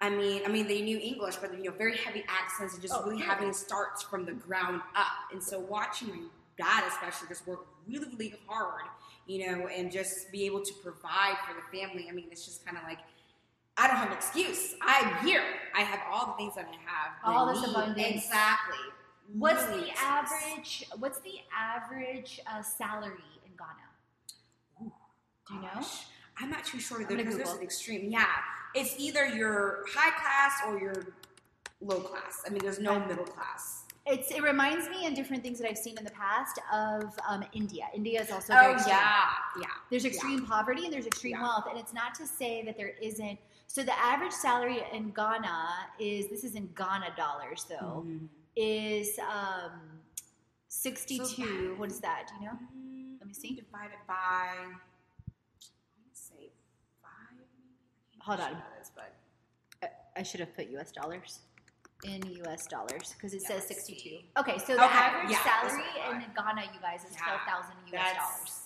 I 0.00 0.10
mean, 0.10 0.42
I 0.44 0.48
mean, 0.48 0.66
they 0.66 0.82
knew 0.82 0.98
English, 0.98 1.36
but 1.36 1.56
you 1.56 1.70
know, 1.70 1.76
very 1.76 1.96
heavy 1.96 2.24
accents 2.28 2.72
and 2.74 2.82
just 2.82 2.94
Oh, 2.96 3.04
really 3.04 3.18
yeah. 3.20 3.26
having 3.26 3.48
to 3.52 3.54
start 3.56 4.02
from 4.02 4.24
the 4.24 4.32
ground 4.32 4.80
up. 4.96 5.06
And 5.32 5.40
so, 5.42 5.60
watching 5.60 6.08
my 6.08 6.22
dad, 6.62 6.84
especially, 6.88 7.28
just 7.28 7.46
work 7.46 7.66
really, 7.86 8.06
really 8.08 8.34
hard, 8.46 8.84
you 9.26 9.46
know, 9.46 9.66
and 9.66 9.90
just 9.90 10.30
be 10.30 10.46
able 10.46 10.62
to 10.62 10.72
provide 10.82 11.36
for 11.46 11.54
the 11.54 11.78
family. 11.78 12.06
I 12.08 12.12
mean, 12.12 12.26
it's 12.30 12.44
just 12.44 12.64
kind 12.64 12.76
of 12.76 12.84
like 12.84 12.98
I 13.76 13.86
don't 13.86 13.96
have 13.96 14.08
an 14.08 14.16
excuse. 14.16 14.74
I'm 14.82 15.26
here. 15.26 15.42
I 15.74 15.80
have 15.80 16.00
all 16.10 16.26
the 16.26 16.32
things 16.34 16.54
that 16.56 16.66
I 16.66 16.76
have. 16.90 17.12
All 17.24 17.46
this 17.52 17.62
need. 17.62 17.70
abundance. 17.70 18.24
Exactly. 18.26 18.76
What's 19.32 19.64
the 19.64 19.78
excuse. 19.78 19.98
average? 20.02 20.84
What's 20.98 21.20
the 21.20 21.34
average 21.56 22.40
uh, 22.46 22.62
salary 22.62 23.12
in 23.46 23.52
Ghana? 23.56 24.92
Do 25.48 25.54
you 25.54 25.62
know? 25.62 25.86
I'm 26.38 26.50
not 26.50 26.64
too 26.64 26.80
sure 26.80 27.02
gonna 27.02 27.22
because 27.22 27.36
there's 27.36 27.52
an 27.52 27.62
extreme. 27.62 28.10
Yeah, 28.10 28.26
it's 28.74 28.94
either 28.98 29.26
you're 29.26 29.84
high 29.88 30.10
class 30.10 30.52
or 30.66 30.78
you're 30.78 31.14
low 31.80 32.00
class. 32.00 32.42
I 32.46 32.50
mean, 32.50 32.60
there's 32.62 32.78
no 32.78 33.00
middle 33.06 33.24
class. 33.24 33.81
It's 34.04 34.30
it 34.32 34.42
reminds 34.42 34.88
me 34.88 35.06
in 35.06 35.14
different 35.14 35.42
things 35.44 35.58
that 35.60 35.68
I've 35.68 35.78
seen 35.78 35.96
in 35.96 36.04
the 36.04 36.10
past 36.10 36.58
of 36.72 37.16
um, 37.28 37.44
India. 37.52 37.84
India 37.94 38.20
is 38.20 38.30
also 38.32 38.52
very 38.52 38.66
Oh 38.66 38.72
extreme. 38.72 38.96
yeah, 38.96 39.24
yeah. 39.60 39.66
There's 39.90 40.04
extreme 40.04 40.44
poverty 40.44 40.84
and 40.84 40.92
there's 40.92 41.06
extreme 41.06 41.34
Yeah. 41.36 41.42
wealth, 41.42 41.64
and 41.70 41.78
it's 41.78 41.92
not 41.94 42.14
to 42.16 42.26
say 42.26 42.64
that 42.64 42.76
there 42.76 42.94
isn't. 43.00 43.38
So 43.68 43.82
the 43.84 43.96
average 43.98 44.32
salary 44.32 44.82
in 44.92 45.12
Ghana 45.12 45.68
is 46.00 46.28
this 46.28 46.42
is 46.42 46.56
in 46.56 46.68
Ghana 46.74 47.14
dollars 47.16 47.64
though 47.68 48.04
Mm. 48.06 48.28
is 48.56 49.18
um, 49.20 50.00
sixty 50.68 51.18
two. 51.18 51.24
So- 51.74 51.74
what 51.78 51.88
is 51.90 52.00
that? 52.00 52.26
Do 52.28 52.34
you 52.44 52.50
know? 52.50 52.58
Mm, 52.76 53.18
Let 53.20 53.28
me 53.28 53.34
see. 53.34 53.54
Divided 53.54 53.98
by, 54.08 54.48
say 56.12 56.50
five. 57.00 57.38
Hold 58.18 58.40
on. 58.40 58.60
this, 58.78 58.90
but 58.96 59.14
I 60.16 60.24
should 60.24 60.40
have 60.40 60.54
put 60.56 60.68
U.S. 60.70 60.90
dollars 60.90 61.38
in 62.04 62.22
U.S. 62.44 62.66
dollars 62.66 63.14
because 63.16 63.34
it 63.34 63.42
says 63.42 63.64
sixty 63.66 63.94
two. 63.94 64.00
see. 64.00 64.24
Okay, 64.38 64.58
so 64.58 64.74
the 64.74 64.84
Okay, 64.84 64.92
average 64.94 65.30
yeah, 65.30 65.42
salary 65.44 65.82
in 66.10 66.18
Ghana, 66.36 66.62
you 66.74 66.80
guys, 66.80 67.00
is 67.08 67.14
Yeah, 67.14 67.24
twelve 67.24 67.40
thousand 67.46 67.76
U.S. 67.92 68.16
dollars. 68.16 68.58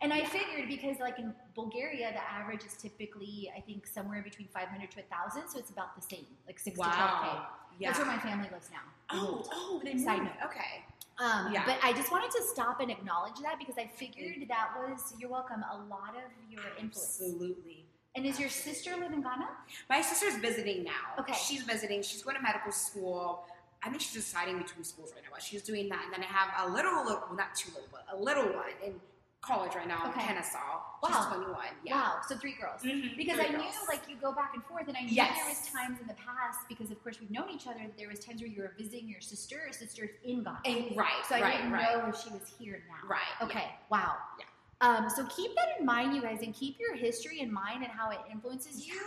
And 0.00 0.12
I 0.12 0.24
figured 0.24 0.68
because, 0.68 0.98
like 0.98 1.18
in 1.18 1.32
Bulgaria, 1.54 2.12
the 2.12 2.22
average 2.22 2.64
is 2.64 2.74
typically, 2.76 3.50
I 3.56 3.60
think, 3.60 3.86
somewhere 3.86 4.22
between 4.22 4.48
500 4.48 4.90
to 4.90 4.96
1,000, 4.98 5.48
so 5.48 5.58
it's 5.58 5.70
about 5.70 5.94
the 5.94 6.02
same, 6.02 6.26
like 6.46 6.58
6 6.58 6.76
to 6.76 6.82
12K. 6.84 6.90
wow. 6.90 7.46
Yeah. 7.78 7.88
That's 7.88 7.98
where 8.00 8.08
my 8.08 8.18
family 8.18 8.48
lives 8.52 8.70
now. 8.72 8.82
oh, 9.10 9.44
oh, 9.52 9.80
they 9.84 9.96
Side 9.96 10.24
note. 10.24 10.32
Okay. 10.44 10.82
Um, 11.18 11.52
Yeah. 11.52 11.62
But 11.64 11.78
I 11.82 11.92
just 11.92 12.10
wanted 12.10 12.32
to 12.32 12.42
stop 12.42 12.80
and 12.80 12.90
acknowledge 12.90 13.38
that 13.42 13.58
because 13.58 13.76
I 13.78 13.86
figured 13.86 14.46
that 14.48 14.70
was, 14.76 15.14
you're 15.18 15.30
welcome, 15.30 15.62
a 15.72 15.76
lot 15.88 16.14
of 16.16 16.28
your 16.50 16.62
influence. 16.78 17.20
Absolutely. 17.22 17.86
And 18.16 18.24
is 18.24 18.38
your 18.38 18.48
sister 18.48 18.90
live 18.96 19.12
in 19.12 19.22
Ghana? 19.22 19.48
My 19.90 20.00
sister's 20.00 20.36
visiting 20.36 20.84
now. 20.84 21.18
Okay. 21.20 21.32
She's 21.34 21.62
visiting. 21.62 22.02
She's 22.02 22.22
going 22.22 22.36
to 22.36 22.42
medical 22.42 22.70
school. 22.72 23.44
I 23.82 23.88
think 23.90 24.00
she's 24.00 24.12
deciding 24.14 24.58
between 24.58 24.84
schools 24.84 25.12
right 25.14 25.22
now. 25.24 25.30
But 25.32 25.42
she's 25.42 25.62
doing 25.62 25.88
that, 25.88 26.02
and 26.04 26.12
then 26.12 26.22
I 26.22 26.26
have 26.32 26.68
a 26.68 26.72
little, 26.72 27.02
little 27.04 27.22
well, 27.26 27.34
not 27.36 27.54
too 27.54 27.70
little, 27.74 27.88
but 27.90 28.06
a 28.12 28.16
little 28.16 28.44
one 28.44 28.70
in 28.84 28.94
college 29.42 29.74
right 29.74 29.86
now 29.86 30.08
Okay. 30.08 30.20
in 30.22 30.26
Kennesaw. 30.28 30.58
Wow. 31.02 31.08
She's 31.08 31.26
21. 31.26 31.56
Yeah. 31.84 31.94
Wow, 31.96 32.20
so 32.26 32.34
three 32.36 32.54
girls. 32.58 32.80
Mhm. 32.82 33.14
Because 33.16 33.36
Three 33.36 33.46
I 33.46 33.50
knew, 33.50 33.70
like, 33.88 34.08
you 34.08 34.16
go 34.16 34.32
back 34.32 34.52
and 34.54 34.64
forth, 34.64 34.88
and 34.88 34.96
I 34.96 35.00
knew 35.02 35.08
Yes. 35.10 35.36
there 35.36 35.46
was 35.48 35.68
times 35.68 36.00
in 36.00 36.06
the 36.06 36.14
past 36.14 36.60
because, 36.66 36.90
of 36.90 37.02
course, 37.02 37.20
we've 37.20 37.30
known 37.30 37.50
each 37.50 37.66
other. 37.66 37.80
There 37.98 38.08
was 38.08 38.20
times 38.20 38.40
where 38.40 38.48
you 38.48 38.62
were 38.62 38.72
visiting 38.78 39.06
your 39.06 39.20
sister. 39.20 39.56
Your 39.56 39.72
sister's 39.72 40.10
in 40.22 40.44
Ghana, 40.44 40.60
And- 40.64 40.96
right, 40.96 41.26
so 41.28 41.34
I 41.34 41.42
right, 41.42 41.56
didn't 41.58 41.72
right, 41.72 41.94
know 41.98 42.08
if 42.08 42.16
she 42.22 42.30
was 42.30 42.54
here 42.58 42.82
now. 42.88 43.06
right. 43.06 43.20
yeah. 43.40 43.46
Okay. 43.46 43.74
Wow. 43.90 44.16
Yeah. 44.38 44.46
Um, 44.84 45.08
so 45.08 45.24
keep 45.26 45.54
that 45.54 45.80
in 45.80 45.86
mind, 45.86 46.14
you 46.14 46.20
guys, 46.20 46.42
and 46.42 46.54
keep 46.54 46.78
your 46.78 46.94
history 46.94 47.40
in 47.40 47.50
mind 47.52 47.82
and 47.82 47.90
how 47.90 48.10
it 48.10 48.18
influences 48.30 48.86
Yeah. 48.86 48.94
you. 48.94 49.00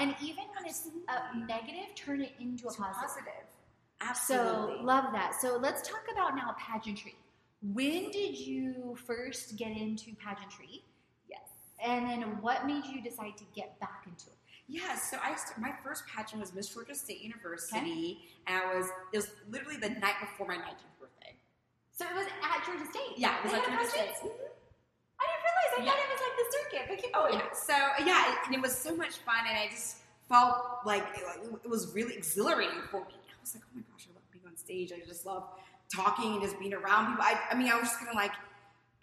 And 0.00 0.14
even 0.20 0.44
when 0.54 0.66
it's 0.66 0.88
a 1.08 1.38
negative, 1.38 1.94
turn 1.94 2.20
it 2.20 2.32
into 2.38 2.64
a 2.64 2.68
It's 2.68 2.76
positive. 2.76 3.08
positive. 3.08 3.46
So 4.26 4.34
Absolutely. 4.34 4.84
love 4.84 5.12
that. 5.12 5.34
So 5.40 5.56
let's 5.56 5.88
talk 5.88 6.04
about 6.12 6.34
now 6.36 6.54
pageantry. 6.58 7.16
When 7.62 8.10
did 8.10 8.36
you 8.36 8.96
first 9.06 9.56
get 9.56 9.70
into 9.70 10.14
pageantry? 10.16 10.84
yes. 11.28 11.40
And 11.82 12.06
then 12.10 12.22
what 12.42 12.66
made 12.66 12.84
you 12.84 13.00
decide 13.00 13.36
to 13.38 13.44
get 13.54 13.78
back 13.80 14.02
into 14.06 14.26
it? 14.26 14.36
Yeah, 14.68 14.96
so 14.96 15.18
I 15.22 15.34
st- 15.36 15.58
my 15.58 15.72
first 15.84 16.04
pageant 16.06 16.40
was 16.40 16.52
Miss 16.52 16.68
Georgia 16.68 16.94
State 16.94 17.20
University, 17.20 18.28
and 18.46 18.56
I 18.62 18.74
was 18.76 18.86
it 19.12 19.16
was 19.18 19.30
literally 19.48 19.76
the 19.78 19.90
night 19.90 20.14
before 20.20 20.46
my 20.46 20.56
19th 20.56 20.98
birthday. 21.00 21.36
So 21.92 22.04
it 22.06 22.14
was 22.14 22.26
at 22.42 22.64
Georgia 22.66 22.86
State. 22.90 23.16
Yeah, 23.18 23.38
it 23.38 23.42
was 23.44 23.52
They 23.52 23.58
at 23.58 23.64
Georgia 23.66 23.92
pageants? 23.92 24.18
State. 24.18 24.32
I 25.22 25.26
didn't 25.30 25.44
realize. 25.48 25.70
I 25.72 25.78
Yeah. 25.82 25.90
thought 25.90 26.00
it 26.02 26.10
was 26.14 26.22
like 26.26 26.36
the 26.42 26.48
circuit. 26.56 26.84
But 26.88 26.96
keep 27.02 27.12
Oh 27.14 27.22
going. 27.28 27.38
yeah. 27.38 27.52
So 27.54 27.74
yeah, 28.04 28.32
it, 28.32 28.38
and 28.46 28.54
it 28.54 28.60
was 28.60 28.76
so 28.76 28.94
much 28.96 29.14
fun, 29.18 29.42
and 29.48 29.56
I 29.56 29.68
just 29.70 29.98
felt 30.28 30.56
like 30.84 31.04
it, 31.16 31.24
like, 31.26 31.60
it 31.64 31.68
was 31.70 31.94
really 31.94 32.14
exhilarating 32.14 32.82
for 32.90 33.00
me. 33.00 33.14
I 33.30 33.40
was 33.40 33.54
like, 33.54 33.64
oh 33.66 33.76
my 33.76 33.82
gosh, 33.92 34.06
I 34.10 34.14
love 34.14 34.22
being 34.32 34.44
on 34.46 34.56
stage. 34.56 34.92
I 34.92 35.00
just 35.06 35.26
love 35.26 35.44
talking 35.94 36.32
and 36.34 36.42
just 36.42 36.58
being 36.58 36.74
around 36.74 37.06
people. 37.12 37.24
I, 37.24 37.38
I 37.50 37.54
mean, 37.54 37.70
I 37.70 37.74
was 37.78 37.88
just 37.88 37.98
kind 37.98 38.08
of 38.08 38.14
like, 38.14 38.32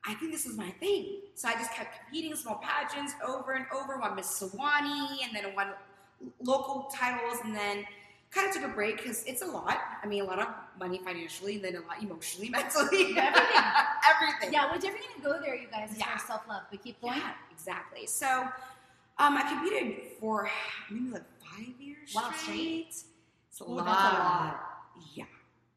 I 0.06 0.14
think 0.16 0.32
this 0.32 0.46
is 0.46 0.58
my 0.58 0.70
thing. 0.80 1.22
So 1.36 1.48
I 1.50 1.54
just 1.54 1.72
kept 1.74 2.00
competing 2.00 2.32
in 2.32 2.38
small 2.38 2.62
pageants 2.64 3.14
over 3.26 3.54
and 3.54 3.66
over. 3.74 3.98
Won 4.00 4.16
Miss 4.16 4.28
Suwanee, 4.40 5.24
and 5.24 5.36
then 5.36 5.54
won 5.56 5.74
local 6.42 6.90
titles, 6.94 7.40
and 7.44 7.54
then 7.56 7.86
kind 8.32 8.48
of 8.48 8.54
took 8.54 8.64
a 8.64 8.74
break 8.74 8.98
because 8.98 9.24
it's 9.26 9.42
a 9.42 9.46
lot. 9.46 9.78
I 10.04 10.08
mean, 10.08 10.22
a 10.22 10.26
lot 10.26 10.40
of 10.40 10.48
money 10.80 11.00
financially, 11.04 11.56
and 11.56 11.64
then 11.64 11.76
a 11.76 11.80
lot 11.88 12.02
emotionally, 12.02 12.50
mentally, 12.58 13.18
Everything. 13.18 13.24
everything. 14.10 14.54
Yeah, 14.54 14.70
well, 14.70 14.80
different 14.80 15.06
to 15.16 15.22
go 15.22 15.40
there, 15.42 15.56
you 15.56 15.68
guys, 15.72 15.92
is 15.92 15.98
Yeah. 16.00 16.16
for 16.18 16.26
self 16.28 16.48
love. 16.48 16.64
But 16.72 16.84
keep 16.84 17.02
going. 17.02 17.18
Yeah, 17.18 17.32
exactly. 17.52 18.06
So 18.08 18.28
um, 19.18 19.38
I 19.38 19.42
competed 19.50 20.12
for 20.20 20.50
maybe 20.92 21.10
like 21.12 21.24
five 21.42 21.74
years 21.80 22.14
Wow, 22.16 22.32
straight. 22.38 22.88
It's 22.90 23.62
a 23.62 23.64
Ooh, 23.64 23.76
lot. 23.76 23.86
that's 23.86 24.02
a 24.04 24.20
lot. 24.20 24.60
Yeah, 25.16 25.26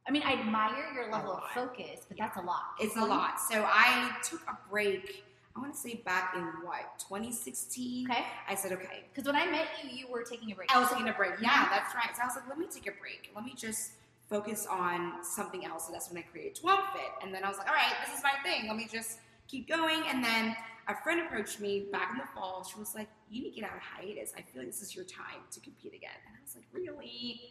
I 0.06 0.10
mean, 0.10 0.22
I 0.24 0.32
admire 0.34 0.92
your 0.94 1.10
level 1.10 1.32
of 1.32 1.44
focus, 1.54 2.00
but 2.08 2.18
Yeah. 2.18 2.26
that's 2.26 2.36
a 2.36 2.42
lot. 2.42 2.62
it's 2.80 2.96
a 2.96 3.04
lot. 3.04 3.40
So 3.40 3.64
I 3.66 4.10
took 4.22 4.42
a 4.48 4.56
break. 4.70 5.24
I 5.54 5.60
want 5.60 5.74
to 5.74 5.78
say 5.78 6.02
back 6.04 6.34
in 6.34 6.44
what 6.64 6.98
2016. 6.98 8.10
Okay. 8.10 8.24
I 8.48 8.54
said 8.54 8.72
okay. 8.72 9.04
Because 9.12 9.26
when 9.26 9.36
I 9.36 9.46
met 9.50 9.66
you, 9.82 9.90
you 9.90 10.06
were 10.08 10.22
taking 10.22 10.50
a 10.52 10.54
break. 10.54 10.74
I 10.74 10.80
was 10.80 10.88
taking 10.88 11.08
a 11.08 11.12
break. 11.12 11.32
Yeah, 11.40 11.68
that's 11.70 11.94
right. 11.94 12.16
So 12.16 12.22
I 12.22 12.26
was 12.26 12.36
like, 12.36 12.48
let 12.48 12.58
me 12.58 12.66
take 12.72 12.86
a 12.86 12.98
break. 12.98 13.30
Let 13.34 13.44
me 13.44 13.54
just 13.56 13.92
focus 14.28 14.66
on 14.66 15.22
something 15.22 15.66
else. 15.66 15.86
So 15.86 15.92
that's 15.92 16.08
when 16.08 16.18
I 16.18 16.22
created 16.22 16.54
12 16.54 16.80
Fit. 16.94 17.02
And 17.22 17.34
then 17.34 17.44
I 17.44 17.48
was 17.48 17.58
like, 17.58 17.68
all 17.68 17.74
right, 17.74 17.92
this 18.06 18.16
is 18.16 18.24
my 18.24 18.32
thing. 18.42 18.66
Let 18.66 18.76
me 18.76 18.88
just 18.90 19.18
keep 19.46 19.68
going. 19.68 20.02
And 20.08 20.24
then 20.24 20.56
a 20.88 20.96
friend 21.02 21.20
approached 21.20 21.60
me 21.60 21.86
back 21.92 22.12
in 22.12 22.18
the 22.18 22.24
fall. 22.34 22.64
She 22.64 22.78
was 22.78 22.94
like, 22.94 23.08
you 23.30 23.42
need 23.42 23.50
to 23.50 23.60
get 23.60 23.70
out 23.70 23.76
of 23.76 23.82
hiatus. 23.82 24.32
I 24.36 24.40
feel 24.40 24.62
like 24.62 24.66
this 24.66 24.80
is 24.80 24.96
your 24.96 25.04
time 25.04 25.44
to 25.50 25.60
compete 25.60 25.92
again. 25.94 26.16
And 26.26 26.36
I 26.36 26.40
was 26.42 26.56
like, 26.56 26.64
really? 26.72 27.50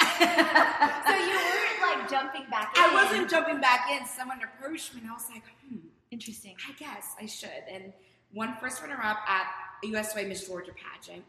so 0.00 1.14
you 1.18 1.34
weren't 1.34 1.82
like 1.82 2.08
jumping 2.08 2.48
back 2.48 2.76
in. 2.76 2.82
I 2.82 2.90
wasn't 2.94 3.28
jumping 3.28 3.60
back 3.60 3.90
in. 3.90 4.06
Someone 4.06 4.40
approached 4.42 4.94
me 4.94 5.00
and 5.02 5.10
I 5.10 5.14
was 5.14 5.28
like, 5.30 5.42
hmm, 5.66 5.88
Interesting. 6.10 6.56
I 6.68 6.72
guess 6.72 7.14
I 7.20 7.26
should. 7.26 7.50
And 7.70 7.92
one 8.32 8.56
first 8.60 8.80
runner 8.82 8.98
up 9.02 9.18
at 9.28 9.46
a 9.84 9.86
USWA 9.88 10.28
Miss 10.28 10.46
Georgia 10.46 10.72
pageant. 10.72 11.24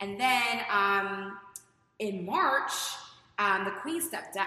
And 0.00 0.18
then 0.20 0.60
um, 0.70 1.38
in 1.98 2.24
March, 2.26 2.72
um, 3.38 3.64
the 3.64 3.70
Queen 3.72 4.00
stepped 4.00 4.34
down. 4.34 4.46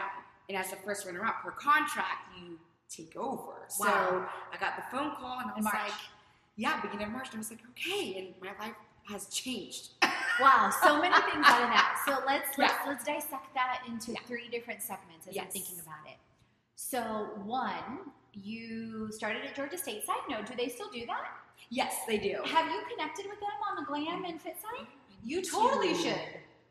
And 0.49 0.57
as 0.57 0.69
the 0.69 0.75
first 0.77 1.05
runner 1.05 1.25
up, 1.25 1.35
her 1.43 1.51
contract, 1.51 2.29
you 2.39 2.57
take 2.89 3.15
over. 3.15 3.67
Wow. 3.79 3.85
So 3.85 4.25
I 4.53 4.57
got 4.59 4.75
the 4.77 4.83
phone 4.95 5.11
call 5.15 5.39
and 5.39 5.51
I 5.51 5.55
was 5.55 5.65
like, 5.65 5.91
yeah, 6.55 6.81
beginning 6.81 7.07
of 7.07 7.11
March. 7.13 7.27
And 7.29 7.35
I 7.35 7.39
was 7.39 7.49
like, 7.51 7.59
okay. 7.71 8.17
And 8.19 8.27
my 8.41 8.65
life 8.65 8.75
has 9.09 9.27
changed. 9.27 9.89
Wow, 10.39 10.69
so 10.83 11.01
many 11.01 11.15
things 11.15 11.43
out 11.47 11.63
of 11.63 11.69
that. 11.69 11.99
So 12.05 12.23
let's 12.27 12.55
let's, 12.59 12.71
Yeah. 12.71 12.91
let's 12.91 13.03
dissect 13.03 13.55
that 13.55 13.81
into 13.87 14.11
Yeah. 14.11 14.19
three 14.27 14.47
different 14.49 14.83
segments 14.83 15.25
as 15.27 15.35
I'm 15.35 15.47
thinking 15.47 15.79
about 15.79 16.05
it. 16.05 16.17
So 16.75 16.99
one, 17.43 18.11
you 18.43 19.11
started 19.11 19.43
at 19.45 19.55
Georgia 19.55 19.77
State. 19.77 20.05
Side 20.05 20.15
note, 20.29 20.45
do 20.45 20.53
they 20.55 20.69
still 20.69 20.89
do 20.91 21.05
that? 21.05 21.25
yes, 21.69 21.95
they 22.07 22.17
do. 22.17 22.37
Have 22.45 22.71
you 22.71 22.81
connected 22.89 23.25
with 23.25 23.39
them 23.39 23.49
on 23.69 23.75
the 23.75 23.83
glam 23.85 24.23
and 24.25 24.41
fit 24.41 24.55
side? 24.61 24.87
You 25.23 25.41
totally 25.41 25.93
to. 25.93 25.99
should. 26.01 26.19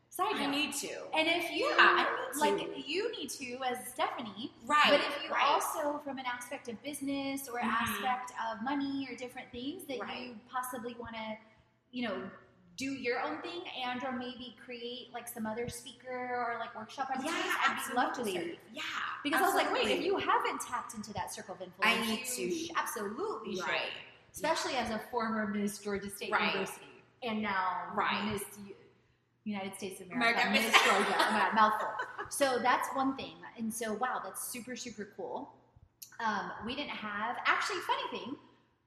Side 0.09 0.35
I 0.35 0.45
note. 0.45 0.51
need 0.51 0.73
to. 0.75 0.89
and 1.13 1.27
if 1.27 1.51
you 1.51 1.65
Yeah, 1.67 1.75
I 1.77 2.29
need 2.33 2.39
like 2.39 2.87
you 2.87 3.11
need 3.11 3.29
to 3.31 3.57
as 3.63 3.77
Stephanie, 3.93 4.51
right. 4.65 4.85
but 4.89 4.99
if 5.01 5.23
you 5.23 5.29
right. 5.29 5.43
also 5.45 5.99
from 6.03 6.17
an 6.17 6.25
aspect 6.25 6.67
of 6.69 6.81
business 6.81 7.47
or 7.47 7.59
Mhm. 7.59 7.65
aspect 7.65 8.31
of 8.49 8.63
money 8.63 9.07
or 9.11 9.15
different 9.15 9.51
things 9.51 9.85
that 9.85 9.99
Right. 9.99 10.17
you 10.29 10.39
possibly 10.49 10.95
want 10.95 11.13
to, 11.15 11.37
you 11.91 12.07
know, 12.07 12.31
do 12.77 12.85
your 12.93 13.19
own 13.19 13.41
thing 13.41 13.61
and 13.85 14.03
or 14.03 14.11
maybe 14.11 14.55
create 14.63 15.09
like 15.13 15.27
some 15.27 15.45
other 15.47 15.67
speaker 15.67 16.09
or 16.11 16.57
like 16.59 16.75
workshop 16.77 17.09
yeah, 17.23 17.31
I'd 17.67 17.89
be 17.89 17.95
love 17.95 18.13
to 18.13 18.19
absolutely. 18.21 18.33
serve. 18.33 18.57
Yeah. 18.73 18.81
Because 19.23 19.41
I 19.41 19.45
was 19.45 19.55
like, 19.55 19.73
wait, 19.73 19.87
if 19.87 20.05
you 20.05 20.17
haven't 20.17 20.61
tapped 20.61 20.93
into 20.93 21.11
that 21.13 21.33
circle 21.33 21.55
of 21.55 21.61
influence, 21.61 21.97
I 21.97 22.05
need 22.05 22.25
to. 22.25 22.73
absolutely 22.79 23.55
should. 23.55 23.65
Right. 23.65 23.91
Especially 24.33 24.75
as 24.75 24.91
a 24.91 25.01
former 25.11 25.47
Miss 25.47 25.79
Georgia 25.79 26.09
State 26.09 26.31
Right. 26.31 26.51
University 26.53 26.85
and 27.23 27.41
now 27.41 27.87
Right. 27.95 28.31
Miss 28.31 28.43
United 29.43 29.75
States 29.75 29.99
of 30.01 30.07
America, 30.11 30.41
America, 30.41 30.51
Miss 30.63 30.71
Miss- 30.71 30.83
Georgia. 30.83 31.15
Oh 31.17 31.49
mouthful. 31.55 31.89
So 32.29 32.59
that's 32.61 32.89
one 32.93 33.15
thing. 33.15 33.35
And 33.57 33.73
so, 33.73 33.93
wow, 33.93 34.19
that's 34.21 34.45
super, 34.51 34.75
super 34.75 35.13
cool. 35.15 35.53
Um, 36.19 36.51
we 36.65 36.75
didn't 36.75 36.89
have, 36.89 37.37
actually, 37.45 37.77
funny 37.87 38.19
thing, 38.19 38.35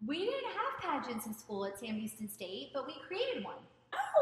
we 0.07 0.19
didn't 0.19 0.45
have 0.45 1.03
pageants 1.03 1.27
in 1.27 1.33
school 1.33 1.65
at 1.65 1.79
Sam 1.79 1.95
Houston 1.95 2.29
State, 2.29 2.73
but 2.75 2.87
we 2.87 2.93
created 3.09 3.43
one. 3.43 3.57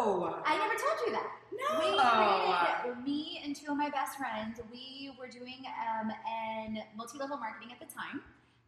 Oh 0.00 0.40
I 0.44 0.56
never 0.56 0.74
told 0.74 1.06
you 1.06 1.12
that. 1.12 1.26
no! 1.52 1.78
We 1.80 2.84
created 2.84 3.04
me 3.04 3.42
and 3.44 3.56
two 3.56 3.72
of 3.72 3.76
my 3.76 3.90
best 3.90 4.16
friends. 4.16 4.60
We 4.70 5.12
were 5.18 5.28
doing 5.28 5.64
um, 5.66 6.10
an 6.26 6.78
multi-level 6.96 7.36
marketing 7.36 7.70
at 7.72 7.80
the 7.80 7.92
time, 7.92 8.22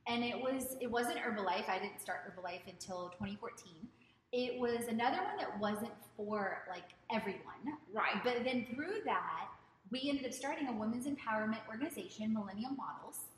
and 0.08 0.24
it 0.24 0.36
was 0.36 0.76
it 0.80 0.90
wasn't 0.90 1.18
Herbalife. 1.18 1.68
I 1.68 1.78
didn't 1.78 2.00
start 2.00 2.20
Herbalife 2.26 2.68
until 2.68 3.10
2014. 3.10 3.72
It 4.32 4.60
was 4.60 4.88
another 4.88 5.18
one 5.18 5.36
that 5.38 5.58
wasn't 5.58 5.92
for 6.16 6.62
like 6.68 6.90
everyone, 7.12 7.78
right. 7.92 8.22
but 8.22 8.44
then 8.44 8.66
through 8.74 9.02
that, 9.04 9.48
we 9.90 10.08
ended 10.08 10.26
up 10.26 10.32
starting 10.32 10.68
a 10.68 10.72
women's 10.72 11.06
empowerment 11.06 11.58
organization, 11.68 12.32
Millennium 12.32 12.76
Models, 12.76 13.29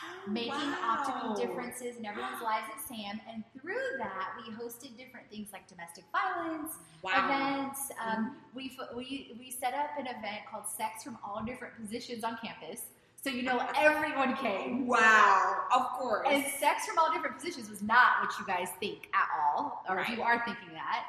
making 0.28 0.50
wow. 0.52 1.02
optimal 1.04 1.36
differences 1.36 1.96
in 1.96 2.04
everyone's 2.06 2.42
lives 2.42 2.66
at 2.74 2.80
SAM. 2.86 3.20
And 3.32 3.42
through 3.60 3.98
that, 3.98 4.30
we 4.36 4.52
hosted 4.54 4.96
different 4.96 5.28
things 5.30 5.48
like 5.52 5.66
domestic 5.68 6.04
violence, 6.12 6.74
Wow. 7.02 7.24
events. 7.24 7.92
Um, 8.04 8.36
we, 8.54 8.76
we, 8.96 9.36
we 9.38 9.50
set 9.50 9.74
up 9.74 9.90
an 9.98 10.06
event 10.06 10.42
called 10.50 10.66
Sex 10.66 11.04
from 11.04 11.18
All 11.24 11.42
Different 11.44 11.74
Positions 11.80 12.24
on 12.24 12.36
campus. 12.44 12.82
So, 13.22 13.30
you 13.30 13.42
know, 13.42 13.60
everyone 13.76 14.36
came. 14.36 14.86
Wow. 14.86 15.64
Of 15.74 15.98
course. 15.98 16.28
And 16.30 16.44
sex 16.46 16.86
from 16.86 16.98
all 16.98 17.12
different 17.12 17.36
positions 17.38 17.68
was 17.70 17.82
not 17.82 18.20
what 18.22 18.32
you 18.38 18.46
guys 18.46 18.68
think 18.80 19.08
at 19.14 19.28
all, 19.36 19.82
or 19.88 20.00
if 20.00 20.08
you 20.08 20.22
are 20.22 20.42
thinking 20.44 20.72
that. 20.74 21.06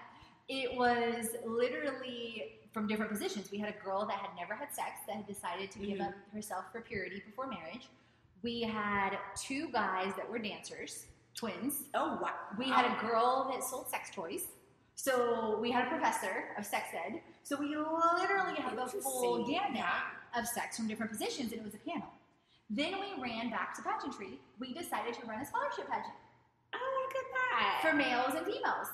It 0.50 0.76
was 0.78 1.28
literally 1.46 2.54
from 2.74 2.88
different 2.88 3.12
positions. 3.12 3.52
We 3.52 3.58
had 3.58 3.70
a 3.74 3.84
girl 3.84 4.06
that 4.06 4.18
had 4.18 4.30
never 4.38 4.54
had 4.56 4.74
sex 4.74 4.92
that 5.08 5.16
had 5.18 5.28
decided 5.28 5.72
to 5.72 5.80
give 5.80 5.98
Mhm. 6.00 6.08
up 6.08 6.14
herself 6.34 6.66
for 6.72 6.80
purity 6.82 7.20
before 7.26 7.48
marriage. 7.48 7.90
We 8.44 8.62
had 8.62 9.18
two 9.36 9.70
guys 9.72 10.14
that 10.16 10.30
were 10.30 10.40
dancers, 10.40 11.06
twins. 11.36 11.84
oh 11.96 12.20
wow. 12.22 12.34
We 12.58 12.66
had 12.66 12.86
a 12.86 12.98
oh. 12.98 13.08
girl 13.08 13.50
that 13.52 13.64
sold 13.64 13.90
sex 13.90 14.10
toys. 14.14 14.44
So 14.96 15.60
we 15.62 15.70
had 15.72 15.86
a 15.86 15.90
professor 15.90 16.46
of 16.58 16.66
sex 16.66 16.86
ed. 16.94 17.22
So 17.44 17.56
we 17.56 17.68
literally 17.76 18.56
had 18.60 18.76
the 18.78 18.88
full 19.02 19.46
gamut 19.48 19.84
of 20.36 20.48
sex 20.48 20.78
from 20.78 20.88
different 20.88 21.12
positions, 21.12 21.52
and 21.52 21.62
it 21.62 21.64
was 21.66 21.76
a 21.76 21.90
panel. 21.90 22.08
Then 22.70 22.94
we 23.00 23.22
ran 23.22 23.50
back 23.50 23.76
to 23.76 23.82
pageantry. 23.82 24.40
We 24.60 24.74
decided 24.74 25.14
to 25.14 25.26
run 25.26 25.40
a 25.40 25.46
scholarship 25.46 25.88
pageant 25.88 26.14
Oh, 26.74 27.08
look 27.08 27.16
at 27.16 27.32
that. 27.34 27.80
for 27.82 27.96
males 27.96 28.36
and 28.36 28.46
females. 28.46 28.88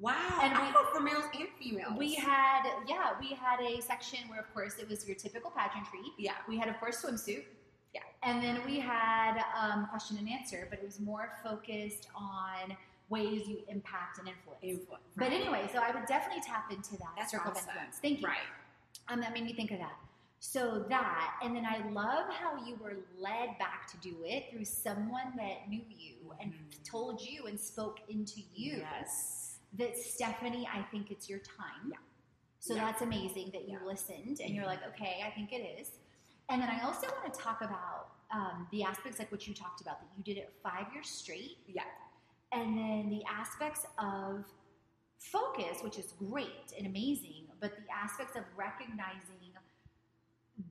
wow. 0.00 0.40
and 0.42 0.52
we- 0.52 0.90
for 0.92 1.00
males 1.00 1.24
and 1.34 1.48
females. 1.58 1.94
We 1.96 2.14
had, 2.14 2.64
yeah, 2.86 3.12
we 3.18 3.28
had 3.34 3.60
a 3.60 3.80
section 3.80 4.28
where, 4.28 4.40
of 4.40 4.52
course, 4.52 4.76
it 4.78 4.88
was 4.88 5.06
your 5.06 5.16
typical 5.16 5.50
pageantry. 5.50 6.00
Yeah. 6.18 6.34
We 6.48 6.58
had, 6.58 6.68
of 6.68 6.78
course, 6.78 7.02
swimsuit. 7.02 7.44
And 8.26 8.42
then 8.42 8.58
we 8.66 8.80
had 8.80 9.40
um, 9.56 9.86
question 9.86 10.16
and 10.18 10.28
answer, 10.28 10.66
but 10.68 10.80
it 10.80 10.84
was 10.84 10.98
more 10.98 11.30
focused 11.44 12.08
on 12.16 12.76
ways 13.08 13.46
you 13.46 13.58
impact 13.68 14.18
and 14.18 14.26
influence. 14.26 14.58
Influence. 14.62 15.04
But 15.16 15.30
anyway, 15.30 15.70
so 15.72 15.78
I 15.78 15.92
would 15.92 16.06
definitely 16.06 16.42
tap 16.42 16.72
into 16.72 16.96
that 16.98 17.10
That's 17.16 17.30
circle 17.30 17.52
awesome. 17.52 17.68
of 17.68 17.74
influence. 17.76 17.98
Thank 18.02 18.20
you. 18.20 18.26
Right. 18.26 18.38
Um, 19.08 19.20
that 19.20 19.32
made 19.32 19.44
me 19.44 19.52
think 19.52 19.70
of 19.70 19.78
that. 19.78 19.94
So 20.40 20.84
that, 20.88 21.34
and 21.42 21.54
then 21.54 21.64
I 21.64 21.88
love 21.90 22.26
how 22.32 22.56
you 22.66 22.76
were 22.82 22.96
led 23.16 23.56
back 23.60 23.86
to 23.92 23.96
do 23.98 24.16
it 24.24 24.50
through 24.50 24.64
someone 24.64 25.32
that 25.36 25.68
knew 25.68 25.82
you 25.88 26.34
and 26.40 26.52
Mhm. 26.52 26.84
told 26.84 27.20
you 27.20 27.46
and 27.46 27.58
spoke 27.58 28.00
into 28.08 28.40
you 28.54 28.78
Yes. 28.78 29.58
that 29.74 29.96
Stephanie, 29.96 30.68
I 30.72 30.82
think 30.90 31.12
it's 31.12 31.28
your 31.28 31.38
time. 31.38 31.90
Yeah. 31.92 31.98
So 32.58 32.74
Yeah. 32.74 32.86
that's 32.86 33.02
amazing 33.02 33.50
that 33.52 33.68
you 33.68 33.78
Yeah. 33.78 33.84
listened 33.86 34.40
and 34.40 34.52
you're 34.52 34.64
Mhm. 34.64 34.68
like, 34.68 34.82
okay, 34.88 35.22
I 35.24 35.30
think 35.30 35.52
it 35.52 35.62
is. 35.80 35.92
And 36.48 36.60
then 36.60 36.68
I 36.68 36.80
also 36.80 37.08
want 37.08 37.32
to 37.32 37.40
talk 37.40 37.60
about 37.62 38.15
um, 38.32 38.66
the 38.72 38.82
aspects 38.82 39.18
like 39.18 39.30
what 39.30 39.46
you 39.46 39.54
talked 39.54 39.80
about 39.80 40.00
that 40.00 40.08
you 40.16 40.22
did 40.24 40.38
it 40.40 40.52
five 40.62 40.86
years 40.92 41.08
straight. 41.08 41.58
Yeah. 41.66 41.82
And 42.52 42.76
then 42.78 43.08
the 43.10 43.22
aspects 43.30 43.86
of 43.98 44.44
focus, 45.18 45.78
which 45.82 45.98
is 45.98 46.12
great 46.18 46.72
and 46.76 46.86
amazing, 46.86 47.44
but 47.60 47.72
the 47.76 47.92
aspects 47.94 48.36
of 48.36 48.42
recognizing 48.56 49.52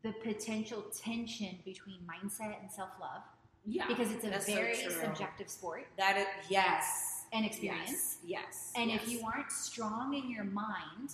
the 0.03 0.13
potential 0.23 0.83
tension 1.03 1.57
between 1.63 1.97
mindset 2.01 2.59
and 2.61 2.71
self 2.71 2.89
love 2.99 3.21
Yeah. 3.65 3.87
because 3.87 4.11
it's 4.11 4.23
a 4.23 4.41
so 4.41 4.53
very 4.53 4.75
true. 4.75 4.91
subjective 4.91 5.49
sport 5.49 5.87
That 5.97 6.17
is 6.17 6.27
yes. 6.49 7.25
and 7.33 7.45
experience. 7.45 8.17
Yes. 8.23 8.43
Yes. 8.45 8.71
And 8.75 8.89
yes. 8.89 9.03
if 9.03 9.11
you 9.11 9.21
aren't 9.25 9.51
strong 9.51 10.13
in 10.15 10.29
your 10.29 10.43
mind, 10.43 11.11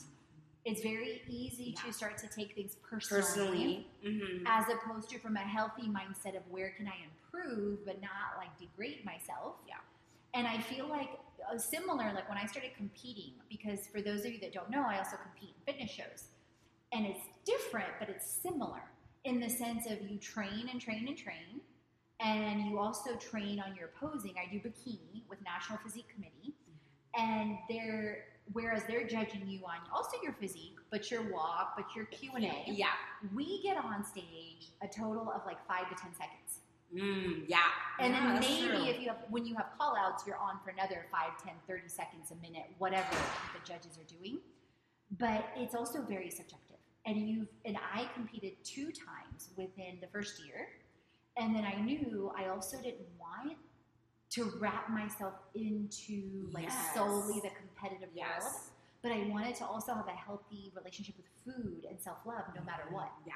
it's 0.65 0.81
very 0.81 1.23
easy 1.27 1.73
Yeah. 1.75 1.83
to 1.85 1.93
start 1.93 2.17
to 2.19 2.27
take 2.27 2.53
things 2.53 2.75
personally, 2.75 3.21
personally, 3.23 3.87
mhm. 4.03 4.43
as 4.45 4.69
opposed 4.69 5.09
to 5.09 5.19
from 5.19 5.35
a 5.35 5.39
healthy 5.39 5.87
mindset 5.87 6.35
of 6.37 6.47
where 6.49 6.71
can 6.71 6.87
I 6.87 6.97
improve, 7.03 7.85
but 7.85 8.01
not 8.01 8.37
like 8.37 8.55
degrade 8.59 9.03
myself. 9.03 9.55
Yeah. 9.67 9.79
And 10.33 10.47
I 10.47 10.59
feel 10.59 10.87
like 10.87 11.09
uh, 11.51 11.57
similar, 11.57 12.13
like 12.13 12.29
when 12.29 12.37
I 12.37 12.45
started 12.45 12.75
competing, 12.75 13.33
because 13.49 13.87
for 13.87 14.01
those 14.01 14.23
of 14.25 14.31
you 14.31 14.39
that 14.41 14.53
don't 14.53 14.69
know, 14.69 14.83
I 14.83 14.99
also 14.99 15.17
compete 15.17 15.55
in 15.57 15.73
fitness 15.73 15.91
shows. 15.91 16.29
And 16.93 17.05
it's 17.05 17.21
different, 17.45 17.89
but 17.99 18.09
it's 18.09 18.29
similar 18.29 18.83
in 19.23 19.39
the 19.39 19.49
sense 19.49 19.85
of 19.87 20.01
you 20.09 20.17
train 20.19 20.69
and 20.71 20.79
train 20.79 21.07
and 21.07 21.17
train. 21.17 21.61
And 22.19 22.65
you 22.67 22.77
also 22.77 23.15
train 23.15 23.59
on 23.59 23.75
your 23.75 23.89
posing. 23.99 24.35
I 24.37 24.51
do 24.51 24.59
bikini 24.59 25.27
with 25.27 25.39
National 25.43 25.79
Physique 25.79 26.07
Committee. 26.13 26.53
And 27.17 27.57
they're, 27.67 28.25
whereas 28.53 28.83
they're 28.87 29.07
judging 29.07 29.47
you 29.47 29.59
on 29.65 29.77
also 29.93 30.17
your 30.23 30.33
physique, 30.33 30.77
but 30.89 31.09
your 31.11 31.31
walk, 31.31 31.73
but 31.75 31.85
your 31.95 32.05
Q&A. 32.05 32.63
yeah. 32.67 32.87
We 33.35 33.61
get 33.63 33.77
on 33.77 34.03
stage 34.05 34.71
a 34.81 34.87
total 34.87 35.31
of 35.31 35.41
like 35.45 35.65
five 35.67 35.89
to 35.89 35.95
10 35.95 36.13
seconds. 36.15 36.59
Mm, 36.93 37.45
yeah. 37.47 37.59
And 37.99 38.13
Yeah, 38.13 38.31
then 38.33 38.39
maybe 38.41 38.67
true. 38.77 38.85
if 38.85 38.99
you 38.99 39.07
have 39.07 39.19
when 39.29 39.45
you 39.45 39.55
have 39.55 39.67
call 39.77 39.95
outs, 39.95 40.25
you're 40.27 40.37
on 40.37 40.59
for 40.63 40.71
another 40.71 41.05
5, 41.11 41.43
10, 41.43 41.53
30 41.67 41.87
seconds, 41.87 42.31
a 42.31 42.35
minute, 42.35 42.65
whatever 42.79 43.07
the 43.53 43.65
judges 43.65 43.97
are 43.97 44.17
doing. 44.17 44.39
But 45.17 45.45
it's 45.55 45.73
also 45.75 46.01
very 46.01 46.29
subjective. 46.29 46.77
And 47.05 47.17
you've 47.29 47.47
and 47.65 47.77
I 47.77 48.09
competed 48.13 48.53
two 48.63 48.91
times 48.91 49.49
within 49.55 49.99
the 50.01 50.07
first 50.07 50.43
year. 50.45 50.67
And 51.37 51.55
then 51.55 51.63
I 51.63 51.79
knew 51.79 52.31
I 52.37 52.49
also 52.49 52.75
didn't 52.77 53.07
want 53.17 53.57
to 54.31 54.45
wrap 54.59 54.89
myself 54.89 55.33
into 55.55 56.49
like 56.51 56.63
Yes. 56.63 56.93
solely 56.95 57.39
the 57.41 57.49
competitive 57.51 58.09
world. 58.15 58.53
But 59.01 59.11
I 59.11 59.27
wanted 59.29 59.55
to 59.55 59.65
also 59.65 59.93
have 59.93 60.07
a 60.07 60.11
healthy 60.11 60.71
relationship 60.75 61.15
with 61.17 61.25
food 61.43 61.85
and 61.89 61.99
self 62.01 62.19
love 62.25 62.45
no 62.55 62.61
matter 62.63 62.83
what 62.91 63.11
Yeah. 63.25 63.33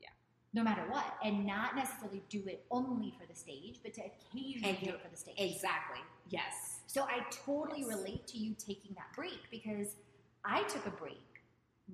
Yeah. 0.00 0.08
no 0.52 0.62
matter 0.62 0.82
what, 0.90 1.16
and 1.24 1.46
not 1.46 1.74
necessarily 1.74 2.22
do 2.28 2.46
it 2.46 2.64
only 2.70 3.10
for 3.18 3.26
the 3.26 3.34
stage, 3.34 3.80
but 3.82 3.94
to 3.94 4.02
occasionally 4.04 4.78
do 4.84 4.90
it 4.90 5.00
for 5.02 5.08
the 5.08 5.16
stage. 5.16 5.36
Exactly. 5.38 6.00
Yes. 6.28 6.80
So 6.86 7.02
I 7.04 7.24
totally 7.30 7.80
Yes. 7.80 7.88
relate 7.88 8.26
to 8.28 8.38
you 8.38 8.54
taking 8.54 8.94
that 8.94 9.12
break 9.14 9.50
because 9.50 9.96
I 10.44 10.62
took 10.64 10.86
a 10.86 10.90
break, 10.90 11.42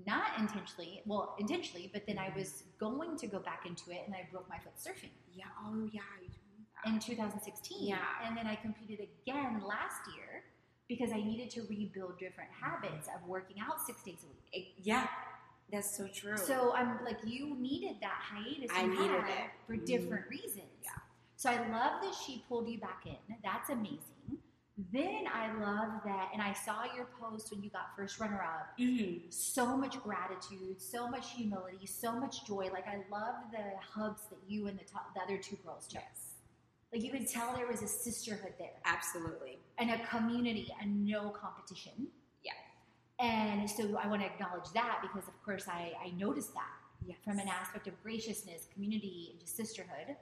not 0.06 0.38
intentionally, 0.38 1.02
well, 1.06 1.36
intentionally, 1.38 1.88
but 1.92 2.06
then 2.06 2.18
I 2.18 2.26
Mm-hmm. 2.28 2.38
was 2.40 2.64
going 2.78 3.16
to 3.18 3.26
go 3.26 3.38
back 3.38 3.64
into 3.66 3.90
it 3.92 4.02
and 4.06 4.14
I 4.14 4.28
broke 4.30 4.48
my 4.48 4.58
foot 4.58 4.76
surfing 4.76 5.10
Yeah. 5.32 5.46
Oh 5.64 5.88
yeah. 5.92 6.02
You 6.84 6.90
told 6.92 7.08
me 7.08 7.14
that. 7.16 7.24
in 7.24 7.40
2016. 7.40 7.86
Yeah. 7.88 7.98
And 8.24 8.36
then 8.36 8.46
I 8.46 8.54
competed 8.56 9.00
again 9.22 9.62
last 9.66 10.00
year 10.16 10.42
because 10.88 11.10
I 11.12 11.16
needed 11.16 11.50
to 11.50 11.62
rebuild 11.68 12.18
different 12.18 12.50
habits 12.60 13.08
of 13.08 13.26
working 13.28 13.56
out 13.60 13.80
six 13.86 14.02
days 14.02 14.18
a 14.24 14.56
week. 14.56 14.74
Yeah. 14.82 15.06
That's 15.72 15.96
so 15.96 16.06
true. 16.06 16.36
So 16.36 16.72
I'm 16.76 17.04
like, 17.04 17.18
you 17.24 17.56
needed 17.56 17.96
that 18.00 18.20
hiatus. 18.30 18.70
I 18.72 18.86
needed 18.86 19.24
it. 19.28 19.50
for 19.66 19.76
Mhm. 19.76 19.84
different 19.86 20.28
reasons. 20.28 20.70
Yeah. 20.84 20.90
So 21.34 21.50
I 21.50 21.56
love 21.68 22.02
that 22.02 22.14
she 22.14 22.44
pulled 22.48 22.68
you 22.68 22.78
back 22.78 23.04
in. 23.04 23.16
That's 23.42 23.68
amazing. 23.70 24.38
Then 24.92 25.26
I 25.26 25.52
love 25.54 26.02
that, 26.04 26.30
and 26.34 26.40
I 26.42 26.52
saw 26.52 26.84
your 26.94 27.06
post 27.18 27.50
when 27.50 27.62
you 27.64 27.70
got 27.70 27.96
first 27.96 28.20
runner 28.20 28.40
up. 28.42 28.76
Mhm. 28.78 29.32
So 29.32 29.74
much 29.76 29.98
gratitude, 30.02 30.80
so 30.80 31.08
much 31.08 31.32
humility, 31.32 31.86
so 31.86 32.12
much 32.12 32.44
joy. 32.46 32.68
Like 32.72 32.86
I 32.86 33.02
love 33.10 33.50
the 33.50 33.76
hugs 33.80 34.22
that 34.28 34.38
you 34.46 34.66
and 34.68 34.78
the, 34.78 34.84
to- 34.84 35.00
the 35.14 35.20
other 35.22 35.38
two 35.38 35.56
girls 35.56 35.88
took. 35.88 36.02
Yes. 36.02 36.25
Like 36.96 37.04
you 37.04 37.10
could 37.10 37.28
tell 37.28 37.54
there 37.54 37.66
was 37.66 37.82
a 37.82 37.86
sisterhood 37.86 38.54
there 38.58 38.70
Absolutely. 38.86 39.58
and 39.76 39.90
a 39.90 39.98
community 40.06 40.72
and 40.80 41.04
no 41.04 41.28
competition. 41.28 42.06
Yeah. 42.42 42.52
And 43.20 43.68
so 43.68 43.98
I 44.02 44.06
want 44.08 44.22
to 44.22 44.26
acknowledge 44.26 44.72
that 44.72 45.00
because, 45.02 45.28
of 45.28 45.34
course, 45.44 45.68
I, 45.68 45.92
I 46.02 46.10
noticed 46.16 46.54
that 46.54 46.70
Yes. 47.06 47.18
from 47.22 47.38
an 47.38 47.48
aspect 47.48 47.86
of 47.86 48.02
graciousness, 48.02 48.68
community, 48.72 49.28
and 49.32 49.38
just 49.40 49.54
sisterhood. 49.58 50.16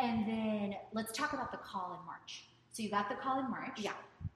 And 0.00 0.26
then 0.26 0.74
let's 0.92 1.12
talk 1.16 1.34
about 1.34 1.52
the 1.52 1.58
call 1.58 1.96
in 2.00 2.04
March. 2.04 2.46
So 2.72 2.82
you 2.82 2.90
got 2.90 3.08
the 3.08 3.14
call 3.14 3.38
in 3.38 3.48
March. 3.48 3.78
Yeah. 3.78 3.92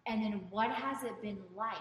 And 0.06 0.22
then 0.22 0.42
what 0.50 0.70
has 0.70 1.02
it 1.02 1.20
been 1.20 1.38
like 1.56 1.74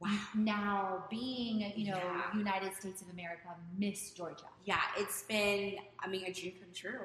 Wow. 0.00 0.18
now 0.34 1.04
being, 1.08 1.72
you 1.76 1.92
know, 1.92 1.96
Yeah. 1.96 2.36
United 2.36 2.74
States 2.74 3.02
of 3.02 3.08
America, 3.10 3.54
Miss 3.78 4.10
Georgia? 4.10 4.46
Yeah, 4.64 4.80
it's 4.98 5.22
been 5.22 5.76
I 6.00 6.08
mean 6.08 6.24
a 6.26 6.32
dream 6.32 6.54
come 6.60 6.72
true. 6.74 7.02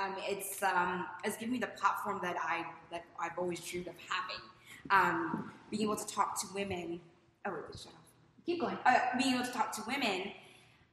Um, 0.00 0.14
it's 0.18 0.62
um, 0.62 1.06
it's 1.24 1.36
given 1.36 1.52
me 1.52 1.58
the 1.58 1.68
platform 1.68 2.20
that 2.22 2.36
I 2.42 2.64
that 2.90 3.04
I've 3.20 3.38
always 3.38 3.60
dreamed 3.60 3.88
of 3.88 3.94
having. 4.08 4.42
Um, 4.90 5.52
being 5.70 5.82
able 5.84 5.96
to 5.96 6.06
talk 6.06 6.40
to 6.40 6.46
women. 6.54 7.00
Oh, 7.46 7.52
wait, 7.52 7.78
shut 7.78 7.92
off. 7.92 8.04
Keep 8.46 8.60
going. 8.60 8.78
uh, 8.84 8.98
being 9.18 9.34
able 9.34 9.44
to 9.44 9.52
talk 9.52 9.72
to 9.72 9.82
women, 9.86 10.32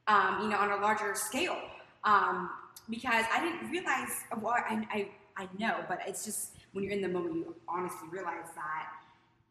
um, 0.06 0.40
you 0.42 0.48
know, 0.48 0.56
on 0.56 0.72
a 0.72 0.76
larger 0.76 1.14
scale. 1.14 1.58
Um, 2.04 2.50
because 2.88 3.24
I 3.32 3.40
didn't 3.40 3.70
realize, 3.70 4.08
well, 4.40 4.54
I, 4.54 4.86
I, 4.90 5.08
I 5.36 5.48
know, 5.58 5.84
but 5.88 6.00
it's 6.06 6.24
just 6.24 6.56
when 6.72 6.84
you're 6.84 6.92
in 6.92 7.02
the 7.02 7.08
moment, 7.08 7.36
you 7.36 7.54
honestly 7.68 8.08
realize 8.10 8.48
that 8.54 8.88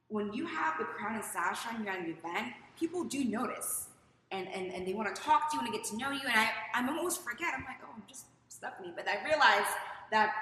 when 0.09 0.33
you 0.33 0.45
have 0.45 0.77
the 0.77 0.83
crown 0.83 1.15
and 1.15 1.23
sash 1.23 1.59
on, 1.67 1.83
you're 1.83 1.93
at 1.93 1.99
an 1.99 2.15
event, 2.17 2.53
people 2.77 3.03
do 3.03 3.23
notice. 3.23 3.87
And, 4.31 4.47
and, 4.47 4.73
and 4.73 4.87
they 4.87 4.93
want 4.93 5.13
to 5.13 5.21
talk 5.21 5.51
to 5.51 5.57
you 5.57 5.63
and 5.63 5.73
get 5.73 5.83
to 5.85 5.97
know 5.97 6.11
you. 6.11 6.21
And 6.23 6.33
I, 6.33 6.49
I 6.73 6.87
almost 6.87 7.23
forget. 7.23 7.53
I'm 7.55 7.63
like, 7.65 7.77
oh, 7.83 7.89
I'm 7.95 8.03
just 8.07 8.25
Stephanie. 8.62 8.93
But 8.95 9.08
I 9.08 9.24
realize 9.26 9.67
that 10.12 10.34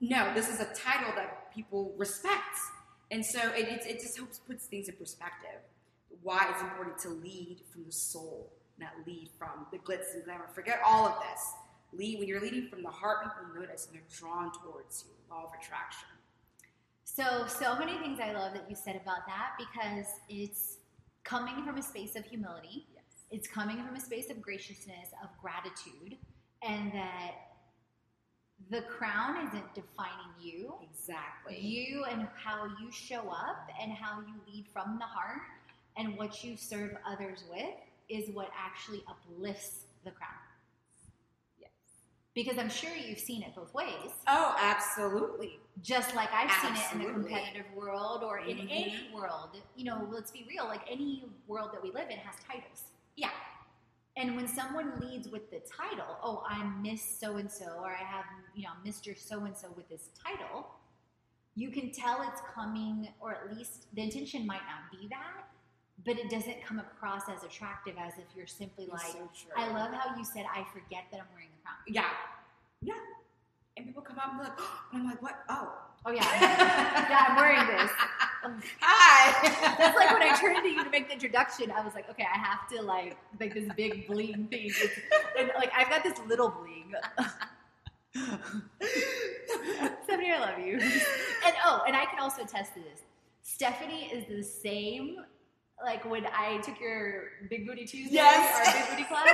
no, 0.00 0.32
this 0.34 0.48
is 0.48 0.60
a 0.60 0.66
title 0.66 1.12
that 1.16 1.52
people 1.52 1.94
respect. 1.98 2.56
And 3.10 3.26
so 3.26 3.40
it, 3.50 3.68
it, 3.68 3.86
it 3.86 4.00
just 4.00 4.16
helps 4.16 4.38
puts 4.38 4.66
things 4.66 4.88
in 4.88 4.94
perspective. 4.96 5.60
Why 6.22 6.48
it's 6.50 6.62
important 6.62 6.98
to 7.00 7.08
lead 7.10 7.58
from 7.70 7.84
the 7.84 7.92
soul, 7.92 8.52
not 8.78 8.90
lead 9.06 9.28
from 9.36 9.66
the 9.72 9.78
glitz 9.78 10.14
and 10.14 10.24
glamour. 10.24 10.48
Forget 10.54 10.80
all 10.86 11.06
of 11.06 11.14
this. 11.20 11.52
Lead 11.92 12.20
when 12.20 12.28
you're 12.28 12.40
leading 12.40 12.68
from 12.68 12.82
the 12.82 12.88
heart, 12.88 13.24
people 13.24 13.60
notice 13.60 13.86
and 13.86 13.96
they're 13.96 14.16
drawn 14.16 14.52
towards 14.52 15.04
you. 15.06 15.12
Law 15.28 15.44
of 15.44 15.50
attraction. 15.60 16.08
So, 17.04 17.46
so 17.48 17.76
many 17.76 17.98
things 17.98 18.20
I 18.20 18.32
love 18.32 18.54
that 18.54 18.70
you 18.70 18.76
said 18.76 18.94
about 18.94 19.26
that 19.26 19.58
because 19.58 20.06
it's 20.28 20.76
coming 21.24 21.64
from 21.64 21.76
a 21.76 21.82
space 21.82 22.14
of 22.14 22.24
humility. 22.24 22.86
Yes. 22.94 23.02
It's 23.30 23.48
coming 23.48 23.84
from 23.84 23.96
a 23.96 24.00
space 24.00 24.30
of 24.30 24.40
graciousness, 24.40 25.08
of 25.22 25.28
gratitude, 25.42 26.16
and 26.62 26.92
that 26.92 27.32
the 28.70 28.82
crown 28.82 29.46
isn't 29.48 29.74
defining 29.74 30.32
you. 30.40 30.74
Exactly. 30.82 31.58
You 31.58 32.04
and 32.04 32.28
how 32.36 32.66
you 32.80 32.90
show 32.92 33.28
up 33.30 33.68
and 33.80 33.92
how 33.92 34.20
you 34.20 34.34
lead 34.52 34.66
from 34.72 34.98
the 34.98 35.06
heart 35.06 35.40
and 35.96 36.16
what 36.16 36.44
you 36.44 36.56
serve 36.56 36.96
others 37.06 37.44
with 37.50 37.74
is 38.08 38.28
what 38.34 38.50
actually 38.56 39.02
uplifts 39.08 39.80
the 40.04 40.10
crown. 40.10 40.30
Yes. 41.58 41.70
Because 42.34 42.58
I'm 42.58 42.68
sure 42.68 42.90
you've 42.94 43.18
seen 43.18 43.42
it 43.42 43.54
both 43.56 43.72
ways. 43.74 44.10
Oh, 44.28 44.54
absolutely. 44.60 45.58
just 45.82 46.14
like 46.14 46.28
I've 46.34 46.50
seen 46.60 46.74
it 46.76 46.92
in 46.92 46.98
the 47.22 47.28
competitive 47.28 47.64
world 47.74 48.22
or 48.22 48.40
in 48.40 48.58
Mhm. 48.58 48.68
any 48.70 49.10
world. 49.14 49.56
You 49.76 49.84
know, 49.84 50.06
let's 50.10 50.30
be 50.30 50.44
real, 50.46 50.66
like 50.66 50.82
any 50.90 51.24
world 51.46 51.72
that 51.72 51.82
we 51.82 51.90
live 51.90 52.10
in 52.10 52.18
has 52.18 52.36
titles. 52.44 52.84
Yeah. 53.16 53.30
And 54.20 54.36
when 54.36 54.46
someone 54.46 54.92
leads 55.00 55.28
with 55.28 55.50
the 55.50 55.60
title, 55.60 56.18
oh, 56.22 56.44
I'm 56.46 56.82
Miss 56.82 57.02
So 57.02 57.38
and 57.38 57.50
so, 57.50 57.64
or 57.82 57.90
I 57.90 58.04
have, 58.04 58.24
you 58.54 58.64
know, 58.64 58.72
Mr. 58.86 59.18
So 59.18 59.44
and 59.44 59.56
so 59.56 59.68
with 59.74 59.88
this 59.88 60.10
title, 60.22 60.66
you 61.56 61.70
can 61.70 61.90
tell 61.90 62.20
it's 62.30 62.42
coming, 62.54 63.08
or 63.18 63.32
at 63.32 63.56
least 63.56 63.86
the 63.94 64.02
intention 64.02 64.46
might 64.46 64.60
not 64.68 64.90
be 65.00 65.08
that, 65.08 65.48
but 66.04 66.18
it 66.18 66.28
doesn't 66.28 66.62
come 66.62 66.78
across 66.78 67.30
as 67.34 67.44
attractive 67.44 67.94
as 67.98 68.12
if 68.18 68.24
you're 68.36 68.46
simply 68.46 68.88
like, 68.92 69.00
so. 69.00 69.30
I 69.56 69.68
love 69.68 69.94
how 69.94 70.14
you 70.14 70.24
said, 70.24 70.44
I 70.54 70.66
forget 70.70 71.04
that 71.12 71.20
I'm 71.20 71.26
wearing 71.32 71.48
the 71.56 71.62
crown. 71.62 71.78
Yeah. 71.88 72.04
Yeah. 72.82 73.00
And 73.78 73.86
people 73.86 74.02
come 74.02 74.18
up 74.18 74.32
and 74.32 74.38
be 74.38 74.44
like, 74.44 74.58
and 74.92 75.02
I'm 75.02 75.06
like, 75.06 75.22
what? 75.22 75.44
Oh. 75.48 75.72
Oh, 76.06 76.10
yeah. 76.12 76.22
yeah, 77.10 77.24
I'm 77.28 77.36
wearing 77.36 77.66
this. 77.76 77.90
Hi. 78.80 79.76
That's 79.78 79.96
like 79.96 80.10
when 80.12 80.22
I 80.22 80.34
turned 80.40 80.62
to 80.62 80.68
you 80.68 80.82
to 80.82 80.90
make 80.90 81.08
the 81.08 81.12
introduction. 81.14 81.70
I 81.70 81.84
was 81.84 81.94
like, 81.94 82.08
okay, 82.10 82.24
I 82.32 82.38
have 82.38 82.66
to 82.70 82.80
like 82.82 83.18
like 83.38 83.52
this 83.52 83.68
big 83.76 84.06
bling 84.06 84.46
thing, 84.50 84.66
It's- 84.66 84.98
and 85.38 85.50
like 85.56 85.70
I've 85.76 85.90
got 85.90 86.02
this 86.02 86.18
little 86.26 86.48
bling. 86.48 86.94
Stephanie, 90.04 90.32
I 90.32 90.38
love 90.40 90.58
you. 90.58 90.74
And 90.80 91.54
oh, 91.64 91.82
and 91.86 91.94
I 91.94 92.06
can 92.06 92.18
also 92.18 92.42
attest 92.42 92.74
to 92.74 92.80
this. 92.80 93.02
Stephanie 93.42 94.10
is 94.12 94.24
the 94.26 94.42
same. 94.42 95.16
Like 95.84 96.04
when 96.10 96.26
I 96.26 96.58
took 96.58 96.80
your 96.80 97.24
Big 97.48 97.66
Booty 97.66 97.84
Tuesday 97.84 98.14
Yes. 98.14 98.68
or 98.68 98.72
Big 98.72 98.90
Booty 98.90 99.04
class, 99.08 99.28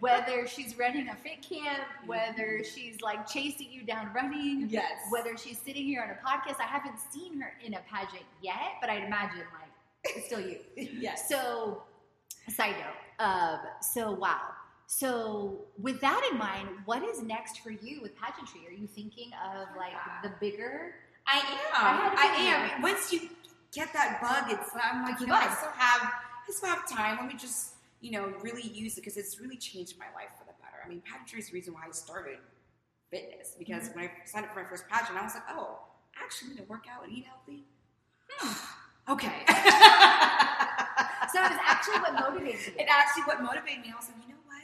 whether 0.00 0.46
she's 0.46 0.78
running 0.78 1.08
a 1.08 1.16
fit 1.16 1.42
camp, 1.42 1.84
whether 2.06 2.62
she's 2.64 3.00
like 3.00 3.28
chasing 3.28 3.70
you 3.70 3.84
down 3.84 4.10
running, 4.14 4.68
yes. 4.68 4.92
whether 5.10 5.36
she's 5.36 5.58
sitting 5.58 5.84
here 5.84 6.02
on 6.02 6.10
a 6.10 6.14
podcast. 6.26 6.60
I 6.60 6.66
haven't 6.66 6.98
seen 7.12 7.40
her 7.40 7.52
in 7.64 7.74
a 7.74 7.80
pageant 7.90 8.24
yet, 8.42 8.74
but 8.80 8.90
I'd 8.90 9.04
imagine 9.04 9.38
like 9.38 9.70
it's 10.04 10.26
still 10.26 10.40
you. 10.40 10.58
yes. 10.76 11.28
So, 11.28 11.82
side 12.48 12.74
note. 12.78 13.24
Um, 13.24 13.58
so 13.80 14.12
wow. 14.12 14.40
So 14.86 15.64
with 15.78 16.00
that 16.00 16.28
in 16.30 16.38
mind, 16.38 16.68
what 16.84 17.02
is 17.02 17.22
next 17.22 17.60
for 17.60 17.70
you 17.70 18.02
with 18.02 18.16
pageantry? 18.16 18.60
Are 18.68 18.72
you 18.72 18.86
thinking 18.86 19.30
of 19.44 19.68
like 19.76 19.92
the 20.22 20.30
bigger? 20.40 20.94
I 21.26 21.38
am. 21.38 21.44
I, 21.72 22.36
I, 22.38 22.74
am. 22.76 22.82
Once 22.82 23.12
you 23.12 23.30
get 23.72 23.92
that 23.94 24.20
bug, 24.20 24.52
it's 24.52 24.70
I'm 24.74 25.04
like, 25.04 25.20
you 25.20 25.26
know, 25.26 25.34
I 25.34 25.52
still 25.54 25.70
have, 25.70 26.02
I 26.02 26.52
still 26.52 26.68
have 26.68 26.88
time. 26.88 27.16
Let 27.16 27.26
me 27.26 27.34
just, 27.38 27.73
you 28.04 28.10
know, 28.12 28.24
really 28.42 28.62
use 28.62 28.92
it 28.98 29.00
because 29.00 29.16
it's 29.16 29.40
really 29.40 29.56
changed 29.56 29.94
my 29.98 30.10
life 30.14 30.32
for 30.38 30.44
the 30.44 30.52
better. 30.60 30.78
I 30.84 30.88
mean, 30.88 31.00
pageantry 31.10 31.40
is 31.40 31.48
the 31.48 31.54
reason 31.54 31.72
why 31.74 31.80
I 31.88 31.90
started 31.92 32.38
fitness 33.10 33.54
because 33.58 33.88
Mm-hmm. 33.88 34.00
when 34.00 34.08
I 34.10 34.26
signed 34.26 34.44
up 34.46 34.52
for 34.54 34.62
my 34.62 34.68
first 34.68 34.84
pageant, 34.88 35.16
I 35.18 35.22
was 35.22 35.34
like, 35.34 35.48
oh, 35.50 35.78
I 36.14 36.22
actually 36.24 36.50
need 36.50 36.58
to 36.58 36.64
work 36.64 36.84
out 36.92 37.04
and 37.04 37.12
eat 37.16 37.24
healthy. 37.24 37.64
Hmm. 38.28 38.52
okay. 39.14 39.44
So 41.32 41.40
it 41.42 41.50
was 41.50 41.58
actually 41.66 41.98
what 41.98 42.14
motivated 42.14 42.60
you. 42.66 42.72
it 42.78 42.86
actually 42.88 43.24
what 43.24 43.42
motivated 43.42 43.80
me. 43.82 43.90
I 43.92 43.96
was 43.98 44.06
like, 44.06 44.22
you 44.22 44.34
know 44.34 44.40
what? 44.46 44.62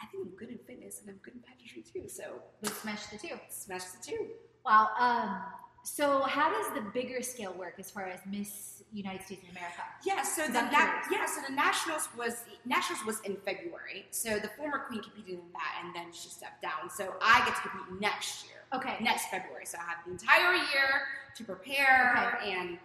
I 0.00 0.06
think 0.06 0.24
I'm 0.24 0.32
good 0.38 0.48
in 0.48 0.56
fitness 0.66 1.00
and 1.00 1.10
I'm 1.10 1.20
good 1.22 1.34
in 1.34 1.40
pageantry 1.40 1.82
too. 1.84 2.08
So 2.08 2.40
Let's 2.62 2.78
smash 2.80 3.06
the 3.08 3.18
two. 3.18 3.36
smash 3.50 3.84
the 3.84 4.02
two. 4.02 4.28
Wow. 4.64 4.88
Um, 4.98 5.42
so 5.82 6.20
how 6.22 6.50
does 6.50 6.72
the 6.74 6.80
bigger 6.90 7.22
scale 7.22 7.52
work 7.54 7.74
as 7.78 7.90
far 7.90 8.04
as 8.06 8.20
Miss 8.30 8.82
United 8.92 9.24
States 9.24 9.42
of 9.44 9.50
America? 9.50 9.82
Yeah, 10.04 10.22
so 10.22 10.46
the 10.46 10.62
na- 10.62 11.02
yeah, 11.10 11.26
so 11.26 11.40
the 11.48 11.54
nationals 11.54 12.08
was 12.16 12.44
nationals 12.64 13.04
was 13.04 13.20
in 13.20 13.36
February. 13.36 14.06
So 14.10 14.38
the 14.38 14.48
former 14.56 14.80
queen 14.88 15.02
competed 15.02 15.34
in 15.34 15.40
that, 15.52 15.82
and 15.84 15.94
then 15.94 16.12
she 16.12 16.28
stepped 16.28 16.62
down. 16.62 16.88
So 16.90 17.14
I 17.20 17.38
get 17.46 17.56
to 17.56 17.62
compete 17.68 18.00
next 18.00 18.44
year, 18.46 18.58
Okay. 18.72 18.96
next 19.00 19.26
February. 19.30 19.66
So 19.66 19.78
I 19.78 19.82
have 19.90 19.98
the 20.06 20.12
entire 20.12 20.54
year 20.54 21.02
to 21.36 21.44
prepare 21.44 22.34
Okay. 22.36 22.52
and 22.52 22.78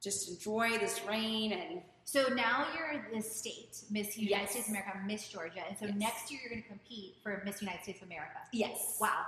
just 0.00 0.30
enjoy 0.30 0.78
this 0.78 1.00
reign. 1.04 1.52
And 1.52 1.82
So 2.04 2.28
now 2.28 2.66
you're 2.74 3.04
the 3.14 3.20
state, 3.20 3.82
Miss 3.90 4.16
United 4.16 4.30
Yes. 4.44 4.50
States 4.52 4.68
of 4.68 4.70
America, 4.70 4.98
Miss 5.04 5.28
Georgia, 5.28 5.62
and 5.68 5.76
so 5.76 5.84
Yes. 5.84 5.94
next 5.96 6.30
year 6.30 6.40
you're 6.40 6.50
going 6.50 6.62
to 6.62 6.68
compete 6.68 7.16
for 7.22 7.42
Miss 7.44 7.60
United 7.60 7.82
States 7.82 8.00
of 8.00 8.06
America. 8.06 8.38
yes, 8.52 8.96
Wow. 8.98 9.26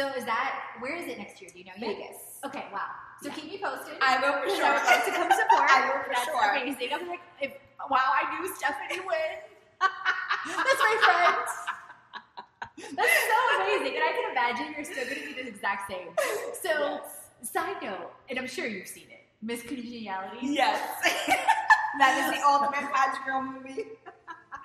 Yes, 0.00 0.12
So 0.14 0.18
is 0.18 0.24
that 0.24 0.60
where 0.80 0.96
is 0.96 1.06
it 1.06 1.18
next 1.18 1.40
year? 1.40 1.50
Do 1.52 1.58
you 1.58 1.64
know? 1.66 1.72
Vegas. 1.78 2.16
Okay. 2.44 2.64
Wow. 2.72 2.88
So 3.22 3.28
Yeah. 3.28 3.34
keep 3.34 3.44
me 3.52 3.58
posted. 3.62 3.94
I 4.00 4.16
will 4.18 4.40
for 4.42 4.48
sure. 4.56 4.64
I 4.64 4.72
would 4.74 4.84
love 4.84 5.04
to 5.04 5.12
come 5.12 5.30
support. 5.30 5.70
I 5.76 5.80
will 5.86 6.02
for 6.04 6.12
That's 6.14 6.24
sure. 6.24 6.50
amazing. 6.56 6.88
I'm 6.94 7.08
like, 7.08 7.20
if 7.40 7.52
wow, 7.90 7.98
I 8.16 8.40
knew 8.40 8.48
Stephanie 8.54 9.00
win. 9.00 9.32
That's 9.80 10.80
my 10.80 10.96
friend. 11.04 12.96
That's 12.96 13.18
so 13.28 13.38
amazing, 13.60 13.94
and 13.96 14.04
I 14.04 14.12
can 14.12 14.30
imagine 14.32 14.74
you're 14.74 14.84
still 14.84 15.04
going 15.04 15.20
to 15.20 15.26
be 15.36 15.42
the 15.42 15.48
exact 15.48 15.90
same. 15.90 16.08
So, 16.62 17.00
side 17.42 17.76
note, 17.82 18.12
and 18.30 18.38
I'm 18.38 18.46
sure 18.46 18.66
you've 18.66 18.88
seen 18.88 19.04
it, 19.10 19.20
Miss 19.42 19.62
Congeniality. 19.62 20.38
yes, 20.42 20.80
that 21.98 22.32
is 22.32 22.38
the 22.38 22.46
ultimate 22.46 22.90
pageant 22.92 23.24
girl 23.26 23.42
movie. 23.42 23.84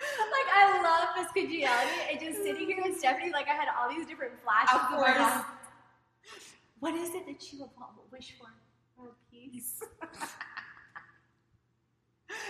Like 0.02 0.50
I 0.54 0.82
love 0.84 1.28
Congeniality, 1.34 1.92
and 2.12 2.20
just 2.20 2.44
sitting 2.44 2.68
here 2.68 2.82
with 2.84 2.98
Stephanie, 2.98 3.32
like 3.32 3.48
I 3.48 3.54
had 3.54 3.68
all 3.78 3.90
these 3.90 4.06
different 4.08 4.34
flashes. 4.44 4.76
Of 4.76 4.82
of 4.82 5.00
course. 5.00 5.18
like, 5.18 5.46
What 6.80 6.96
is 6.96 7.10
it 7.16 7.26
that 7.28 7.52
you 7.52 7.60
want- 7.60 7.72
wish 8.12 8.36
for? 8.38 8.48
World 8.98 9.16
peace. 9.32 9.82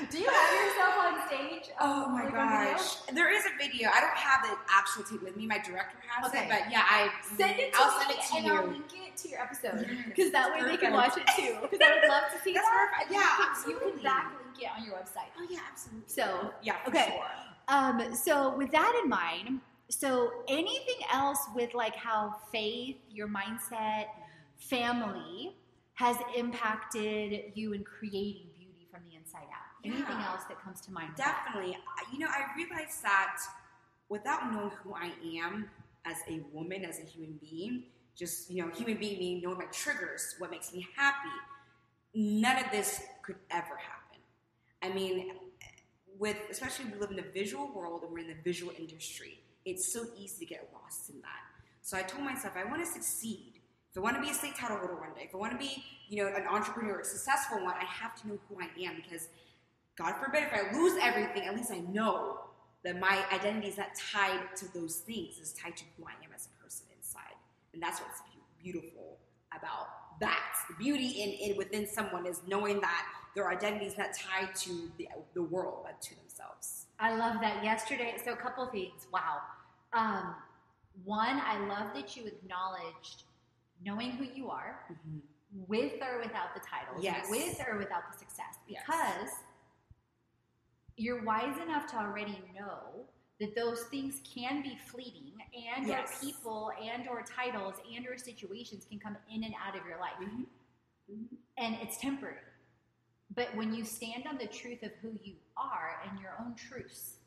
Do 0.10 0.20
you 0.20 0.30
have 0.30 0.54
yourself 0.54 0.96
on 1.00 1.28
stage? 1.28 1.72
Oh 1.80 2.08
my 2.10 2.26
Like 2.26 2.34
gosh, 2.34 2.96
there 3.14 3.32
is 3.34 3.44
a 3.46 3.58
video. 3.58 3.90
I 3.94 4.02
don't 4.02 4.16
have 4.18 4.44
the 4.44 4.58
actual 4.70 5.04
tape 5.04 5.24
with 5.24 5.38
me. 5.38 5.48
My 5.48 5.58
director 5.58 5.98
has 6.08 6.28
Okay. 6.30 6.44
it, 6.46 6.50
but 6.50 6.72
yeah, 6.72 6.84
I 6.86 7.10
Send 7.38 7.60
it 7.60 7.74
to 7.74 7.80
I'll 7.80 8.00
send 8.00 8.12
it 8.12 8.22
to 8.22 8.36
and 8.38 8.46
you. 8.46 8.54
I'll 8.54 8.68
link 8.68 8.92
it 8.94 9.18
to 9.18 9.30
your 9.30 9.42
episode 9.42 9.86
Yes, 9.88 10.06
because 10.06 10.32
that 10.32 10.52
way 10.54 10.64
they 10.70 10.78
can 10.78 10.94
watch 10.94 11.18
it 11.18 11.24
too. 11.36 11.56
Because 11.62 11.80
I 11.82 12.00
would 12.00 12.10
love 12.10 12.24
to 12.34 12.40
see 12.44 12.54
That's 12.54 12.68
that. 12.68 12.90
perfect. 12.92 13.12
Yeah, 13.12 13.20
you 13.20 13.26
can, 13.38 13.50
absolutely. 13.50 13.88
You 13.88 13.98
can 13.98 14.12
backlink 14.12 14.62
it 14.62 14.70
on 14.78 14.86
your 14.86 14.96
website. 14.96 15.32
Oh 15.40 15.48
yeah, 15.50 15.60
absolutely. 15.72 16.04
So, 16.08 16.54
yeah, 16.62 16.76
okay. 16.88 17.14
sure. 17.16 17.26
Um, 17.68 18.16
so 18.16 18.56
with 18.56 18.72
that 18.72 19.00
in 19.04 19.10
mind, 19.10 19.62
so 19.90 20.32
anything 20.48 21.00
else 21.12 21.40
with 21.56 21.74
like 21.74 21.96
how 21.96 22.36
faith, 22.52 22.98
your 23.10 23.28
mindset, 23.28 24.06
family 24.58 25.56
has 25.94 26.18
impacted 26.36 27.52
you 27.54 27.74
in 27.74 27.84
creating 27.84 28.48
beauty 28.58 28.88
from 28.92 29.02
the 29.10 29.16
inside 29.16 29.48
out? 29.54 29.65
Anything 29.86 30.18
Yeah. 30.20 30.32
else 30.32 30.44
that 30.46 30.60
comes 30.62 30.82
to 30.82 30.92
mind? 30.92 31.16
Definitely. 31.16 31.78
You 32.12 32.20
know, 32.20 32.28
I 32.28 32.52
realized 32.56 33.02
that 33.04 33.38
without 34.10 34.52
knowing 34.52 34.72
who 34.72 34.94
I 34.94 35.12
am 35.42 35.70
as 36.06 36.18
a 36.28 36.40
woman, 36.52 36.84
as 36.86 37.00
a 37.00 37.04
human 37.04 37.38
being, 37.38 37.86
just, 38.16 38.50
you 38.50 38.64
know, 38.64 38.72
human 38.72 38.98
being 38.98 39.20
meaning 39.20 39.44
knowing 39.44 39.58
my 39.58 39.66
triggers, 39.66 40.36
what 40.38 40.50
makes 40.52 40.74
me 40.74 40.88
happy, 40.96 41.30
none 42.14 42.58
of 42.64 42.72
this 42.72 43.02
could 43.24 43.38
ever 43.52 43.76
happen. 43.78 44.20
I 44.82 44.90
mean, 44.90 45.32
with 46.18 46.38
especially 46.50 46.86
we 46.86 47.00
live 47.00 47.12
in 47.12 47.20
a 47.20 47.30
visual 47.34 47.68
world 47.74 48.04
and 48.04 48.12
we're 48.12 48.20
in 48.20 48.28
the 48.28 48.42
visual 48.44 48.72
industry, 48.78 49.40
it's 49.66 49.92
so 49.92 50.06
easy 50.18 50.46
to 50.46 50.54
get 50.54 50.70
lost 50.74 51.10
in 51.10 51.20
that. 51.22 51.42
So 51.82 51.98
I 51.98 52.04
told 52.04 52.24
myself, 52.24 52.56
I 52.56 52.64
want 52.64 52.80
to 52.86 52.86
succeed. 52.92 53.54
If 53.92 53.98
I 53.98 54.02
want 54.02 54.16
to 54.16 54.22
be 54.22 54.30
a 54.30 54.34
state 54.34 54.56
title 54.56 54.78
holder 54.78 54.96
one 54.96 55.14
day, 55.16 55.24
if 55.24 55.34
I 55.34 55.38
want 55.38 55.54
to 55.54 55.58
be, 55.58 55.84
you 56.10 56.24
know, 56.24 56.28
an 56.36 56.46
entrepreneur, 56.48 57.00
a 57.00 57.06
successful 57.06 57.64
one, 57.64 57.76
I 57.80 57.86
have 57.86 58.16
to 58.22 58.28
know 58.28 58.38
who 58.50 58.58
I 58.62 58.70
am 58.88 58.96
because 58.98 59.30
God 59.98 60.14
forbid 60.24 60.44
if 60.44 60.54
I 60.54 60.74
lose 60.76 60.98
everything, 61.02 61.44
at 61.48 61.56
least 61.56 61.72
I 61.72 61.80
know 61.80 62.40
that 62.84 63.00
my 63.00 63.24
identity 63.32 63.68
is 63.68 63.78
not 63.78 63.88
tied 63.96 64.56
to 64.58 64.66
those 64.74 64.98
things. 64.98 65.36
It's 65.40 65.54
tied 65.54 65.76
to 65.78 65.84
who 65.98 66.06
I 66.06 66.12
am 66.24 66.32
as 66.36 66.48
a 66.48 66.64
person 66.64 66.86
inside. 66.96 67.34
And 67.74 67.82
that's 67.82 68.00
what's 68.02 68.22
beautiful 68.62 69.18
about 69.58 70.20
that. 70.20 70.40
The 70.70 70.76
beauty 70.76 71.08
in, 71.08 71.52
in 71.52 71.58
within 71.58 71.88
someone 71.88 72.26
is 72.26 72.42
knowing 72.48 72.80
that 72.82 73.06
their 73.36 73.50
identity 73.50 73.86
is 73.86 73.98
not 73.98 74.10
tied 74.14 74.56
to 74.56 74.92
the, 74.98 75.08
the 75.34 75.44
world, 75.44 75.80
but 75.84 76.02
to 76.02 76.16
themselves. 76.16 76.86
I 77.00 77.16
love 77.16 77.42
that. 77.42 77.64
Yesterday, 77.64 78.16
so 78.24 78.34
a 78.34 78.36
couple 78.38 78.66
things. 78.68 79.08
Wow. 79.12 79.40
Um, 79.94 80.36
one, 81.04 81.42
I 81.44 81.58
love 81.68 81.94
that 81.94 82.16
you 82.16 82.26
acknowledged 82.26 83.24
knowing 83.84 84.12
who 84.12 84.26
you 84.34 84.50
are, 84.50 84.86
with 85.68 85.94
or 86.02 86.20
without 86.20 86.54
the 86.54 86.62
titles, 86.62 87.04
Yes. 87.04 87.28
with 87.30 87.62
or 87.68 87.78
without 87.78 88.04
the 88.12 88.18
success, 88.18 88.58
Yes. 88.68 88.86
You're 90.98 91.24
wise 91.24 91.58
enough 91.62 91.86
to 91.92 91.98
already 91.98 92.42
know 92.56 93.06
that 93.40 93.54
those 93.56 93.84
things 93.86 94.22
can 94.34 94.62
be 94.62 94.78
fleeting 94.78 95.34
and 95.76 95.88
Yes. 95.88 96.18
or 96.24 96.26
people 96.26 96.72
and 96.82 97.08
or 97.08 97.22
titles 97.24 97.76
and 97.96 98.08
or 98.08 98.18
situations 98.18 98.86
can 98.86 99.00
come 99.00 99.18
in 99.30 99.44
and 99.44 99.54
out 99.62 99.76
of 99.78 99.86
your 99.86 100.00
life 100.00 100.18
Mhm. 100.20 100.46
Mhm. 101.12 101.38
and 101.58 101.76
it's 101.76 101.98
temporary 101.98 102.40
but 103.32 103.54
when 103.56 103.74
you 103.74 103.84
stand 103.84 104.26
on 104.28 104.38
the 104.38 104.48
truth 104.48 104.84
of 104.84 104.92
who 105.02 105.12
you 105.22 105.36
are 105.58 106.02
and 106.06 106.20
your 106.20 106.40
own 106.40 106.56
truths 106.56 107.18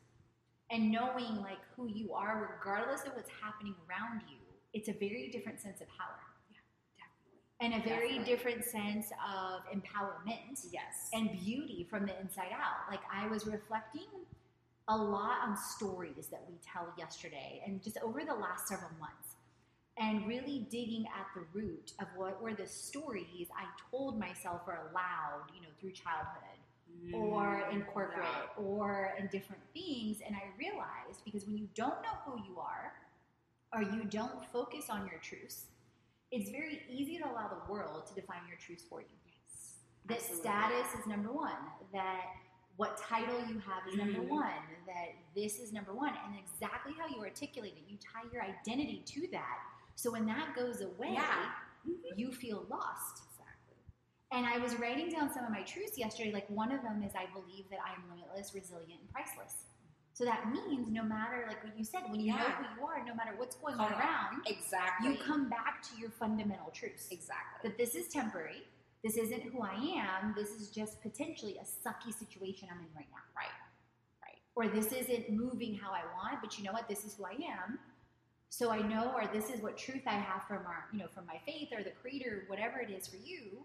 and 0.71 0.89
knowing 0.91 1.35
like 1.41 1.61
who 1.75 1.87
you 1.87 2.13
are 2.13 2.49
regardless 2.57 3.03
of 3.05 3.13
what's 3.15 3.29
happening 3.29 3.75
around 3.87 4.21
you 4.29 4.37
it's 4.73 4.87
a 4.87 4.93
very 4.93 5.29
different 5.29 5.59
sense 5.59 5.81
of 5.81 5.87
power. 5.89 6.19
And 7.61 7.73
a 7.73 7.79
very 7.81 8.19
Definitely. 8.19 8.25
different 8.25 8.65
sense 8.65 9.11
of 9.11 9.61
empowerment 9.73 10.65
Yes. 10.71 11.09
and 11.13 11.31
beauty 11.43 11.85
from 11.89 12.05
the 12.05 12.19
inside 12.19 12.51
out. 12.53 12.89
Like 12.89 13.01
I 13.11 13.27
was 13.27 13.45
reflecting 13.45 14.07
a 14.87 14.97
lot 14.97 15.39
on 15.47 15.55
stories 15.57 16.27
that 16.31 16.43
we 16.49 16.55
tell 16.65 16.93
yesterday 16.97 17.61
and 17.65 17.83
just 17.83 17.97
over 17.99 18.23
the 18.25 18.33
last 18.33 18.67
several 18.67 18.91
months 18.99 19.35
and 19.97 20.27
really 20.27 20.67
digging 20.71 21.05
at 21.07 21.27
the 21.35 21.43
root 21.53 21.93
of 21.99 22.07
what 22.15 22.41
were 22.41 22.53
the 22.53 22.65
stories 22.65 23.47
I 23.57 23.65
told 23.91 24.19
myself 24.19 24.61
or 24.67 24.89
allowed, 24.91 25.45
you 25.55 25.61
know, 25.61 25.67
through 25.79 25.91
childhood 25.91 26.57
or 27.13 27.67
in 27.71 27.81
Mm, 27.81 27.87
corporate 27.93 28.25
yeah. 28.25 28.63
or 28.63 29.13
in 29.19 29.27
different 29.27 29.61
things. 29.73 30.19
And 30.25 30.35
I 30.35 30.43
realized 30.57 31.23
because 31.25 31.45
when 31.45 31.57
you 31.57 31.67
don't 31.75 32.01
know 32.01 32.15
who 32.25 32.37
you 32.47 32.59
are 32.59 32.93
or 33.73 33.81
you 33.83 34.05
don't 34.05 34.45
focus 34.51 34.89
on 34.89 35.07
your 35.07 35.19
truths, 35.19 35.65
it's 36.31 36.49
very 36.51 36.81
easy 36.89 37.17
to 37.17 37.25
allow 37.25 37.47
the 37.47 37.71
world 37.71 38.05
to 38.07 38.13
define 38.13 38.41
your 38.47 38.57
truths 38.57 38.83
for 38.89 39.01
you 39.01 39.07
Yes. 39.25 39.79
that 40.05 40.17
Absolutely. 40.17 40.41
status 40.49 40.99
is 40.99 41.07
number 41.07 41.31
one, 41.31 41.57
that 41.93 42.25
what 42.77 42.97
title 42.97 43.39
you 43.45 43.59
have 43.59 43.87
is 43.87 43.95
number 43.95 44.19
Mhm. 44.19 44.29
one, 44.29 44.63
that 44.87 45.09
this 45.35 45.59
is 45.59 45.73
number 45.73 45.93
one, 45.93 46.15
and 46.25 46.37
exactly 46.37 46.93
how 46.93 47.07
you 47.07 47.19
articulate 47.21 47.75
it, 47.77 47.83
you 47.89 47.97
tie 47.97 48.23
your 48.31 48.41
identity 48.41 49.03
to 49.05 49.27
that. 49.31 49.59
So 49.95 50.11
when 50.11 50.25
that 50.27 50.55
goes 50.55 50.81
away, 50.81 51.13
Yeah. 51.13 51.53
Mhm. 51.85 52.17
you 52.17 52.31
feel 52.31 52.61
lost. 52.69 53.23
Exactly. 53.31 53.75
And 54.31 54.45
I 54.45 54.57
was 54.59 54.75
writing 54.77 55.09
down 55.09 55.29
some 55.31 55.43
of 55.43 55.51
my 55.51 55.63
truths 55.63 55.97
yesterday. 55.97 56.31
Like 56.31 56.49
one 56.49 56.71
of 56.71 56.81
them 56.83 57.03
is 57.03 57.13
I 57.15 57.25
believe 57.27 57.69
that 57.69 57.79
I 57.83 57.93
am 57.93 58.09
limitless, 58.09 58.53
resilient, 58.53 59.01
and 59.01 59.09
priceless. 59.11 59.65
So 60.19 60.25
that 60.25 60.51
means 60.51 60.89
no 60.91 61.01
matter, 61.01 61.45
like 61.47 61.63
what 61.63 61.77
you 61.77 61.85
said, 61.85 62.01
when 62.09 62.19
you 62.19 62.33
know 62.33 62.39
who 62.39 62.63
you 62.81 62.85
are, 62.85 63.05
no 63.05 63.15
matter 63.15 63.31
what's 63.37 63.55
going 63.55 63.75
on 63.75 63.85
on. 63.85 63.93
around, 63.93 64.41
Exactly. 64.47 65.11
you 65.11 65.17
come 65.25 65.47
back 65.49 65.81
to 65.83 65.97
your 65.97 66.09
fundamental 66.09 66.71
truths 66.73 67.07
Exactly. 67.09 67.69
that 67.69 67.77
this 67.77 67.95
is 67.95 68.09
temporary. 68.09 68.63
This 69.01 69.15
isn't 69.15 69.43
who 69.43 69.61
I 69.61 69.75
am. 69.75 70.33
This 70.35 70.49
is 70.49 70.71
just 70.71 71.01
potentially 71.01 71.55
a 71.55 71.63
sucky 71.63 72.13
situation 72.13 72.67
I'm 72.69 72.79
in 72.79 72.87
right 72.93 73.07
now. 73.13 73.23
Right. 73.33 73.47
Right. 74.21 74.35
Or 74.57 74.67
this 74.67 74.91
isn't 74.91 75.29
moving 75.29 75.75
how 75.75 75.91
I 75.91 76.01
want, 76.13 76.41
but 76.43 76.57
you 76.57 76.65
know 76.65 76.73
what? 76.73 76.89
This 76.89 77.05
is 77.05 77.15
who 77.15 77.23
I 77.23 77.37
am. 77.53 77.79
So 78.49 78.71
I 78.71 78.81
know, 78.81 79.13
or 79.15 79.23
this 79.31 79.49
is 79.49 79.61
what 79.61 79.77
truth 79.77 80.01
I 80.05 80.15
have 80.15 80.43
from 80.49 80.65
our, 80.67 80.83
you 80.91 80.99
know, 80.99 81.07
from 81.15 81.27
my 81.27 81.39
faith 81.45 81.69
or 81.73 81.81
the 81.81 81.91
creator, 81.91 82.43
whatever 82.47 82.81
it 82.81 82.91
is 82.91 83.07
for 83.07 83.15
you. 83.23 83.63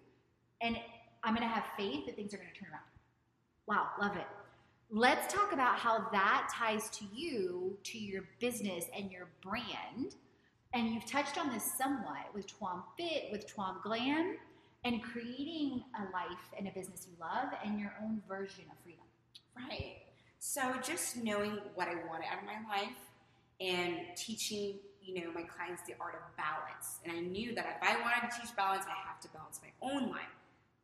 And 0.60 0.76
I'm 1.24 1.34
going 1.34 1.48
to 1.48 1.52
have 1.52 1.64
faith 1.76 2.06
that 2.06 2.14
things 2.14 2.32
are 2.32 2.36
going 2.36 2.50
to 2.54 2.60
turn 2.60 2.68
around. 2.70 2.86
Wow, 3.66 3.88
love 4.00 4.16
it. 4.16 4.26
Let's 4.90 5.32
talk 5.32 5.52
about 5.52 5.78
how 5.78 6.06
that 6.12 6.48
ties 6.52 6.88
to 6.90 7.04
you, 7.12 7.76
to 7.84 7.98
your 7.98 8.24
business 8.38 8.84
and 8.96 9.10
your 9.10 9.28
brand. 9.42 10.16
And 10.72 10.90
you've 10.90 11.06
touched 11.06 11.38
on 11.38 11.52
this 11.52 11.64
somewhat 11.78 12.32
with 12.34 12.46
Twum 12.46 12.82
Fit, 12.96 13.24
with 13.32 13.52
Twum 13.52 13.82
Glam, 13.82 14.36
and 14.84 15.02
creating 15.02 15.82
a 15.98 16.02
life 16.12 16.52
and 16.58 16.68
a 16.68 16.70
business 16.72 17.06
you 17.08 17.16
love 17.20 17.48
and 17.64 17.80
your 17.80 17.94
own 18.02 18.22
version 18.28 18.64
of 18.70 18.76
freedom. 18.82 19.04
Right. 19.56 19.96
So 20.38 20.74
just 20.82 21.16
knowing 21.16 21.58
what 21.74 21.88
I 21.88 21.94
wanted 22.06 22.26
out 22.30 22.40
of 22.40 22.44
my 22.44 22.60
life 22.68 22.98
and 23.60 23.96
teaching, 24.16 24.74
you 25.02 25.14
know, 25.14 25.32
my 25.32 25.42
clients 25.42 25.82
the 25.86 25.94
art 25.98 26.14
of 26.14 26.36
balance. 26.36 27.00
And 27.04 27.12
I 27.12 27.20
knew 27.20 27.54
that 27.54 27.80
if 27.80 27.88
I 27.88 28.00
wanted 28.02 28.30
to 28.30 28.40
teach 28.40 28.54
balance, 28.54 28.84
I 28.86 29.08
have 29.08 29.20
to 29.22 29.28
balance 29.28 29.60
my 29.62 29.72
own 29.80 30.10
life. 30.10 30.28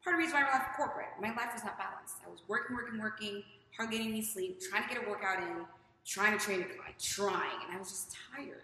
Part 0.03 0.17
of 0.17 0.21
the 0.21 0.25
reason 0.25 0.41
why 0.41 0.49
I 0.49 0.53
left 0.53 0.77
corporate, 0.77 1.09
my 1.21 1.29
life 1.35 1.53
was 1.53 1.63
not 1.63 1.77
balanced. 1.77 2.17
I 2.27 2.31
was 2.31 2.41
working, 2.49 2.75
working, 2.75 2.99
working, 2.99 3.43
hardly 3.77 3.99
getting 3.99 4.13
me 4.13 4.23
sleep, 4.23 4.61
trying 4.71 4.89
to 4.89 4.95
get 4.95 5.05
a 5.07 5.09
workout 5.09 5.43
in, 5.43 5.65
trying 6.07 6.37
to 6.39 6.45
train 6.45 6.61
a 6.63 6.65
client, 6.65 6.99
trying, 6.99 7.59
and 7.67 7.75
I 7.75 7.79
was 7.79 7.89
just 7.89 8.17
tired. 8.35 8.63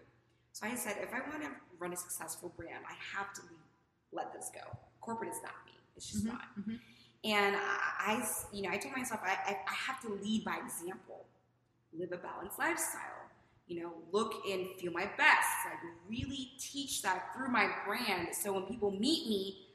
So 0.52 0.66
I 0.66 0.74
said, 0.74 0.96
if 1.00 1.12
I 1.12 1.20
want 1.28 1.42
to 1.42 1.50
run 1.78 1.92
a 1.92 1.96
successful 1.96 2.52
brand, 2.56 2.84
I 2.88 2.94
have 3.16 3.32
to 3.34 3.42
let 4.12 4.32
this 4.32 4.50
go. 4.54 4.60
Corporate 5.00 5.30
is 5.30 5.42
not 5.42 5.52
me. 5.66 5.72
It's 5.96 6.10
just 6.10 6.24
Mhm, 6.24 6.32
not. 6.32 6.42
mhm. 6.58 6.80
And 7.24 7.56
I, 7.56 8.22
I, 8.22 8.28
you 8.52 8.62
know, 8.62 8.70
I 8.70 8.78
told 8.78 8.96
myself 8.96 9.20
I, 9.24 9.32
I, 9.32 9.58
I 9.68 9.74
have 9.74 10.00
to 10.02 10.08
lead 10.22 10.44
by 10.44 10.58
example, 10.58 11.26
live 11.92 12.12
a 12.12 12.18
balanced 12.18 12.58
lifestyle. 12.58 13.00
You 13.66 13.82
know, 13.82 13.92
look 14.12 14.32
and 14.48 14.68
feel 14.78 14.92
my 14.92 15.06
best. 15.18 15.48
Like 15.66 15.78
really 16.08 16.52
teach 16.58 17.02
that 17.02 17.34
through 17.34 17.48
my 17.48 17.68
brand. 17.84 18.28
So 18.32 18.52
when 18.52 18.62
people 18.62 18.92
meet 18.92 19.26
me, 19.28 19.66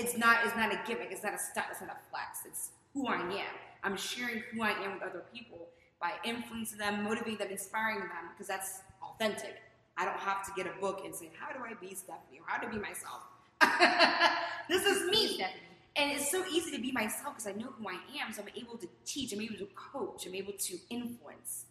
it's 0.00 0.16
not 0.16 0.38
it's 0.46 0.56
not 0.56 0.72
a 0.72 0.80
gimmick. 0.86 1.08
It's 1.10 1.22
not 1.22 1.34
a 1.34 1.38
stunt. 1.38 1.66
It's 1.70 1.80
not 1.82 1.90
a 1.90 2.10
flex. 2.10 2.40
It's 2.46 2.70
who 2.94 3.06
I 3.08 3.16
am. 3.20 3.54
I'm 3.86 3.96
sharing 3.96 4.42
who 4.52 4.62
I 4.62 4.70
am 4.72 4.94
with 4.94 5.02
other 5.04 5.22
people 5.32 5.68
by 6.00 6.12
influencing 6.24 6.78
them, 6.78 7.04
motivating 7.04 7.38
them, 7.38 7.50
inspiring 7.50 8.00
them, 8.00 8.08
because 8.32 8.48
that's 8.48 8.80
authentic. 9.02 9.62
I 9.96 10.04
don't 10.04 10.18
have 10.18 10.44
to 10.46 10.52
get 10.56 10.66
a 10.66 10.78
book 10.80 11.02
and 11.04 11.14
say, 11.14 11.30
"How 11.38 11.52
do 11.56 11.64
I 11.64 11.72
be 11.74 11.94
Stephanie?" 11.94 12.40
or 12.40 12.44
"How 12.46 12.58
to 12.60 12.68
be 12.68 12.78
myself." 12.78 13.22
this 14.68 14.84
is 14.84 15.08
me. 15.08 15.36
Stephanie. 15.36 15.62
And 15.94 16.12
it's 16.12 16.30
so 16.30 16.44
easy 16.46 16.72
to 16.72 16.82
be 16.82 16.92
myself 16.92 17.36
because 17.36 17.46
I 17.46 17.52
know 17.52 17.68
who 17.78 17.88
I 17.88 17.98
am. 18.20 18.32
So 18.32 18.42
I'm 18.42 18.48
able 18.54 18.76
to 18.76 18.88
teach. 19.06 19.32
I'm 19.32 19.40
able 19.40 19.56
to 19.56 19.68
coach. 19.74 20.26
I'm 20.26 20.34
able 20.34 20.52
to 20.52 20.78
influence, 20.90 21.66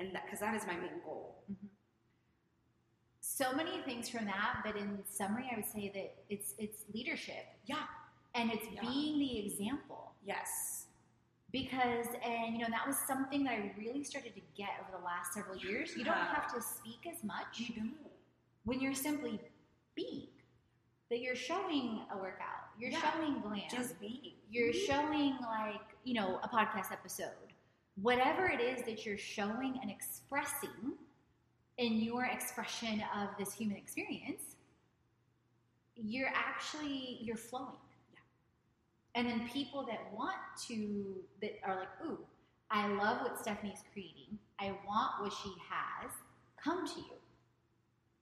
and 0.00 0.14
that 0.14 0.24
because 0.26 0.40
that 0.40 0.54
is 0.54 0.66
my 0.66 0.74
main 0.74 1.00
goal. 1.04 1.36
Mm-hmm. 1.50 1.68
So 3.20 3.52
many 3.54 3.80
things 3.86 4.08
from 4.10 4.26
that, 4.26 4.60
but 4.64 4.76
in 4.76 4.98
summary, 5.08 5.48
I 5.50 5.56
would 5.56 5.64
say 5.66 5.90
that 5.94 6.14
it's 6.28 6.54
it's 6.58 6.84
leadership 6.92 7.46
Yeah. 7.64 7.84
and 8.34 8.50
it's 8.52 8.66
Yeah. 8.70 8.82
being 8.82 9.18
the 9.18 9.38
example. 9.46 10.12
Yes. 10.22 10.86
Because 11.52 12.06
and 12.24 12.54
you 12.54 12.60
know 12.60 12.68
that 12.70 12.86
was 12.86 12.96
something 12.96 13.44
that 13.44 13.52
i 13.52 13.72
really 13.78 14.04
started 14.04 14.34
to 14.34 14.40
get 14.56 14.68
over 14.80 14.96
the 14.98 15.04
last 15.04 15.32
several 15.34 15.56
years. 15.56 15.96
You 15.96 16.04
don't 16.04 16.14
have 16.14 16.52
to 16.54 16.60
speak 16.62 17.06
as 17.12 17.24
much 17.24 17.58
You 17.58 17.74
don't. 17.74 17.94
when 18.64 18.80
you're 18.80 18.94
simply 18.94 19.40
being 19.94 20.28
that 21.10 21.20
you're 21.20 21.34
showing 21.34 22.02
a 22.12 22.16
workout. 22.16 22.70
You're 22.78 22.92
Yeah. 22.92 23.12
showing 23.12 23.40
glam. 23.40 23.62
Just 23.70 23.98
being. 24.00 24.34
you're 24.48 24.72
mm-hmm. 24.72 24.86
showing 24.86 25.36
like 25.42 25.80
you 26.04 26.14
know 26.14 26.38
a 26.42 26.48
podcast 26.48 26.92
episode. 26.92 27.30
Whatever 28.00 28.46
it 28.46 28.60
is 28.60 28.82
that 28.84 29.04
you're 29.04 29.18
showing 29.18 29.78
and 29.82 29.90
expressing 29.90 30.94
in 31.78 32.00
your 32.00 32.24
expression 32.26 33.02
of 33.16 33.28
this 33.38 33.52
human 33.52 33.76
experience 33.76 34.56
you're 35.96 36.30
actually 36.34 37.18
you're 37.20 37.36
flowing 37.36 37.76
and 39.14 39.26
then 39.26 39.48
people 39.52 39.84
that 39.86 40.00
want 40.16 40.36
to 40.68 41.16
that 41.40 41.52
are 41.64 41.76
like 41.76 41.88
ooh 42.06 42.18
i 42.70 42.86
love 42.88 43.22
what 43.22 43.38
stephanie's 43.38 43.82
creating 43.92 44.38
i 44.60 44.66
want 44.86 45.12
what 45.20 45.32
she 45.32 45.50
has 45.68 46.10
come 46.62 46.86
to 46.86 47.00
you 47.00 47.16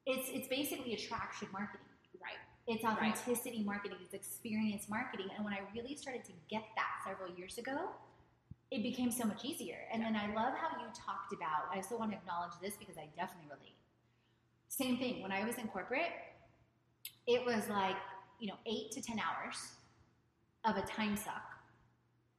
it's 0.07 0.29
it's 0.33 0.49
basically 0.49 0.95
attraction 0.95 1.49
marketing 1.53 1.85
Right. 2.23 2.35
it's 2.67 2.85
Right. 2.85 2.93
authenticity 2.95 3.63
marketing, 3.63 3.99
it's 4.05 4.15
experience 4.15 4.89
marketing. 4.89 5.29
And 5.37 5.45
when 5.45 5.55
I 5.55 5.61
really 5.75 5.95
started 5.97 6.25
to 6.25 6.33
get 6.51 6.65
that 6.77 7.03
several 7.07 7.33
years 7.35 7.59
ago, 7.59 7.91
it 8.71 8.83
became 8.83 9.11
so 9.11 9.25
much 9.25 9.45
easier. 9.45 9.79
And 9.93 10.03
then 10.03 10.17
I 10.17 10.27
love 10.35 10.55
how 10.55 10.77
you 10.79 10.87
talked 10.95 11.33
about, 11.33 11.73
I 11.73 11.77
also 11.77 11.97
want 11.99 12.11
to 12.11 12.17
acknowledge 12.19 12.53
this 12.61 12.75
because 12.77 12.99
I 12.99 13.09
definitely 13.17 13.49
relate. 13.51 13.77
Same 14.69 14.99
thing, 14.99 15.23
when 15.23 15.33
I 15.33 15.45
was 15.45 15.57
in 15.57 15.69
corporate, 15.69 16.13
it 17.27 17.45
was 17.45 17.69
like, 17.69 17.97
you 18.41 18.49
know, 18.49 18.57
eight 18.67 18.91
to 18.93 19.01
10 19.01 19.19
hours 19.19 19.57
of 20.65 20.77
a 20.77 20.83
time 20.83 21.17
suck. 21.17 21.43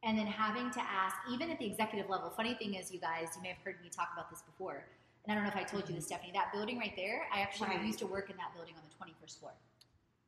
And 0.03 0.17
then 0.17 0.27
having 0.27 0.71
to 0.71 0.79
ask, 0.79 1.15
even 1.31 1.49
at 1.51 1.59
the 1.59 1.65
executive 1.65 2.09
level, 2.09 2.29
funny 2.29 2.53
thing 2.53 2.75
is, 2.75 2.91
you 2.91 2.99
guys, 2.99 3.27
you 3.35 3.41
may 3.41 3.49
have 3.49 3.57
heard 3.63 3.81
me 3.83 3.89
talk 3.89 4.09
about 4.13 4.29
this 4.29 4.41
before. 4.41 4.85
And 5.25 5.31
I 5.31 5.35
don't 5.35 5.43
know 5.43 5.49
if 5.49 5.57
I 5.57 5.63
told 5.63 5.89
you 5.89 5.95
this, 5.95 6.05
mm-hmm. 6.05 6.13
Stephanie. 6.15 6.31
That 6.33 6.53
building 6.53 6.77
right 6.79 6.93
there, 6.95 7.23
I 7.33 7.41
actually 7.41 7.69
Right. 7.69 7.83
used 7.85 7.99
to 7.99 8.07
work 8.07 8.29
in 8.29 8.37
that 8.37 8.53
building 8.55 8.75
on 8.77 8.83
the 8.87 8.95
21st 8.95 9.39
floor 9.39 9.51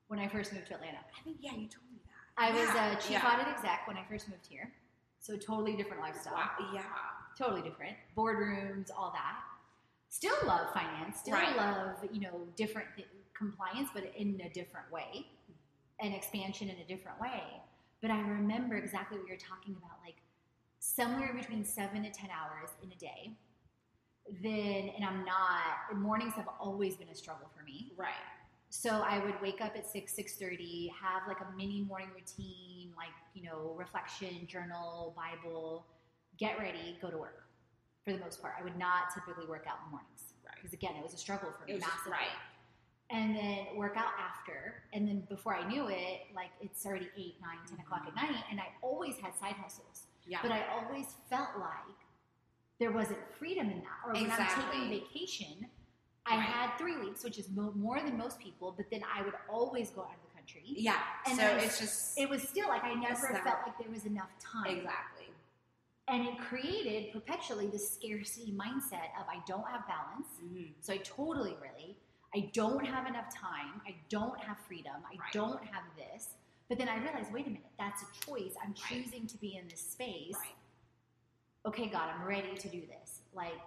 when 0.07 0.19
I 0.19 0.27
first 0.27 0.51
moved 0.51 0.67
to 0.67 0.73
Atlanta. 0.75 0.97
I 1.17 1.21
think 1.23 1.37
yeah, 1.39 1.51
you 1.51 1.67
told 1.67 1.87
me 1.89 1.99
that. 2.03 2.11
I 2.37 2.51
was 2.51 2.69
a 2.69 3.01
chief 3.01 3.11
yeah. 3.23 3.27
audit 3.27 3.47
exec 3.47 3.87
when 3.87 3.95
I 3.97 4.03
first 4.09 4.27
moved 4.29 4.45
here. 4.45 4.71
So 5.21 5.37
totally 5.37 5.75
different 5.77 6.01
lifestyle. 6.01 6.33
Wow. 6.33 6.49
Yeah. 6.73 6.83
Totally 7.37 7.61
different. 7.61 7.95
Boardrooms, 8.17 8.89
all 8.95 9.11
that. 9.11 9.37
Still 10.09 10.35
love 10.45 10.73
finance. 10.73 11.19
Still 11.19 11.35
Right. 11.35 11.55
love, 11.55 11.95
you 12.11 12.19
know, 12.19 12.45
different 12.57 12.89
th- 12.97 13.07
compliance, 13.33 13.89
but 13.93 14.03
in 14.15 14.41
a 14.41 14.49
different 14.49 14.91
way. 14.91 15.09
Mm-hmm. 15.13 16.05
and 16.07 16.15
expansion 16.15 16.67
in 16.67 16.77
a 16.79 16.83
different 16.85 17.19
way. 17.21 17.43
But 18.01 18.11
I 18.11 18.19
remember 18.19 18.75
exactly 18.75 19.19
what 19.19 19.27
you're 19.27 19.37
talking 19.37 19.75
about, 19.77 19.97
like 20.03 20.15
somewhere 20.79 21.33
between 21.33 21.63
seven 21.63 22.03
to 22.03 22.09
10 22.09 22.29
hours 22.29 22.69
in 22.83 22.91
a 22.91 22.95
day. 22.95 23.37
Then, 24.41 24.91
and 24.95 25.05
I'm 25.05 25.23
not, 25.25 25.95
mornings 25.95 26.33
have 26.33 26.47
always 26.59 26.95
been 26.95 27.09
a 27.09 27.15
struggle 27.15 27.49
for 27.55 27.63
me. 27.63 27.91
Right. 27.97 28.13
So 28.69 28.89
I 28.89 29.19
would 29.19 29.35
wake 29.41 29.61
up 29.61 29.75
at 29.75 29.85
6, 29.85 30.13
6.30, 30.13 30.89
have 30.93 31.27
like 31.27 31.41
a 31.41 31.57
mini 31.57 31.81
morning 31.81 32.09
routine, 32.15 32.91
like, 32.95 33.09
you 33.33 33.43
know, 33.43 33.75
reflection, 33.77 34.47
journal, 34.47 35.13
Bible, 35.15 35.85
get 36.37 36.57
ready, 36.57 36.97
go 37.01 37.09
to 37.09 37.17
work 37.17 37.43
for 38.05 38.13
the 38.13 38.19
most 38.19 38.41
part. 38.41 38.53
I 38.59 38.63
would 38.63 38.77
not 38.77 39.13
typically 39.13 39.45
work 39.45 39.65
out 39.67 39.75
in 39.79 39.85
the 39.87 39.91
mornings. 39.91 40.33
Right. 40.45 40.55
Because 40.55 40.73
again, 40.73 40.95
it 40.95 41.03
was 41.03 41.13
a 41.13 41.17
struggle 41.17 41.51
for 41.51 41.65
me, 41.65 41.73
It 41.73 41.75
was 41.75 41.83
massively 41.83 42.13
right. 42.13 42.29
And 43.11 43.35
then 43.35 43.67
work 43.75 43.95
out 43.97 44.11
after. 44.19 44.83
And 44.93 45.07
then 45.07 45.23
before 45.29 45.53
I 45.55 45.67
knew 45.67 45.87
it, 45.89 46.21
like 46.35 46.49
it's 46.61 46.85
already 46.85 47.09
8, 47.17 47.35
9, 47.41 47.57
10 47.69 47.79
o'clock 47.79 48.03
at 48.07 48.15
night. 48.15 48.43
And 48.49 48.59
I 48.59 48.67
always 48.81 49.15
had 49.17 49.35
side 49.35 49.55
hustles. 49.55 50.03
Yeah. 50.25 50.39
But 50.41 50.51
I 50.51 50.63
always 50.71 51.07
felt 51.29 51.49
like 51.59 51.97
there 52.79 52.91
wasn't 52.91 53.19
freedom 53.37 53.69
in 53.69 53.79
that. 53.79 53.99
Or 54.05 54.13
when 54.13 54.31
I'm 54.31 54.47
taking 54.71 54.89
vacation, 54.89 55.67
I 56.25 56.35
Right. 56.37 56.45
had 56.45 56.77
three 56.77 56.97
weeks, 56.97 57.23
which 57.23 57.37
is 57.39 57.49
mo- 57.49 57.73
more 57.75 57.99
than 57.99 58.17
most 58.17 58.39
people, 58.39 58.71
but 58.71 58.89
then 58.91 59.01
I 59.13 59.23
would 59.23 59.33
always 59.49 59.89
go 59.89 60.01
out 60.03 60.13
of 60.15 60.21
the 60.29 60.35
country. 60.35 60.63
yeah. 60.65 61.01
And 61.25 61.37
so 61.37 61.45
it's 61.57 61.79
just 61.79 62.17
It 62.17 62.29
was 62.29 62.47
still 62.47 62.67
like 62.69 62.83
I 62.83 62.93
never 62.93 63.27
felt 63.43 63.59
like 63.65 63.77
there 63.79 63.89
was 63.89 64.05
enough 64.05 64.29
time. 64.39 64.67
exactly. 64.67 65.27
And 66.07 66.27
it 66.27 66.37
created 66.39 67.11
perpetually 67.13 67.67
this 67.67 67.91
scarcity 67.93 68.51
mindset 68.53 69.09
of 69.19 69.27
I 69.29 69.41
don't 69.47 69.65
have 69.67 69.87
balance. 69.87 70.27
Mhm. 70.43 70.73
So 70.81 70.93
I 70.93 70.97
totally 70.97 71.55
relate. 71.55 71.97
I 72.35 72.49
don't 72.53 72.85
have 72.85 73.07
enough 73.07 73.33
time. 73.33 73.81
I 73.85 73.95
don't 74.09 74.39
have 74.39 74.57
freedom. 74.67 74.95
I 75.05 75.17
Right. 75.17 75.33
don't 75.33 75.63
have 75.65 75.83
this. 75.97 76.35
But 76.69 76.77
then 76.77 76.87
I 76.87 76.97
realized, 76.97 77.33
wait 77.33 77.47
a 77.47 77.49
minute, 77.49 77.71
that's 77.77 78.01
a 78.03 78.25
choice. 78.25 78.55
I'm 78.61 78.69
Right. 78.69 78.77
choosing 78.77 79.27
to 79.27 79.37
be 79.37 79.57
in 79.57 79.67
this 79.67 79.81
space. 79.91 80.35
Right. 80.35 80.55
Okay, 81.65 81.87
God, 81.87 82.09
I'm 82.09 82.23
ready 82.25 82.55
to 82.57 82.69
do 82.69 82.85
this. 82.87 83.21
Like, 83.33 83.59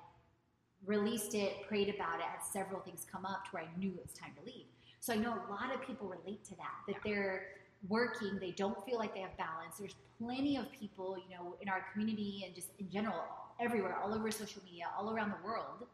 released 0.87 1.35
it, 1.35 1.67
prayed 1.67 1.89
about 1.95 2.21
it, 2.21 2.27
had 2.27 2.43
several 2.43 2.81
things 2.81 3.05
come 3.05 3.25
up 3.25 3.45
to 3.47 3.51
where 3.53 3.65
I 3.65 3.77
knew 3.77 3.93
it 3.93 4.03
was 4.03 4.13
time 4.15 4.35
to 4.39 4.45
leave. 4.45 4.67
So 5.01 5.13
I 5.13 5.17
know 5.17 5.35
a 5.35 5.51
lot 5.51 5.75
of 5.75 5.83
people 5.83 6.09
relate 6.09 6.45
to 6.45 6.57
that, 6.57 6.83
that 6.87 6.97
Yeah. 6.97 7.01
they're 7.05 7.49
working, 7.89 8.39
they 8.39 8.53
don't 8.53 8.83
feel 8.87 8.99
like 8.99 9.13
they 9.15 9.21
have 9.21 9.37
balance. 9.37 9.77
There's 9.79 9.95
plenty 10.19 10.57
of 10.57 10.71
people, 10.73 11.19
you 11.19 11.29
know, 11.37 11.57
in 11.61 11.69
our 11.69 11.83
community 11.93 12.45
and 12.47 12.55
just 12.55 12.71
in 12.79 12.91
general, 12.91 13.25
everywhere, 13.61 13.97
all 13.99 14.15
over 14.15 14.31
social 14.31 14.63
media, 14.65 14.91
all 14.97 15.15
around 15.15 15.31
the 15.31 15.43
world, 15.45 15.87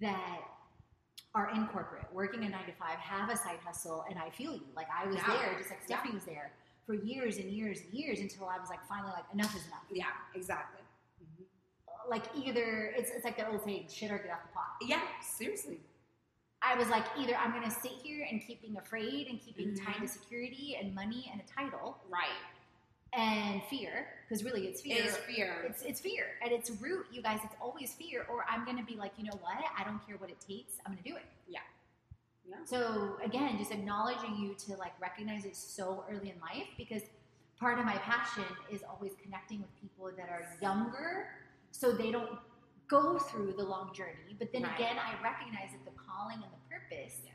that 0.00 0.40
are 1.34 1.50
in 1.54 1.66
corporate, 1.68 2.04
working 2.12 2.44
a 2.44 2.48
nine 2.48 2.66
to 2.66 2.72
five, 2.72 2.98
have 2.98 3.30
a 3.30 3.36
side 3.36 3.58
hustle, 3.64 4.04
and 4.08 4.18
I 4.18 4.30
feel 4.30 4.52
you. 4.54 4.66
Like 4.76 4.88
I 4.94 5.06
was 5.06 5.16
Yeah. 5.16 5.26
there, 5.36 5.58
just 5.58 5.70
like 5.70 5.82
Stephanie 5.82 6.14
was 6.14 6.24
there 6.24 6.52
for 6.84 6.94
years 6.94 7.38
and 7.38 7.50
years 7.50 7.80
and 7.80 7.92
years 7.94 8.20
until 8.20 8.48
I 8.48 8.58
was 8.58 8.68
like 8.68 8.84
finally 8.86 9.12
like 9.12 9.24
enough 9.32 9.54
is 9.56 9.66
enough. 9.66 9.84
Yeah. 9.90 10.10
Exactly. 10.34 10.82
Mhm. 11.22 11.46
Like 12.08 12.24
either 12.36 12.92
it's 12.96 13.10
it's 13.10 13.24
like 13.24 13.36
that 13.38 13.48
old 13.48 13.62
saying, 13.64 13.88
shit 13.88 14.10
or 14.10 14.18
get 14.18 14.30
off 14.30 14.42
the 14.42 14.48
pot. 14.52 14.76
Yeah. 14.82 15.00
Seriously. 15.22 15.80
I 16.60 16.76
was 16.76 16.88
like, 16.88 17.04
either 17.18 17.34
I'm 17.34 17.52
gonna 17.52 17.70
sit 17.70 17.92
here 17.92 18.26
and 18.30 18.40
keep 18.46 18.60
being 18.60 18.76
afraid 18.76 19.26
and 19.28 19.40
keeping 19.40 19.68
Mhm. 19.74 19.84
tied 19.84 20.00
to 20.02 20.08
security 20.08 20.76
and 20.78 20.94
money 20.94 21.28
and 21.32 21.40
a 21.40 21.44
title 21.44 21.98
Right. 22.08 22.28
And 23.14 23.62
fear, 23.64 24.06
because 24.28 24.42
really 24.44 24.66
it's 24.66 24.80
fear. 24.80 24.96
It 24.96 25.04
is 25.04 25.16
fear. 25.18 25.54
It's 25.68 25.82
it's 25.82 26.00
fear 26.00 26.24
at 26.44 26.50
its 26.52 26.70
root, 26.70 27.06
you 27.12 27.22
guys. 27.22 27.40
It's 27.44 27.54
always 27.60 27.92
fear. 27.94 28.26
Or 28.30 28.44
I'm 28.48 28.64
gonna 28.64 28.84
be 28.84 28.96
like, 28.96 29.12
you 29.18 29.24
know 29.24 29.38
what? 29.40 29.58
I 29.78 29.84
don't 29.84 30.04
care 30.06 30.16
what 30.16 30.30
it 30.30 30.40
takes. 30.40 30.74
I'm 30.86 30.92
gonna 30.92 31.02
do 31.04 31.16
it. 31.16 31.24
Yeah. 31.48 31.60
So 32.64 33.16
again, 33.24 33.56
just 33.58 33.70
acknowledging 33.72 34.36
you 34.36 34.54
to 34.66 34.76
like 34.76 34.92
recognize 35.00 35.44
it 35.44 35.56
so 35.56 36.04
early 36.10 36.30
in 36.30 36.40
life 36.40 36.68
because 36.76 37.02
part 37.58 37.78
of 37.78 37.84
my 37.84 37.96
passion 37.98 38.44
is 38.70 38.82
always 38.88 39.12
connecting 39.22 39.60
with 39.60 39.70
people 39.80 40.10
that 40.16 40.28
are 40.28 40.56
younger, 40.60 41.28
so 41.70 41.92
they 41.92 42.10
don't 42.10 42.38
go 42.88 43.18
through 43.18 43.54
the 43.56 43.62
long 43.62 43.94
journey. 43.94 44.36
But 44.38 44.52
then 44.52 44.62
Right. 44.64 44.74
again, 44.74 44.96
I 44.98 45.20
recognize 45.22 45.70
that 45.72 45.84
the 45.84 45.96
calling 45.98 46.42
and 46.42 46.52
the 46.52 46.68
purpose 46.68 47.20
Yes. 47.24 47.34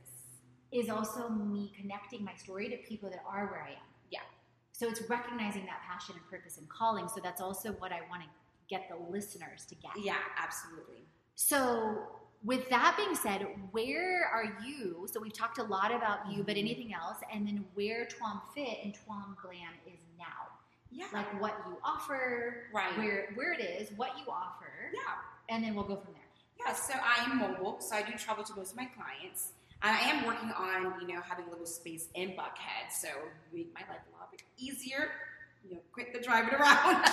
is 0.72 0.90
also 0.90 1.30
me 1.30 1.72
connecting 1.76 2.24
my 2.24 2.36
story 2.36 2.70
to 2.70 2.78
people 2.78 3.10
that 3.10 3.24
are 3.26 3.48
where 3.48 3.64
I 3.64 3.72
am. 3.72 3.87
So 4.78 4.88
it's 4.88 5.02
recognizing 5.10 5.66
that 5.66 5.82
passion 5.90 6.14
and 6.16 6.30
purpose 6.30 6.60
and 6.60 6.70
calling. 6.70 7.08
So 7.10 7.20
that's 7.20 7.42
also 7.42 7.72
what 7.74 7.92
I 7.92 8.02
want 8.12 8.22
to 8.22 8.30
get 8.70 8.88
the 8.88 9.12
listeners 9.12 9.66
to 9.70 9.76
get. 9.76 9.90
Yeah. 10.00 10.18
Absolutely. 10.38 11.04
So 11.34 12.04
with 12.44 12.70
that 12.70 12.94
being 12.96 13.16
said, 13.16 13.48
where 13.72 14.26
are 14.32 14.56
you? 14.64 15.08
So 15.12 15.20
we've 15.20 15.34
talked 15.34 15.58
a 15.58 15.64
lot 15.64 15.92
about 15.92 16.32
you, 16.32 16.44
but 16.44 16.56
Mhm. 16.56 16.60
anything 16.60 16.94
else? 16.94 17.18
And 17.34 17.48
then 17.48 17.68
where 17.74 18.06
Twum 18.06 18.40
Fit 18.54 18.78
and 18.84 18.94
Twum 18.94 19.36
Glam 19.42 19.74
is 19.88 20.00
now. 20.16 20.26
Yeah. 20.92 21.08
Like 21.12 21.42
what 21.42 21.56
you 21.68 21.80
offer, 21.84 22.68
Right. 22.72 22.96
where 23.00 23.32
where 23.34 23.54
it 23.54 23.60
is, 23.62 23.92
what 23.98 24.16
you 24.20 24.32
offer, 24.32 24.92
yeah. 24.94 25.16
and 25.50 25.64
then 25.64 25.74
we'll 25.74 25.86
go 25.88 25.98
from 25.98 26.14
there. 26.14 26.22
Yeah, 26.60 26.74
so 26.74 26.94
I 26.94 27.24
am 27.24 27.38
mobile, 27.40 27.82
so 27.82 27.96
I 27.96 28.04
do 28.04 28.16
travel 28.18 28.44
to 28.44 28.56
most 28.56 28.72
of 28.72 28.78
my 28.78 28.86
clients. 28.86 29.54
I 29.82 30.00
am 30.10 30.26
working 30.26 30.52
on, 30.52 31.00
you 31.02 31.08
know, 31.14 31.22
having 31.22 31.46
a 31.46 31.50
little 31.50 31.66
space 31.66 32.08
in 32.16 32.30
Buckhead, 32.30 32.92
so 32.92 33.08
make 33.54 33.74
my 33.74 33.82
life 33.82 34.02
a 34.12 34.18
lot 34.18 34.32
bit 34.32 34.42
easier. 34.58 35.12
You 35.68 35.76
know, 35.76 35.82
quit 35.92 36.14
the 36.14 36.20
driving 36.20 36.54
around. 36.60 37.04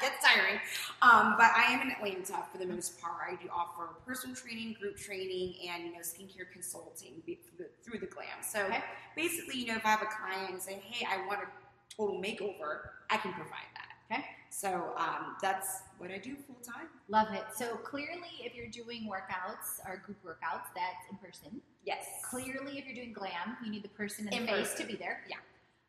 Gets 0.00 0.24
tiring. 0.24 0.58
Um, 1.02 1.34
but 1.36 1.50
I 1.54 1.64
am 1.68 1.82
in 1.82 1.90
Atlanta 1.92 2.42
for 2.50 2.58
the 2.58 2.66
most 2.66 3.00
part. 3.00 3.14
I 3.30 3.42
do 3.42 3.48
offer 3.54 3.90
personal 4.06 4.34
training, 4.34 4.76
group 4.80 4.96
training, 4.96 5.54
and 5.68 5.84
you 5.84 5.92
know, 5.92 6.00
skincare 6.00 6.50
consulting 6.52 7.22
through 7.26 7.36
the- 7.58 7.70
through 7.84 7.98
the 8.00 8.06
glam. 8.06 8.42
So 8.42 8.60
Okay. 8.64 8.82
basically, 9.14 9.58
you 9.60 9.66
know, 9.66 9.76
if 9.76 9.84
I 9.84 9.90
have 9.90 10.02
a 10.02 10.06
client 10.06 10.50
and 10.52 10.62
say, 10.62 10.74
"Hey, 10.80 11.06
I 11.06 11.26
want 11.26 11.40
a 11.42 11.46
total 11.94 12.20
makeover," 12.20 12.90
I 13.10 13.18
can 13.18 13.32
provide 13.34 13.68
that. 13.74 14.16
Okay. 14.16 14.24
So 14.50 14.92
um, 14.96 15.36
that's 15.42 15.82
what 15.98 16.10
I 16.10 16.18
do 16.18 16.34
full 16.36 16.56
time. 16.62 16.88
Love 17.08 17.28
it. 17.32 17.44
So 17.54 17.76
clearly, 17.76 18.30
if 18.40 18.54
you're 18.54 18.68
doing 18.68 19.08
workouts 19.08 19.80
or 19.86 19.98
group 20.04 20.18
workouts, 20.24 20.66
that's 20.74 21.04
in 21.10 21.16
person. 21.18 21.60
Yes. 21.84 22.04
Clearly, 22.28 22.78
if 22.78 22.86
you're 22.86 22.94
doing 22.94 23.12
glam, 23.12 23.56
you 23.64 23.70
need 23.70 23.82
the 23.82 23.88
person 23.90 24.26
in 24.26 24.30
the 24.30 24.36
In 24.40 24.46
face 24.46 24.70
person. 24.72 24.86
to 24.86 24.92
be 24.92 24.98
there. 24.98 25.20
Yeah. 25.28 25.36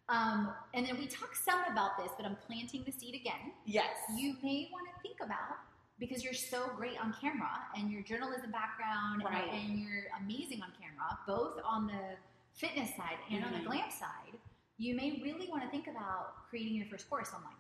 Um, 0.09 0.53
and 0.73 0.85
then 0.87 0.97
we 0.97 1.05
talked 1.07 1.37
some 1.37 1.59
about 1.71 1.97
this, 1.97 2.11
but 2.17 2.25
I'm 2.25 2.35
planting 2.47 2.83
the 2.83 2.91
seed 2.91 3.15
again. 3.15 3.51
Yes. 3.65 3.89
You 4.15 4.35
may 4.41 4.69
want 4.71 4.87
to 4.95 5.01
think 5.01 5.17
about 5.23 5.57
because 5.99 6.23
you're 6.23 6.33
so 6.33 6.69
great 6.75 6.99
on 6.99 7.13
camera 7.21 7.49
and 7.77 7.91
your 7.91 8.01
journalism 8.01 8.51
background 8.51 9.21
and- 9.21 9.23
Right. 9.33 9.51
and, 9.51 9.77
you're 9.79 10.05
amazing 10.19 10.61
on 10.63 10.71
camera, 10.81 11.19
both 11.27 11.61
on 11.63 11.87
the 11.87 12.15
fitness 12.53 12.95
side 12.95 13.17
and 13.29 13.43
on 13.45 13.51
the 13.51 13.59
Mhm. 13.59 13.65
glam 13.65 13.91
side. 13.91 14.39
You 14.77 14.95
may 14.95 15.21
really 15.21 15.47
want 15.49 15.61
to 15.63 15.69
think 15.69 15.87
about 15.87 16.47
creating 16.49 16.75
your 16.75 16.85
first 16.87 17.09
course 17.09 17.33
online. 17.33 17.58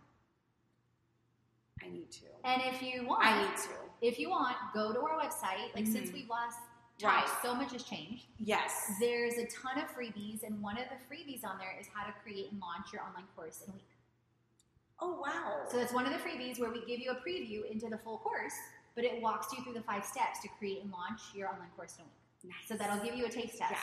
I 1.83 1.89
need 1.89 2.11
to. 2.11 2.25
And 2.43 2.61
if 2.63 2.81
you 2.81 3.05
want, 3.07 3.25
I 3.25 3.41
need 3.43 3.57
to. 3.57 3.69
if 4.01 4.17
you 4.19 4.29
want, 4.29 4.55
go 4.73 4.93
to 4.93 4.99
our 5.01 5.19
website. 5.19 5.73
Like 5.75 5.85
since 5.87 6.09
Mhm. 6.09 6.13
we've 6.13 6.29
last 6.29 6.57
Right. 7.01 7.29
so 7.41 7.55
much 7.55 7.71
has 7.71 7.83
changed. 7.83 8.25
Yes. 8.39 8.91
There's 8.99 9.35
a 9.37 9.45
ton 9.47 9.77
of 9.79 9.89
freebies, 9.95 10.43
and 10.43 10.61
one 10.61 10.77
of 10.77 10.85
the 10.89 10.95
freebies 11.13 11.45
on 11.45 11.57
there 11.57 11.77
is 11.79 11.87
how 11.93 12.05
to 12.05 12.11
create 12.23 12.51
and 12.51 12.59
launch 12.59 12.91
your 12.91 13.01
online 13.03 13.27
course 13.35 13.61
in 13.63 13.69
a 13.71 13.73
week. 13.73 13.87
Oh 14.99 15.13
wow. 15.21 15.65
So 15.69 15.77
that's 15.77 15.93
one 15.93 16.05
of 16.05 16.11
the 16.11 16.19
freebies 16.19 16.59
where 16.59 16.69
we 16.71 16.83
give 16.85 16.99
you 16.99 17.11
a 17.11 17.15
preview 17.15 17.65
into 17.71 17.87
the 17.89 17.97
full 17.99 18.17
course, 18.17 18.53
but 18.95 19.05
it 19.05 19.21
walks 19.21 19.53
you 19.53 19.63
through 19.63 19.73
the 19.73 19.81
five 19.83 20.03
steps 20.05 20.41
to 20.41 20.49
create 20.59 20.81
and 20.81 20.91
launch 20.91 21.21
your 21.33 21.47
online 21.49 21.69
course 21.77 21.95
in 21.97 22.01
a 22.01 22.05
week. 22.05 22.53
nice. 22.55 22.67
So 22.67 22.75
that'll 22.75 23.03
give 23.03 23.15
you 23.15 23.25
a 23.25 23.29
taste 23.29 23.57
test. 23.57 23.71
Yeah. 23.71 23.79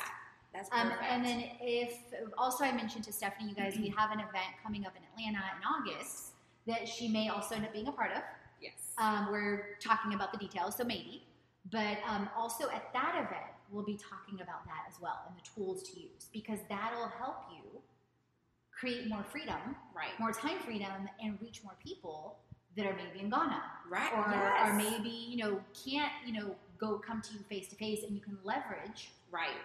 That's 0.53 0.69
Um, 0.73 0.89
perfect. 0.91 1.11
and 1.11 1.25
then 1.25 1.41
if 1.61 1.99
also 2.39 2.65
I 2.65 2.73
mentioned 2.73 3.05
to 3.05 3.13
Stephanie, 3.13 3.49
you 3.51 3.55
guys, 3.55 3.77
we 3.77 3.89
have 3.91 4.11
an 4.13 4.21
event 4.21 4.57
coming 4.63 4.87
up 4.87 4.95
in 4.97 5.03
Atlanta 5.05 5.45
in 5.57 5.65
August 5.65 6.33
that 6.67 6.89
she 6.89 7.09
may 7.09 7.29
also 7.29 7.55
end 7.55 7.65
up 7.65 7.73
being 7.73 7.89
a 7.89 7.93
part 7.93 8.13
of. 8.13 8.23
yes. 8.61 8.73
Um, 8.99 9.29
we're 9.31 9.77
talking 9.81 10.15
about 10.15 10.33
the 10.33 10.39
details, 10.39 10.77
so 10.77 10.85
maybe. 10.85 11.23
But 11.71 11.99
um, 12.09 12.29
also 12.37 12.65
at 12.71 12.93
that 12.93 13.15
event, 13.17 13.51
we'll 13.71 13.85
be 13.85 13.97
talking 13.99 14.41
about 14.41 14.65
that 14.67 14.85
as 14.89 15.01
well 15.01 15.23
and 15.27 15.37
the 15.37 15.43
tools 15.55 15.83
to 15.91 16.01
use 16.01 16.29
because 16.33 16.61
that'll 16.69 17.09
help 17.09 17.37
you 17.51 17.81
create 18.73 19.09
more 19.09 19.25
freedom, 19.25 19.75
right. 19.95 20.11
more 20.21 20.33
time 20.33 20.59
freedom, 20.65 21.09
and 21.23 21.39
reach 21.41 21.63
more 21.65 21.75
people 21.83 22.37
that 22.77 22.87
are 22.87 22.95
maybe 22.95 23.21
in 23.25 23.31
Ghana 23.31 23.63
Right. 23.91 24.13
or, 24.15 24.31
yes. 24.31 24.69
or 24.69 24.75
maybe 24.75 25.09
you 25.09 25.39
know 25.39 25.61
can't 25.85 26.13
you 26.27 26.33
know 26.39 26.55
go 26.79 26.99
come 26.99 27.23
to 27.23 27.33
you 27.33 27.41
face 27.49 27.69
to 27.69 27.77
face 27.77 28.03
and 28.05 28.15
you 28.15 28.21
can 28.21 28.37
leverage 28.45 29.11
Right. 29.31 29.57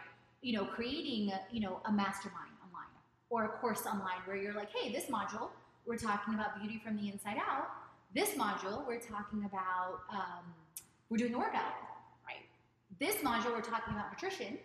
you 0.41 0.53
know 0.57 0.63
creating 0.65 1.29
a, 1.31 1.41
you 1.51 1.59
know 1.59 1.81
a 1.85 1.91
mastermind 1.91 2.53
online 2.65 2.87
or 3.29 3.45
a 3.45 3.49
course 3.59 3.85
online 3.85 4.21
where 4.25 4.37
you're 4.37 4.53
like 4.53 4.69
hey 4.73 4.93
this 4.93 5.05
module 5.07 5.49
we're 5.85 5.97
talking 5.97 6.33
about 6.33 6.59
beauty 6.59 6.79
from 6.83 6.97
the 6.97 7.09
inside 7.09 7.37
out 7.37 7.67
this 8.13 8.31
module 8.31 8.85
we're 8.87 8.99
talking 8.99 9.43
about 9.45 10.01
um, 10.11 10.43
we're 11.09 11.17
doing 11.17 11.33
a 11.33 11.37
workout 11.37 11.73
Right. 12.25 12.43
this 12.99 13.17
module 13.17 13.51
we're 13.53 13.61
talking 13.61 13.93
about 13.93 14.11
nutrition 14.11 14.57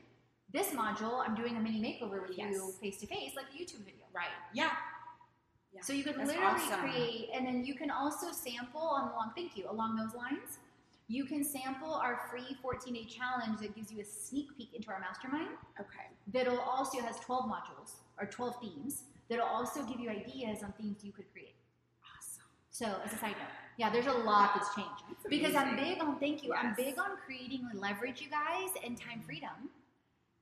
this 0.53 0.69
module 0.69 1.23
i'm 1.27 1.35
doing 1.35 1.57
a 1.57 1.61
mini 1.61 1.81
makeover 1.81 2.23
with 2.27 2.37
you 2.39 2.73
face 2.81 2.99
to 2.99 3.07
face 3.07 3.33
like 3.37 3.47
a 3.55 3.63
youtube 3.63 3.85
video 3.85 4.05
Right. 4.15 4.29
Yeah. 4.55 4.71
Yeah. 5.75 5.83
so 5.83 5.93
you 5.93 6.03
could 6.03 6.17
That's 6.17 6.29
literally 6.31 6.47
awesome. 6.55 6.81
create, 6.81 7.29
and 7.35 7.47
then 7.47 7.67
you 7.67 7.75
can 7.75 7.91
also 7.91 8.33
sample 8.33 8.81
on 8.81 9.11
along. 9.11 9.33
Thank 9.37 9.59
you. 9.59 9.69
Along 9.71 9.95
those 9.95 10.15
lines, 10.15 10.57
you 11.09 11.27
can 11.27 11.45
sample 11.45 11.93
our 11.93 12.23
free 12.31 12.57
14 12.63 12.95
day 12.95 13.05
challenge 13.05 13.61
that 13.61 13.75
gives 13.77 13.93
you 13.93 14.01
a 14.01 14.05
sneak 14.07 14.57
peek 14.57 14.73
into 14.73 14.89
our 14.91 14.99
mastermind. 15.01 15.51
Okay. 15.79 16.07
That'll 16.33 16.61
also 16.61 16.99
has 17.03 17.17
12 17.21 17.45
modules. 17.45 17.97
or 18.19 18.25
12 18.27 18.57
themes 18.63 19.03
that'll 19.29 19.47
also 19.47 19.83
give 19.85 20.01
you 20.01 20.11
ideas 20.11 20.63
on 20.63 20.73
things 20.73 21.05
you 21.05 21.13
could 21.13 21.31
create. 21.33 21.55
Awesome. 22.17 22.45
So, 22.71 22.87
as 23.05 23.13
a 23.13 23.19
side 23.19 23.37
note, 23.39 23.49
yeah, 23.79 23.91
there's 23.91 24.07
a 24.07 24.13
lot 24.13 24.53
that's 24.55 24.75
changed. 24.75 25.03
That's 25.09 25.27
Because 25.29 25.55
I'm 25.55 25.77
big 25.77 26.01
on, 26.01 26.19
thank 26.19 26.43
you, 26.43 26.55
I'm 26.55 26.75
big 26.75 26.99
on 26.99 27.17
creating 27.25 27.69
leverage, 27.75 28.21
you 28.21 28.31
guys, 28.31 28.71
and 28.85 28.99
time 28.99 29.23
freedom. 29.27 29.71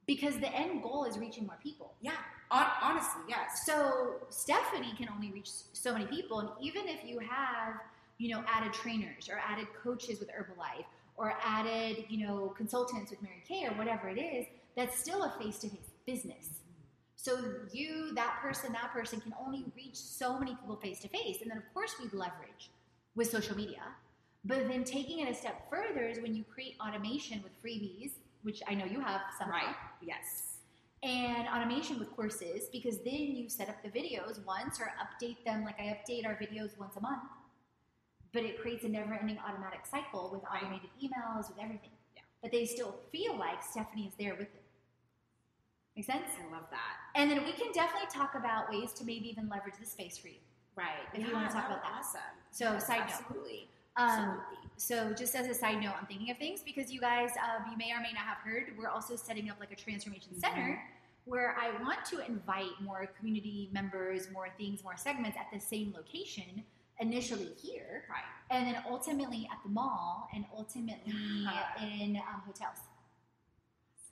Because 0.07 0.39
the 0.39 0.53
end 0.55 0.83
goal 0.83 1.05
is 1.05 1.19
reaching 1.19 1.47
more 1.47 1.59
people. 1.63 1.95
Yeah. 2.03 2.13
Honestly, 2.51 3.23
yes. 3.27 3.65
So 3.65 4.17
Stephanie 4.29 4.93
can 4.97 5.09
only 5.09 5.33
reach 5.33 5.49
so 5.73 5.93
many 5.95 6.05
people, 6.05 6.41
and 6.41 6.51
even 6.61 6.87
if 6.87 7.05
you 7.05 7.19
have, 7.21 7.81
you 8.19 8.29
know, 8.29 8.45
added 8.47 8.73
trainers 8.73 9.29
or 9.29 9.41
added 9.45 9.67
coaches 9.83 10.21
with 10.21 10.29
Herbalife 10.29 10.85
or 11.17 11.35
added, 11.43 12.05
you 12.09 12.27
know, 12.27 12.55
consultants 12.57 13.11
with 13.11 13.23
Mary 13.23 13.43
Kay 13.49 13.67
or 13.67 13.73
whatever 13.79 14.09
it 14.09 14.21
is, 14.21 14.47
that's 14.77 14.99
still 14.99 15.23
a 15.25 15.33
face-to-face 15.43 15.91
business. 16.07 16.61
So 17.25 17.39
you, 17.73 18.13
that 18.17 18.37
person, 18.43 18.71
that 18.75 18.93
person 18.93 19.19
can 19.19 19.33
only 19.43 19.65
reach 19.75 19.97
so 19.97 20.39
many 20.39 20.55
people 20.57 20.77
face-to-face, 20.77 21.39
and 21.41 21.51
then 21.51 21.57
of 21.57 21.65
course 21.73 21.95
we 21.99 22.07
leverage 22.13 22.71
with 23.15 23.31
social 23.31 23.57
media. 23.57 23.81
But 24.45 24.69
then 24.69 24.85
taking 24.85 25.21
it 25.21 25.31
a 25.31 25.35
step 25.35 25.71
further 25.71 26.07
is 26.07 26.21
when 26.21 26.35
you 26.35 26.45
create 26.45 26.77
automation 26.87 27.43
with 27.43 27.53
freebies, 27.65 28.11
which 28.43 28.61
I 28.69 28.75
know 28.75 28.85
you 28.85 29.01
have 29.01 29.23
some 29.39 29.49
Right. 29.49 29.75
Yes. 30.03 30.59
and 31.03 31.49
automation 31.49 31.99
with 31.99 32.11
courses 32.15 32.69
because 32.71 32.99
then 32.99 33.23
you 33.37 33.49
set 33.49 33.71
up 33.71 33.77
the 33.83 33.89
videos 33.89 34.45
once 34.45 34.79
or 34.79 34.93
update 35.05 35.43
them 35.47 35.65
like 35.65 35.81
I 35.81 35.99
update 35.99 36.27
our 36.27 36.35
videos 36.35 36.77
once 36.79 36.97
a 36.97 37.01
month. 37.01 37.23
But 38.35 38.43
it 38.43 38.61
creates 38.61 38.85
a 38.85 38.89
never 38.89 39.15
ending 39.15 39.39
automatic 39.39 39.87
cycle 39.87 40.31
with 40.31 40.43
Right. 40.43 40.63
automated 40.63 40.91
emails, 41.03 41.49
with 41.49 41.59
everything. 41.59 41.93
Yeah. 42.17 42.23
But 42.43 42.53
they 42.53 42.67
still 42.67 43.01
feel 43.13 43.35
like 43.39 43.63
Stephanie 43.63 44.09
is 44.09 44.15
there 44.19 44.35
with 44.35 44.53
them. 44.53 44.64
Make 45.97 46.07
sense? 46.07 46.27
I 46.41 46.53
love 46.53 46.67
that. 46.71 46.97
And 47.15 47.31
then 47.31 47.45
we 47.45 47.53
can 47.53 47.71
definitely 47.73 48.09
talk 48.13 48.35
about 48.35 48.71
ways 48.71 48.93
to 48.95 49.05
maybe 49.05 49.29
even 49.29 49.49
leverage 49.49 49.75
the 49.79 49.87
space 49.87 50.19
for 50.19 50.29
you. 50.29 50.39
Right. 50.77 51.07
If 51.13 51.27
you 51.27 51.33
wanna 51.33 51.49
talk 51.51 51.67
about 51.67 51.83
that. 51.83 51.93
Awesome. 52.01 52.21
So, 52.51 52.73
Yes, 52.73 52.87
side 52.87 52.99
note. 53.01 53.11
Absolutely. 53.11 53.69
Um, 53.97 54.09
Absolutely. 54.09 54.71
so 54.77 55.13
just 55.15 55.37
as 55.37 55.47
a 55.47 55.55
side 55.55 55.81
note, 55.81 55.95
I'm 56.01 56.07
thinking 56.07 56.31
of 56.33 56.39
things 56.39 56.63
because 56.65 56.93
you 56.93 57.01
guys, 57.01 57.31
um, 57.43 57.71
you 57.71 57.77
may 57.77 57.93
or 57.93 58.01
may 58.01 58.13
not 58.13 58.25
have 58.25 58.39
heard, 58.39 58.73
we're 58.77 58.89
also 58.89 59.15
setting 59.15 59.49
up 59.51 59.61
like 59.61 59.71
a 59.71 59.77
transformation 59.77 60.35
center 60.39 60.83
where 61.27 61.57
I 61.59 61.71
want 61.81 62.05
to 62.07 62.27
invite 62.27 62.73
more 62.83 63.07
community 63.19 63.71
members, 63.73 64.29
more 64.33 64.49
things, 64.59 64.83
more 64.83 64.97
segments 64.97 65.39
at 65.39 65.47
the 65.53 65.61
same 65.65 65.93
location. 65.97 66.65
Initially 67.01 67.51
here, 67.61 68.05
Right. 68.09 68.23
and 68.51 68.69
then 68.73 68.81
ultimately 68.89 69.49
at 69.51 69.61
the 69.65 69.69
mall, 69.69 70.29
and 70.33 70.45
ultimately 70.57 71.13
Yeah. 71.13 71.83
in 71.83 72.17
um, 72.19 72.41
hotels. 72.47 72.79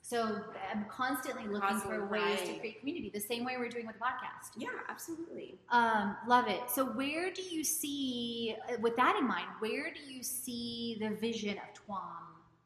So 0.05 0.37
I'm 0.69 0.85
constantly 0.89 1.45
looking 1.45 1.61
Constantly, 1.61 1.97
for 1.97 2.05
ways 2.07 2.41
to 2.41 2.59
create 2.59 2.81
community, 2.81 3.09
the 3.09 3.21
same 3.21 3.45
way 3.45 3.53
we're 3.57 3.69
doing 3.69 3.87
with 3.87 3.95
the 3.95 4.03
podcast. 4.03 4.51
Yeah, 4.57 4.67
absolutely. 4.89 5.57
Um, 5.69 6.17
love 6.27 6.49
it. 6.49 6.59
So, 6.69 6.83
where 6.83 7.31
do 7.31 7.41
you 7.41 7.63
see, 7.63 8.53
uh, 8.69 8.75
with 8.81 8.97
that 8.97 9.15
in 9.17 9.25
mind, 9.25 9.47
where 9.59 9.93
do 9.93 10.13
you 10.13 10.21
see 10.21 10.97
the 10.99 11.11
vision 11.15 11.51
of 11.51 11.63
Twum 11.73 12.01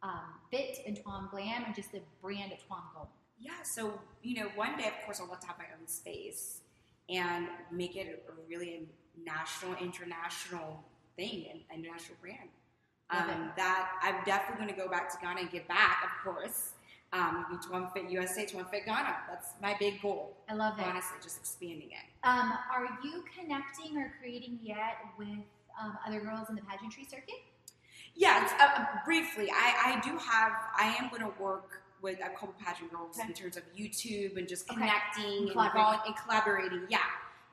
um, 0.01 0.33
Fit 0.49 0.79
and 0.87 0.97
Twum 0.97 1.29
Glam 1.29 1.63
and 1.63 1.75
just 1.75 1.91
the 1.91 2.01
brand 2.23 2.51
of 2.51 2.57
Twum 2.57 2.81
going? 2.95 3.07
Yeah, 3.39 3.61
so 3.63 3.99
you 4.23 4.41
know, 4.41 4.49
one 4.55 4.75
day, 4.75 4.87
of 4.87 5.05
course, 5.05 5.21
I 5.21 5.25
want 5.25 5.39
to 5.41 5.47
have 5.47 5.59
my 5.59 5.65
own 5.79 5.87
space 5.87 6.61
and 7.07 7.47
make 7.71 7.95
it 7.95 8.25
a 8.27 8.49
really 8.49 8.87
national, 9.23 9.75
international 9.75 10.83
thing, 11.15 11.45
an 11.51 11.79
international 11.79 12.17
brand. 12.19 12.49
Um, 13.09 13.51
that 13.55 13.89
I'm 14.01 14.25
definitely 14.25 14.65
going 14.65 14.75
to 14.75 14.85
go 14.85 14.89
back 14.89 15.09
to 15.11 15.17
Ghana 15.21 15.39
and 15.41 15.51
give 15.51 15.65
back, 15.67 15.99
of 16.03 16.25
course. 16.25 16.71
Um, 17.13 17.45
maybe 17.49 17.61
to 17.63 17.69
One 17.71 17.87
Fit 17.91 18.09
USA, 18.11 18.45
to 18.45 18.57
One 18.57 18.65
Fit 18.65 18.85
Ghana. 18.85 19.15
That's 19.29 19.53
my 19.61 19.75
big 19.79 20.01
goal. 20.01 20.35
I 20.49 20.53
love 20.55 20.77
it. 20.77 20.85
Honestly, 20.85 21.17
just 21.23 21.37
expanding 21.37 21.89
it. 21.91 22.05
Um, 22.27 22.51
are 22.73 22.99
you 23.03 23.23
connecting 23.39 23.97
or 23.97 24.13
creating 24.19 24.59
yet 24.61 24.97
with 25.17 25.27
um, 25.81 25.97
other 26.05 26.19
girls 26.19 26.49
in 26.49 26.55
the 26.55 26.61
pageantry 26.63 27.05
circuit? 27.05 27.35
Yeah, 28.13 28.43
it's, 28.43 28.51
uh, 28.53 28.81
uh, 28.81 28.85
briefly, 29.05 29.49
I, 29.51 29.95
I 29.95 30.01
do 30.01 30.17
have. 30.17 30.51
I 30.77 30.95
am 30.99 31.09
going 31.09 31.21
to 31.21 31.31
work 31.41 31.81
with 32.01 32.19
a 32.19 32.29
couple 32.29 32.53
pageant 32.63 32.91
girls 32.91 33.17
Okay. 33.17 33.27
in 33.29 33.33
terms 33.33 33.55
of 33.57 33.63
YouTube 33.75 34.35
and 34.37 34.47
just 34.47 34.69
Okay. 34.69 34.79
connecting 34.81 35.43
and, 35.43 35.51
Collaborating. 35.51 35.99
and 36.07 36.15
collaborating. 36.17 36.81
Yeah, 36.89 36.99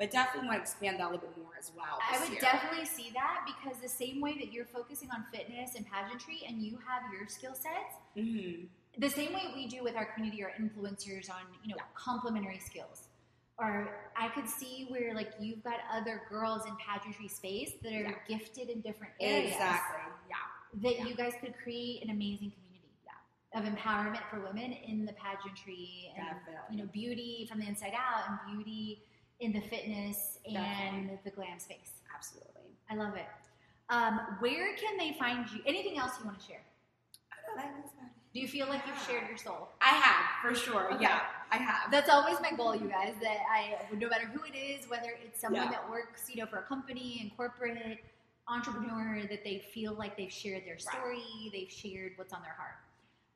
but 0.00 0.10
definitely 0.10 0.48
want 0.48 0.58
to 0.58 0.62
expand 0.62 0.98
that 0.98 1.04
a 1.04 1.10
little 1.12 1.28
bit 1.28 1.38
more 1.38 1.52
as 1.58 1.70
well. 1.76 1.98
I 2.10 2.18
would 2.18 2.30
year. 2.30 2.40
definitely 2.40 2.86
see 2.86 3.10
that 3.14 3.46
because 3.46 3.80
the 3.80 3.88
same 3.88 4.20
way 4.20 4.34
that 4.38 4.52
you're 4.52 4.66
focusing 4.66 5.10
on 5.12 5.24
fitness 5.32 5.76
and 5.76 5.86
pageantry 5.86 6.40
and 6.46 6.60
you 6.60 6.78
have 6.86 7.02
your 7.12 7.28
skill 7.28 7.54
sets, 7.54 7.94
Mhm. 8.16 8.66
The 8.98 9.08
same 9.10 9.32
way 9.32 9.42
we 9.54 9.66
do 9.66 9.82
with 9.82 9.96
our 9.96 10.06
community 10.14 10.42
or 10.42 10.52
influencers 10.60 11.30
on 11.30 11.42
you 11.62 11.70
know 11.74 11.80
complementary 11.94 12.58
skills 12.60 13.08
or 13.58 13.88
i 14.16 14.28
could 14.28 14.48
see 14.48 14.86
where 14.88 15.14
like 15.14 15.30
you've 15.40 15.62
got 15.62 15.76
other 15.92 16.22
girls 16.28 16.62
in 16.66 16.72
pageantry 16.76 17.28
space 17.28 17.72
that 17.82 17.92
are 17.92 18.02
Yeah. 18.02 18.12
gifted 18.28 18.68
in 18.70 18.80
different 18.80 19.12
areas 19.20 19.52
Exactly. 19.52 20.12
Yeah. 20.28 20.36
that 20.82 20.98
Yeah. 20.98 21.06
you 21.06 21.14
guys 21.14 21.34
could 21.40 21.54
create 21.62 22.02
an 22.04 22.10
amazing 22.10 22.52
community 22.52 22.92
yeah. 23.04 23.58
of 23.60 23.64
empowerment 23.66 24.22
for 24.30 24.40
women 24.40 24.72
in 24.72 25.04
the 25.04 25.12
pageantry 25.14 26.12
and 26.16 26.26
Definitely. 26.26 26.76
you 26.76 26.78
know 26.82 26.88
beauty 26.92 27.46
from 27.50 27.60
the 27.60 27.66
inside 27.66 27.94
out 27.94 28.28
and 28.28 28.38
beauty 28.56 29.02
in 29.40 29.52
the 29.52 29.60
fitness 29.60 30.38
and 30.46 30.54
Definitely. 30.54 31.18
the 31.24 31.30
glam 31.30 31.58
space 31.58 31.92
Absolutely. 32.14 32.70
i 32.90 32.94
love 32.94 33.14
it 33.16 33.26
um, 33.90 34.18
where 34.40 34.74
can 34.76 34.96
they 34.96 35.12
find 35.18 35.46
you 35.52 35.60
anything 35.66 35.98
else 35.98 36.12
you 36.18 36.24
want 36.26 36.38
to 36.40 36.46
share 36.46 36.62
I 37.32 37.36
don't 37.46 37.56
know, 37.56 37.72
that's 37.82 37.92
about 37.92 38.06
it. 38.06 38.23
Do 38.34 38.40
you 38.40 38.48
feel 38.48 38.66
like 38.68 38.82
you've 38.86 39.00
shared 39.06 39.28
your 39.28 39.38
soul 39.38 39.68
I 39.80 39.90
have 39.90 40.24
for 40.42 40.54
sure. 40.58 40.92
Okay. 40.94 41.04
Yeah, 41.04 41.20
I 41.52 41.56
have. 41.56 41.90
That's 41.90 42.10
always 42.10 42.36
my 42.42 42.50
goal, 42.52 42.74
you 42.74 42.88
guys. 42.88 43.14
That 43.22 43.38
I, 43.50 43.76
no 43.96 44.08
matter 44.08 44.26
who 44.26 44.42
it 44.44 44.56
is, 44.56 44.88
whether 44.90 45.10
it's 45.24 45.40
someone 45.40 45.62
Yeah. 45.62 45.70
that 45.70 45.88
works, 45.88 46.28
you 46.28 46.36
know, 46.36 46.46
for 46.46 46.58
a 46.58 46.62
company 46.62 47.18
and 47.22 47.34
corporate 47.36 47.98
entrepreneur, 48.48 49.22
that 49.28 49.44
they 49.44 49.60
feel 49.72 49.94
like 49.94 50.16
they've 50.16 50.32
shared 50.32 50.64
their 50.66 50.78
story, 50.78 51.22
they've 51.52 51.70
shared 51.70 52.12
what's 52.16 52.32
on 52.34 52.42
their 52.42 52.54
heart. 52.54 52.76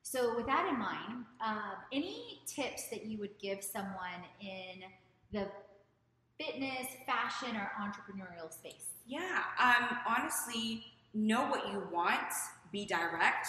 So, 0.02 0.34
with 0.36 0.46
that 0.46 0.66
in 0.68 0.78
mind, 0.78 1.24
um, 1.40 1.76
any 1.92 2.40
tips 2.46 2.88
that 2.88 3.04
you 3.06 3.18
would 3.18 3.38
give 3.38 3.62
someone 3.62 4.20
in 4.40 4.82
the 5.32 5.46
fitness, 6.38 6.86
fashion, 7.06 7.56
or 7.56 7.70
entrepreneurial 7.80 8.52
space? 8.52 8.86
Yeah. 9.06 9.42
Um. 9.60 9.98
Honestly, 10.06 10.84
know 11.14 11.46
what 11.48 11.72
you 11.72 11.82
want. 11.92 12.32
Be 12.72 12.84
direct, 12.84 13.46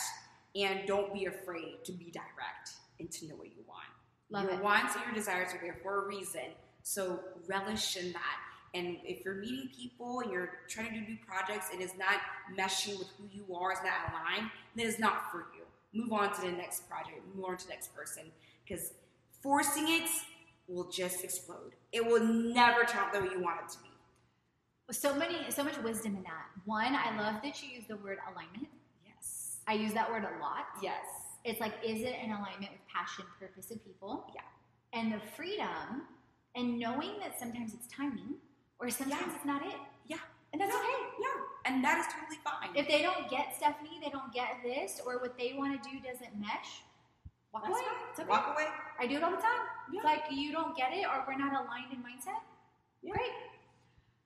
and 0.56 0.88
don't 0.88 1.14
be 1.14 1.26
afraid 1.26 1.84
to 1.86 1.92
be 1.92 2.06
direct 2.06 2.72
and 3.00 3.10
to 3.12 3.28
know 3.28 3.36
what 3.36 3.48
you 3.48 3.64
want. 3.68 3.86
Love 4.30 4.46
your 4.46 4.54
it. 4.54 4.64
wants 4.64 4.96
and 4.96 5.04
your 5.06 5.14
desires 5.14 5.54
are 5.54 5.60
there 5.62 5.78
for 5.82 6.06
a 6.06 6.08
reason. 6.08 6.42
So 6.84 7.20
relish 7.48 7.98
in 7.98 8.12
that. 8.14 8.38
And 8.74 8.98
if 9.04 9.26
you're 9.26 9.36
meeting 9.36 9.70
people 9.76 10.20
and 10.20 10.32
you're 10.32 10.60
trying 10.68 10.90
to 10.90 11.00
do 11.00 11.02
new 11.02 11.18
projects, 11.28 11.68
and 11.72 11.82
it 11.82 11.86
is 11.86 11.94
not 11.98 12.20
meshing 12.56 13.00
with 13.00 13.08
who 13.18 13.26
you 13.32 13.56
are, 13.56 13.72
it's 13.72 13.82
not 13.82 14.12
aligned, 14.12 14.52
then 14.76 14.88
it's 14.88 15.00
not 15.00 15.32
for 15.32 15.48
you. 15.56 15.64
Move 15.92 16.14
on 16.14 16.34
to 16.36 16.42
the 16.42 16.52
next 16.52 16.88
project, 16.88 17.22
move 17.36 17.46
on 17.46 17.58
to 17.58 17.66
the 17.66 17.72
next 17.72 17.96
person. 17.96 18.24
Because 18.64 18.94
forcing 19.42 19.86
it 19.88 20.10
will 20.68 20.90
just 20.90 21.24
explode. 21.24 21.74
It 21.92 22.06
will 22.06 22.24
never 22.24 22.84
turn 22.84 23.02
out 23.02 23.14
the 23.14 23.22
way 23.22 23.30
you 23.34 23.42
want 23.42 23.60
it 23.66 23.72
to 23.72 23.80
be. 23.80 23.90
So 24.92 25.16
many, 25.16 25.36
so 25.50 25.64
much 25.64 25.78
wisdom 25.80 26.16
in 26.16 26.24
that. 26.24 26.46
One, 26.66 26.96
I 26.96 27.16
love 27.18 27.42
that 27.44 27.62
you 27.62 27.70
use 27.70 27.86
the 27.88 27.98
word 27.98 28.18
alignment. 28.32 28.68
I 29.70 29.74
use 29.74 29.94
that 29.94 30.10
word 30.10 30.24
a 30.24 30.34
lot. 30.42 30.66
Yes. 30.82 31.06
It's 31.46 31.62
like, 31.62 31.74
is 31.86 32.02
it 32.02 32.16
in 32.24 32.32
alignment 32.32 32.72
with 32.74 32.82
passion, 32.94 33.24
purpose, 33.40 33.70
and 33.70 33.80
people? 33.86 34.26
Yeah. 34.34 34.42
And 35.00 35.14
the 35.14 35.22
freedom 35.38 36.10
and 36.56 36.80
knowing 36.80 37.20
that 37.22 37.40
sometimes 37.40 37.76
it's 37.76 37.88
timing 37.88 38.42
or 38.80 38.90
sometimes 38.90 39.22
Yeah. 39.28 39.36
it's 39.36 39.46
not 39.46 39.62
it. 39.64 39.78
Yeah. 40.08 40.18
And 40.52 40.60
that's 40.60 40.74
yeah. 40.74 40.80
okay. 40.80 41.00
Yeah. 41.22 41.72
And 41.72 41.84
that 41.86 42.00
is 42.00 42.08
totally 42.12 42.40
fine. 42.44 42.76
If 42.76 42.88
they 42.88 43.04
don't 43.04 43.30
get 43.30 43.56
Stephanie, 43.56 44.02
they 44.04 44.10
don't 44.10 44.34
get 44.34 44.58
this, 44.64 45.00
or 45.06 45.20
what 45.20 45.38
they 45.38 45.54
want 45.56 45.78
to 45.78 45.90
do 45.90 46.00
doesn't 46.00 46.34
mesh, 46.40 46.82
walk 47.54 47.64
That's 47.64 47.78
away. 47.78 47.86
fine. 47.86 48.10
It's 48.10 48.20
okay. 48.22 48.30
Walk 48.30 48.48
away. 48.56 48.66
I 49.00 49.06
do 49.06 49.18
it 49.18 49.24
all 49.24 49.30
the 49.30 49.38
time. 49.38 49.70
Yeah. 49.94 50.02
It's 50.02 50.06
like 50.06 50.24
you 50.32 50.52
don't 50.52 50.76
get 50.76 50.94
it 50.94 51.06
or 51.06 51.24
we're 51.28 51.38
not 51.38 51.54
aligned 51.54 51.94
in 51.94 52.00
mindset. 52.00 52.42
Yeah. 53.04 53.14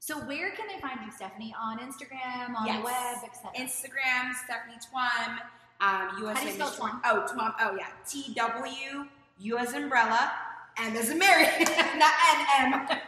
So 0.06 0.18
where 0.26 0.52
can 0.52 0.68
they 0.68 0.82
find 0.82 1.00
you, 1.06 1.14
Stephanie? 1.14 1.56
On 1.58 1.80
Instagram, 1.80 2.54
on 2.58 2.68
Yes. 2.68 2.78
the 2.80 2.84
web, 2.84 3.18
etc. 3.24 3.52
Instagram, 3.56 4.36
Stephanie 4.44 4.76
Twum, 4.76 5.40
um, 5.80 6.18
USA 6.20 6.42
do 6.42 6.48
you 6.50 6.54
spell 6.56 6.72
Twum? 6.72 7.00
Oh, 7.06 7.26
Twum. 7.32 7.56
Oh, 7.62 7.78
yeah. 7.78 7.88
T 8.06 8.34
W 8.34 9.08
U 9.40 9.58
as 9.58 9.72
umbrella, 9.72 10.30
M 10.78 10.98
as 10.98 11.10
a 11.10 11.16
Mary, 11.16 11.44
not 11.96 12.14
N 12.60 12.82
M. 12.90 13.00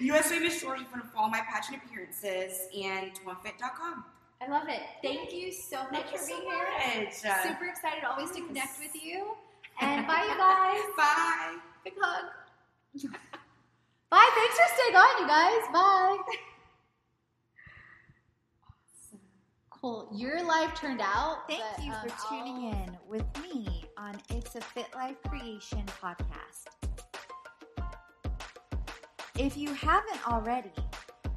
USA 0.00 0.38
Miss 0.38 0.58
Georgia. 0.58 0.80
If 0.80 0.88
you 0.88 0.92
want 0.94 1.04
to 1.04 1.10
follow 1.14 1.28
my 1.28 1.42
pageant 1.42 1.82
appearances 1.84 2.68
and 2.74 3.12
twumfit.com. 3.12 4.04
I 4.40 4.48
love 4.48 4.68
it. 4.70 4.80
Thank 5.02 5.34
you 5.34 5.52
so 5.52 5.82
much 5.82 5.90
Thank 5.92 6.06
for 6.12 6.16
so 6.18 6.28
being 6.28 6.50
here. 6.50 7.04
much. 7.04 7.12
Super 7.42 7.66
excited 7.66 8.04
always 8.04 8.30
to 8.30 8.40
connect 8.46 8.78
with 8.78 8.94
you. 8.94 9.34
And 9.82 10.06
bye, 10.06 10.26
you 10.30 10.38
guys. 10.38 10.80
Bye. 10.96 11.56
Big 11.84 11.92
hug. 12.00 13.18
Bye. 14.10 14.30
Thanks 14.34 14.54
for 14.56 14.74
staying 14.74 14.96
on, 14.96 15.22
you 15.22 15.26
guys. 15.28 15.72
Bye. 15.72 16.16
Cool. 19.70 20.08
Your 20.14 20.42
life 20.44 20.74
turned 20.74 21.00
out. 21.02 21.48
Thank 21.48 21.62
but, 21.76 21.84
you 21.84 21.92
um, 21.92 22.08
for 22.08 22.28
tuning 22.28 22.56
I'll- 22.56 22.72
in 22.84 22.98
with 23.08 23.24
me 23.42 23.84
on 23.98 24.16
It's 24.30 24.54
a 24.56 24.60
Fit 24.60 24.88
Life 24.94 25.16
Creation 25.28 25.84
podcast. 26.02 26.66
If 29.38 29.56
you 29.56 29.72
haven't 29.74 30.26
already, 30.26 30.72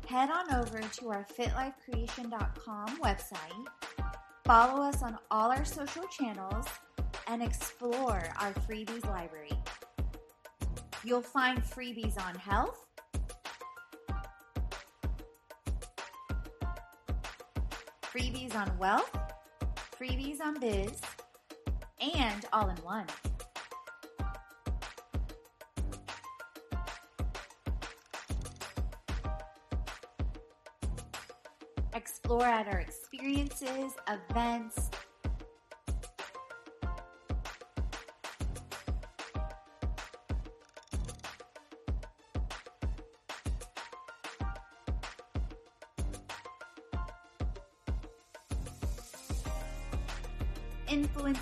head 0.07 0.29
on 0.31 0.53
over 0.53 0.79
to 0.79 1.09
our 1.09 1.27
fitlifecreation.com 1.37 2.87
website, 3.01 3.67
follow 4.45 4.81
us 4.83 5.03
on 5.03 5.17
all 5.29 5.51
our 5.51 5.65
social 5.65 6.05
channels, 6.07 6.65
and 7.27 7.43
explore 7.43 8.23
our 8.39 8.53
freebies 8.53 9.05
library. 9.05 9.51
You'll 11.03 11.21
find 11.21 11.63
freebies 11.63 12.19
on 12.23 12.35
health, 12.35 12.85
freebies 18.03 18.53
on 18.53 18.77
wealth, 18.77 19.17
freebies 19.99 20.41
on 20.41 20.59
biz, 20.59 21.01
and 22.01 22.45
all 22.51 22.69
in 22.69 22.75
one. 22.77 23.07
Explore 31.93 32.45
at 32.45 32.67
our 32.67 32.79
experiences, 32.79 33.93
events, 34.07 34.89